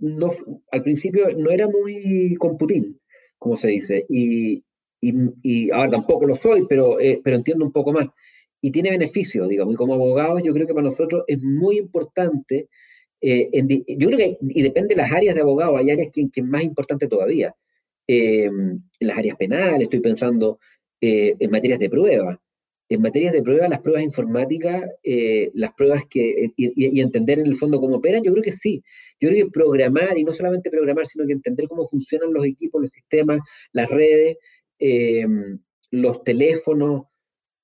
no, 0.00 0.30
al 0.70 0.82
principio 0.82 1.26
no 1.36 1.50
era 1.50 1.68
muy 1.68 2.34
computín, 2.38 3.00
como 3.38 3.56
se 3.56 3.68
dice, 3.68 4.06
y, 4.08 4.64
y, 5.00 5.70
ahora 5.70 5.90
tampoco 5.90 6.26
lo 6.26 6.36
soy, 6.36 6.66
pero, 6.68 7.00
eh, 7.00 7.20
pero 7.22 7.36
entiendo 7.36 7.64
un 7.64 7.72
poco 7.72 7.92
más 7.92 8.06
y 8.62 8.70
tiene 8.70 8.90
beneficios, 8.90 9.48
digamos. 9.48 9.74
Y 9.74 9.76
como 9.76 9.94
abogados, 9.94 10.40
yo 10.42 10.54
creo 10.54 10.66
que 10.66 10.72
para 10.72 10.86
nosotros 10.86 11.24
es 11.26 11.42
muy 11.42 11.78
importante, 11.78 12.68
eh, 13.20 13.48
yo 13.98 14.08
creo 14.08 14.18
que, 14.18 14.38
y 14.40 14.62
depende 14.62 14.94
de 14.94 15.02
las 15.02 15.12
áreas 15.12 15.34
de 15.34 15.42
abogado, 15.42 15.76
hay 15.76 15.90
áreas 15.90 16.08
que, 16.12 16.30
que 16.30 16.40
es 16.40 16.46
más 16.46 16.62
importante 16.62 17.08
todavía. 17.08 17.54
Eh, 18.06 18.44
en 18.44 18.82
las 19.00 19.18
áreas 19.18 19.36
penales, 19.36 19.82
estoy 19.82 20.00
pensando 20.00 20.58
eh, 21.00 21.34
en 21.38 21.50
materias 21.50 21.80
de 21.80 21.90
prueba. 21.90 22.40
En 22.92 23.00
materias 23.00 23.32
de 23.32 23.42
prueba, 23.42 23.68
las 23.68 23.80
pruebas 23.80 24.02
informáticas, 24.02 24.84
las 25.54 25.72
pruebas 25.72 26.02
que, 26.10 26.50
y, 26.56 27.00
entender 27.00 27.38
en 27.38 27.46
el 27.46 27.56
fondo 27.56 27.80
cómo 27.80 27.96
operan, 27.96 28.22
yo 28.22 28.32
creo 28.32 28.42
que 28.42 28.52
sí. 28.52 28.82
Yo 29.18 29.30
creo 29.30 29.46
que 29.46 29.50
programar, 29.50 30.18
y 30.18 30.24
no 30.24 30.32
solamente 30.32 30.70
programar, 30.70 31.06
sino 31.06 31.24
que 31.24 31.32
entender 31.32 31.68
cómo 31.68 31.86
funcionan 31.86 32.32
los 32.32 32.44
equipos, 32.44 32.82
los 32.82 32.90
sistemas, 32.90 33.40
las 33.72 33.88
redes, 33.88 34.36
los 35.90 36.22
teléfonos, 36.24 37.04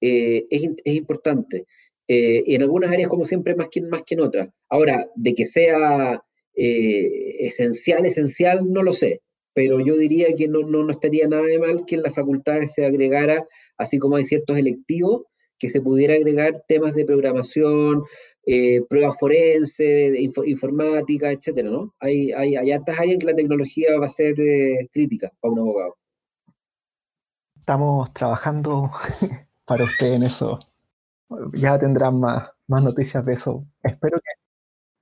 es, 0.01 0.47
es, 0.85 0.95
importante. 0.95 1.67
en 2.07 2.63
algunas 2.63 2.91
áreas, 2.91 3.09
como 3.09 3.25
siempre, 3.25 3.55
más 3.55 3.69
que, 3.69 3.83
más 3.83 4.03
que 4.07 4.15
en 4.15 4.21
otras. 4.21 4.49
Ahora, 4.71 5.11
de 5.15 5.35
que 5.35 5.45
sea 5.45 6.23
esencial, 6.55 8.07
esencial, 8.07 8.61
no 8.73 8.83
lo 8.83 8.93
sé 8.93 9.21
pero 9.59 9.81
yo 9.81 9.97
diría 9.97 10.29
que 10.37 10.47
no, 10.47 10.61
no, 10.61 10.85
no, 10.85 10.93
estaría 10.93 11.27
nada 11.27 11.43
de 11.43 11.59
mal 11.59 11.85
que 11.85 11.97
en 11.97 12.05
las 12.05 12.15
facultades 12.15 12.75
se 12.75 12.87
agregara, 12.87 13.45
así 13.77 13.99
como 13.99 14.15
hay 14.15 14.25
ciertos 14.25 14.57
electivos, 14.57 15.23
que 15.59 15.69
se 15.69 15.81
pudiera 15.81 16.15
agregar 16.15 16.63
temas 16.69 16.95
de 16.95 17.05
programación, 17.05 18.05
eh, 18.47 18.83
pruebas 18.89 19.17
forenses, 19.19 20.17
informática, 20.47 21.33
etcétera, 21.33 21.71
¿no? 21.71 21.93
Hay, 21.99 22.31
hay, 22.31 22.55
hay 22.55 22.71
áreas 22.71 23.01
en 23.01 23.19
que 23.19 23.27
la 23.27 23.35
tecnología 23.35 23.99
va 23.99 24.07
a 24.07 24.11
ser 24.11 24.39
eh, 24.39 24.89
crítica 24.93 25.33
para 25.41 25.53
un 25.55 25.59
abogado. 25.59 25.97
Estamos 27.59 28.13
trabajando 28.13 28.93
para 29.67 29.83
usted 29.83 30.13
en 30.13 30.23
eso. 30.23 30.61
Ya 31.55 31.77
tendrán 31.81 32.21
más, 32.21 32.49
más 32.69 32.85
noticias 32.85 33.27
de 33.27 33.33
eso. 33.33 33.67
Espero 33.83 34.19
que 34.19 34.31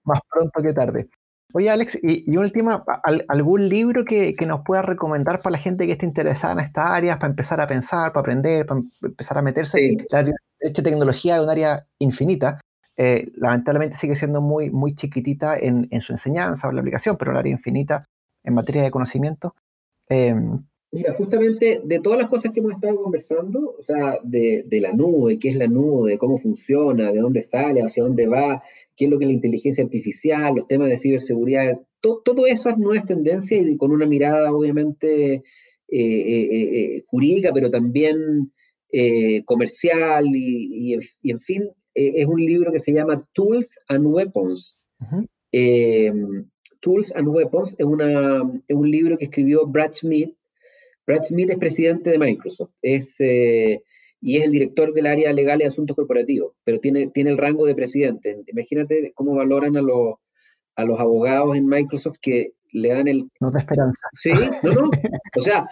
más 0.05 0.21
pronto 0.31 0.63
que 0.63 0.73
tarde. 0.73 1.11
Oye, 1.57 1.71
Alex, 1.71 1.99
y, 2.03 2.37
última, 2.37 2.85
¿algún 3.29 3.71
libro 3.71 4.05
que, 4.05 4.37
nos 4.47 4.61
pueda 4.61 4.83
recomendar 4.83 5.41
para 5.41 5.53
la 5.53 5.59
gente 5.59 5.87
que 5.87 5.93
esté 5.93 6.05
interesada 6.05 6.53
en 6.53 6.59
estas 6.59 6.91
áreas, 6.91 7.17
para 7.17 7.31
empezar 7.31 7.63
a 7.63 7.67
pensar, 7.67 8.13
para 8.13 8.21
aprender, 8.21 8.67
para 8.67 8.83
empezar 9.03 9.39
a 9.39 9.43
meterse? 9.43 9.97
La 10.11 10.23
derecho 10.23 10.83
tecnología 10.83 11.37
es 11.37 11.43
un 11.43 11.49
área 11.49 11.87
infinita. 11.99 12.61
Eh, 12.99 13.33
lamentablemente 13.37 13.97
sigue 13.97 14.17
siendo 14.17 14.43
muy, 14.43 14.69
muy 14.69 14.95
chiquitita 14.95 15.57
en, 15.57 15.89
su 16.03 16.13
enseñanza 16.13 16.67
o 16.67 16.71
en 16.71 16.77
la 16.77 16.81
aplicación, 16.81 17.17
pero 17.17 17.31
un 17.31 17.39
área 17.39 17.53
infinita 17.53 18.07
en 18.45 18.53
materia 18.53 18.83
de 18.83 18.91
conocimiento. 18.91 19.55
Em, 20.11 20.63
Mira, 20.93 21.15
justamente 21.15 21.81
de 21.83 22.01
todas 22.01 22.19
las 22.19 22.29
cosas 22.29 22.53
que 22.53 22.61
hemos 22.61 22.73
estado 22.73 23.03
conversando, 23.03 23.77
o 23.79 23.83
sea, 23.83 24.19
de, 24.23 24.65
de, 24.67 24.81
la 24.83 24.93
nube, 24.93 25.39
qué 25.39 25.49
es 25.49 25.57
la 25.57 25.67
nube, 25.67 26.19
cómo 26.19 26.39
funciona, 26.39 27.11
de 27.11 27.19
dónde 27.19 27.43
sale, 27.43 27.81
hacia 27.81 28.03
dónde 28.03 28.27
va, 28.27 28.63
qué 28.97 29.05
es 29.05 29.11
lo 29.11 29.18
que 29.18 29.24
es 29.24 29.28
la 29.28 29.34
inteligencia 29.34 29.84
artificial, 29.84 30.55
los 30.55 30.66
temas 30.66 30.88
de 30.88 30.99
ciberseguridad, 30.99 31.80
todo 32.01 32.47
eso 32.47 32.68
es 32.68 32.78
nuevas 32.78 33.07
tendencias 33.07 33.66
y 33.66 33.76
con 33.76 33.90
una 33.90 34.07
mirada 34.07 34.53
obviamente 34.53 35.34
eh, 35.34 35.42
eh, 35.88 36.49
eh, 36.51 37.03
jurídica, 37.07 37.53
pero 37.53 37.70
también 37.70 38.53
comercial 39.44 40.24
y, 40.34 40.94
en 41.24 41.40
fin, 41.40 41.68
es 41.92 42.26
un 42.26 42.40
libro 42.40 42.72
que 42.72 42.80
se 42.80 42.92
llama 42.92 43.28
Tools 43.34 43.78
and 43.88 44.07
Weapons. 44.07 44.78
Tools 46.80 47.12
and 47.14 47.28
Weapons 47.28 47.74
es, 47.76 47.84
una, 47.84 48.42
es 48.66 48.74
un 48.74 48.90
libro 48.90 49.18
que 49.18 49.26
escribió 49.26 49.66
Brad 49.66 49.92
Smith. 49.92 50.34
Brad 51.07 51.24
Smith 51.24 51.51
es 51.51 51.59
presidente 51.59 52.11
de 52.11 52.18
Microsoft, 52.18 52.72
es 52.80 53.18
y 54.21 54.39
es 54.39 54.45
el 54.45 54.53
director 54.53 54.93
del 54.93 55.07
área 55.07 55.33
legal 55.33 55.61
y 55.61 55.64
asuntos 55.64 55.97
corporativos, 55.97 56.53
pero 56.64 56.79
tiene, 56.81 57.09
tiene 57.09 57.31
el 57.31 57.39
rango 57.39 57.67
de 57.67 57.75
presidente. 57.75 58.43
Imagínate 58.47 59.12
cómo 59.14 59.35
valoran 59.35 59.77
a 59.77 59.83
los, 59.83 60.14
a 60.75 60.85
los 60.85 60.99
abogados 60.99 61.57
en 61.57 61.67
Microsoft 61.67 62.17
que 62.21 62.53
le 62.73 62.91
dan 62.91 63.09
el... 63.09 63.31
No 63.41 63.53
te 63.53 63.59
esperanza. 63.59 64.01
Sí, 64.12 64.31
no, 64.62 64.73
no. 64.73 64.91
O 65.37 65.41
sea, 65.41 65.69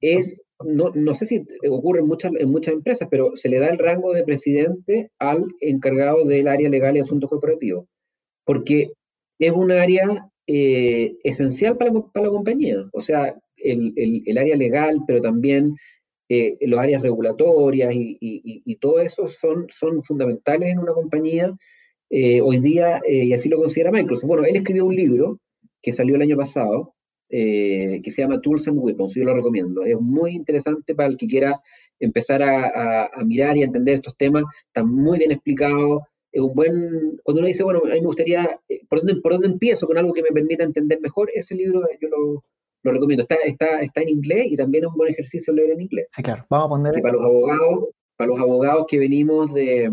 es, 0.00 0.44
no, 0.64 0.90
no 0.94 1.14
sé 1.14 1.26
si 1.26 1.44
ocurre 1.70 2.00
en 2.00 2.06
muchas, 2.06 2.32
en 2.38 2.50
muchas 2.50 2.74
empresas, 2.74 3.08
pero 3.10 3.30
se 3.34 3.48
le 3.48 3.58
da 3.58 3.68
el 3.68 3.78
rango 3.78 4.12
de 4.12 4.24
presidente 4.24 5.10
al 5.18 5.44
encargado 5.60 6.24
del 6.24 6.48
área 6.48 6.68
legal 6.68 6.96
y 6.96 7.00
asuntos 7.00 7.30
corporativos, 7.30 7.86
porque 8.44 8.92
es 9.38 9.52
un 9.52 9.70
área 9.70 10.28
eh, 10.46 11.16
esencial 11.22 11.76
para 11.76 11.92
la, 11.92 12.00
para 12.12 12.26
la, 12.26 12.32
compañía. 12.32 12.84
O 12.92 13.00
sea, 13.00 13.36
el, 13.56 13.92
el, 13.96 14.22
el, 14.26 14.38
área 14.38 14.56
legal, 14.56 14.98
pero 15.06 15.20
también 15.20 15.76
eh, 16.34 16.56
los 16.62 16.80
áreas 16.80 17.02
regulatorias 17.02 17.90
y, 17.94 18.76
todo 18.76 19.00
eso 19.00 19.26
son, 19.26 19.68
fundamentales 20.02 20.70
en 20.70 20.78
una 20.78 20.94
compañía 20.94 21.54
eh, 22.08 22.40
hoy 22.40 22.58
día, 22.58 23.02
eh, 23.06 23.24
y 23.24 23.34
así 23.34 23.50
lo 23.50 23.58
considera 23.58 23.92
Microsoft. 23.92 24.28
Bueno, 24.28 24.44
él 24.46 24.56
escribió 24.56 24.86
un 24.86 24.96
libro 24.96 25.40
que 25.82 25.92
salió 25.92 26.16
el 26.16 26.22
año 26.22 26.38
pasado, 26.38 26.94
que 27.28 28.02
se 28.04 28.22
llama 28.22 28.40
Tools 28.40 28.66
and 28.68 28.78
Weapons, 28.78 29.14
yo 29.14 29.24
lo 29.24 29.34
recomiendo. 29.34 29.84
Es 29.84 30.00
muy 30.00 30.34
interesante 30.34 30.94
para 30.94 31.10
el 31.10 31.18
que 31.18 31.26
quiera 31.26 31.60
empezar 32.00 32.42
a, 32.42 33.10
mirar 33.26 33.58
y 33.58 33.62
entender 33.62 33.96
estos 33.96 34.16
temas, 34.16 34.44
está 34.66 34.84
muy 34.84 35.18
bien 35.18 35.32
explicado, 35.32 36.06
es 36.30 36.40
un 36.40 36.54
buen, 36.54 36.72
cuando 37.24 37.40
uno 37.40 37.46
dice, 37.46 37.62
bueno, 37.62 37.80
a 37.84 37.94
mí 37.94 38.00
me 38.00 38.06
gustaría, 38.06 38.58
¿por 38.88 39.00
dónde, 39.00 39.20
¿por 39.20 39.32
dónde 39.32 39.48
empiezo 39.48 39.86
con 39.86 39.98
algo 39.98 40.14
que 40.14 40.22
me 40.22 40.30
permita 40.30 40.64
entender 40.64 40.98
mejor? 41.02 41.30
Ese 41.34 41.54
libro 41.54 41.82
yo 42.00 42.08
lo, 42.08 42.44
lo 42.82 42.92
recomiendo. 42.92 43.22
Está, 43.22 43.36
está, 43.44 43.80
está 43.80 44.02
en 44.02 44.08
inglés 44.08 44.46
y 44.50 44.56
también 44.56 44.84
es 44.84 44.90
un 44.90 44.96
buen 44.96 45.10
ejercicio 45.10 45.52
leer 45.52 45.70
en 45.70 45.82
inglés. 45.82 46.06
Sí, 46.14 46.22
claro. 46.22 46.46
Vamos 46.50 46.66
a 46.66 46.68
poner. 46.70 47.02
para 47.02 47.14
los 47.14 47.24
abogados, 47.24 47.88
para 48.16 48.28
los 48.28 48.40
abogados 48.40 48.86
que 48.88 48.98
venimos 48.98 49.52
de. 49.54 49.90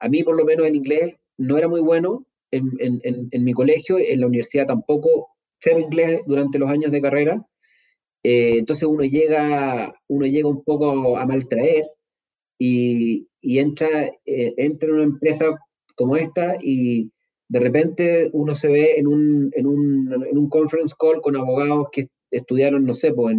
A 0.00 0.08
mí, 0.08 0.22
por 0.22 0.36
lo 0.36 0.44
menos, 0.44 0.66
en 0.66 0.76
inglés 0.76 1.14
no 1.38 1.56
era 1.56 1.68
muy 1.68 1.80
bueno. 1.80 2.26
En, 2.50 2.70
en, 2.78 3.00
en, 3.32 3.42
mi 3.42 3.52
colegio, 3.52 3.98
en 3.98 4.20
la 4.20 4.28
universidad 4.28 4.66
tampoco 4.66 5.34
sé 5.58 5.72
inglés 5.80 6.20
durante 6.26 6.60
los 6.60 6.70
años 6.70 6.92
de 6.92 7.02
carrera. 7.02 7.44
Eh, 8.22 8.58
entonces 8.58 8.88
uno 8.88 9.02
llega, 9.02 9.92
uno 10.08 10.26
llega 10.26 10.48
un 10.48 10.62
poco 10.62 11.18
a 11.18 11.26
maltraer 11.26 11.84
y, 12.58 13.28
y 13.40 13.58
entra, 13.58 13.88
eh, 14.24 14.54
entra 14.56 14.88
en 14.88 14.94
una 14.94 15.04
empresa 15.04 15.58
como 15.96 16.16
esta 16.16 16.56
y 16.62 17.10
de 17.48 17.60
repente 17.60 18.30
uno 18.32 18.54
se 18.54 18.68
ve 18.68 18.98
en 18.98 19.06
un, 19.06 19.50
en 19.52 19.66
un, 19.66 20.26
en 20.30 20.38
un 20.38 20.48
conference 20.48 20.94
call 20.98 21.20
con 21.20 21.36
abogados 21.36 21.88
que 21.92 22.08
estudiaron, 22.36 22.84
no 22.84 22.94
sé, 22.94 23.12
pues 23.12 23.36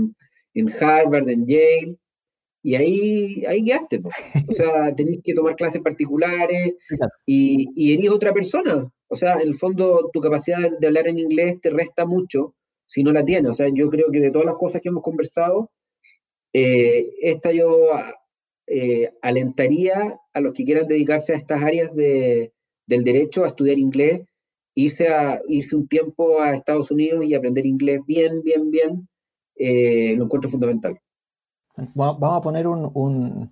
en, 0.53 0.69
Harvard, 0.71 1.29
en 1.29 1.45
Yale, 1.45 1.97
y 2.63 2.75
ahí, 2.75 3.45
ahí 3.45 3.61
guiaste, 3.61 4.01
O 4.47 4.51
sea, 4.51 4.95
tenéis 4.95 5.19
que 5.23 5.33
tomar 5.33 5.55
clases 5.55 5.81
particulares 5.81 6.73
y, 7.25 7.67
y 7.75 7.93
eres 7.93 8.09
otra 8.09 8.33
persona. 8.33 8.91
O 9.07 9.15
sea, 9.15 9.33
en 9.35 9.47
el 9.47 9.55
fondo 9.55 10.09
tu 10.11 10.19
capacidad 10.19 10.57
de, 10.79 10.87
hablar 10.87 11.07
en 11.07 11.19
inglés 11.19 11.61
te 11.61 11.69
resta 11.69 12.05
mucho 12.05 12.55
si 12.85 13.03
no 13.03 13.11
la 13.11 13.23
tienes. 13.23 13.51
O 13.51 13.53
sea, 13.53 13.69
yo 13.73 13.89
creo 13.89 14.11
que 14.11 14.19
de 14.19 14.31
todas 14.31 14.47
las 14.47 14.55
cosas 14.55 14.81
que 14.81 14.89
hemos 14.89 15.03
conversado, 15.03 15.71
eh, 16.53 17.09
esta 17.21 17.51
yo 17.51 17.69
eh, 18.67 19.11
alentaría 19.21 20.19
a 20.33 20.41
los 20.41 20.53
que 20.53 20.65
quieran 20.65 20.87
dedicarse 20.87 21.33
a 21.33 21.37
estas 21.37 21.61
áreas 21.61 21.93
de, 21.93 22.51
del 22.87 23.03
derecho 23.03 23.43
a 23.43 23.49
estudiar 23.49 23.77
inglés 23.77 24.21
irse, 24.75 25.07
a, 25.07 25.39
irse 25.47 25.75
un 25.75 25.87
tiempo 25.87 26.41
a 26.41 26.53
Estados 26.53 26.91
Unidos 26.91 27.23
y 27.25 27.33
aprender 27.33 27.65
inglés 27.65 28.01
bien, 28.05 28.43
bien, 28.43 28.69
bien, 28.69 29.07
eh, 29.55 30.15
lo 30.17 30.25
encuentro 30.25 30.49
fundamental. 30.49 30.99
Vamos 31.93 32.37
a 32.37 32.41
poner 32.41 32.67
un, 32.67 33.51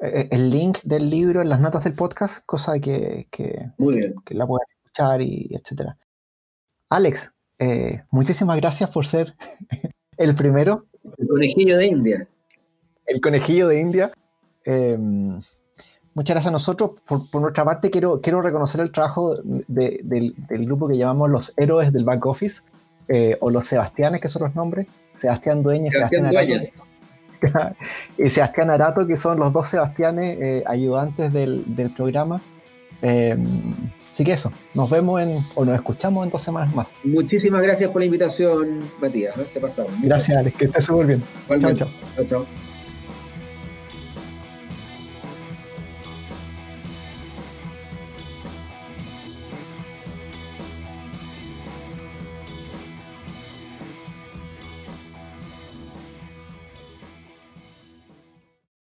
eh, 0.00 0.28
el 0.30 0.50
link 0.50 0.78
del 0.84 1.08
libro 1.08 1.40
en 1.40 1.48
las 1.48 1.60
notas 1.60 1.84
del 1.84 1.94
podcast, 1.94 2.44
cosa 2.44 2.78
que, 2.78 3.26
que, 3.30 3.70
la 4.28 4.46
puedan 4.46 4.66
escuchar 4.76 5.22
y 5.22 5.48
etcétera. 5.50 5.96
Alex, 6.90 7.32
eh, 7.58 8.02
muchísimas 8.10 8.56
gracias 8.56 8.90
por 8.90 9.06
ser 9.06 9.34
el 10.16 10.34
primero. 10.34 10.86
El 11.16 11.28
conejillo 11.28 11.78
de 11.78 11.86
India. 11.86 12.28
El 13.06 13.20
conejillo 13.20 13.68
de 13.68 13.80
India. 13.80 14.12
Muchas 16.18 16.34
gracias 16.34 16.48
a 16.48 16.50
nosotros. 16.50 16.90
Por, 17.06 17.40
nuestra 17.40 17.64
parte, 17.64 17.90
quiero, 17.90 18.20
quiero 18.20 18.42
reconocer 18.42 18.80
el 18.80 18.90
trabajo 18.90 19.36
del, 19.68 20.34
grupo 20.48 20.88
que 20.88 20.96
llamamos 20.96 21.30
los 21.30 21.54
héroes 21.56 21.92
del 21.92 22.04
back 22.04 22.26
office, 22.26 22.60
eh, 23.06 23.36
o 23.40 23.50
los 23.50 23.68
Sebastianes, 23.68 24.20
que 24.20 24.28
son 24.28 24.42
los 24.42 24.52
nombres. 24.56 24.88
Sebastián 25.20 25.62
Dueña 25.62 25.86
y 25.86 25.90
Sebastián, 25.92 26.26
Arato. 26.26 27.76
y 28.18 28.30
Sebastián 28.30 28.68
Arato, 28.68 29.06
que 29.06 29.14
son 29.14 29.38
los 29.38 29.52
dos 29.52 29.68
Sebastianes 29.68 30.38
eh, 30.40 30.64
ayudantes 30.66 31.32
del, 31.32 31.92
programa. 31.96 32.40
Eh, 33.00 33.36
así 34.12 34.24
que 34.24 34.32
eso, 34.32 34.50
nos 34.74 34.90
vemos 34.90 35.22
en, 35.22 35.38
o 35.54 35.64
nos 35.64 35.76
escuchamos 35.76 36.24
en 36.24 36.32
dos 36.32 36.42
semanas 36.42 36.74
más. 36.74 36.88
Muchísimas 37.04 37.62
gracias 37.62 37.92
por 37.92 38.00
la 38.00 38.06
invitación, 38.06 38.80
Matías. 39.00 39.38
Gracias, 40.02 40.36
Alex, 40.36 40.56
que 40.56 40.64
estés 40.64 40.84
súper 40.84 41.06
bien. 41.06 41.22
Chao, 41.46 41.72
chao. 41.74 41.88
chao, 42.16 42.24
chao. 42.26 42.67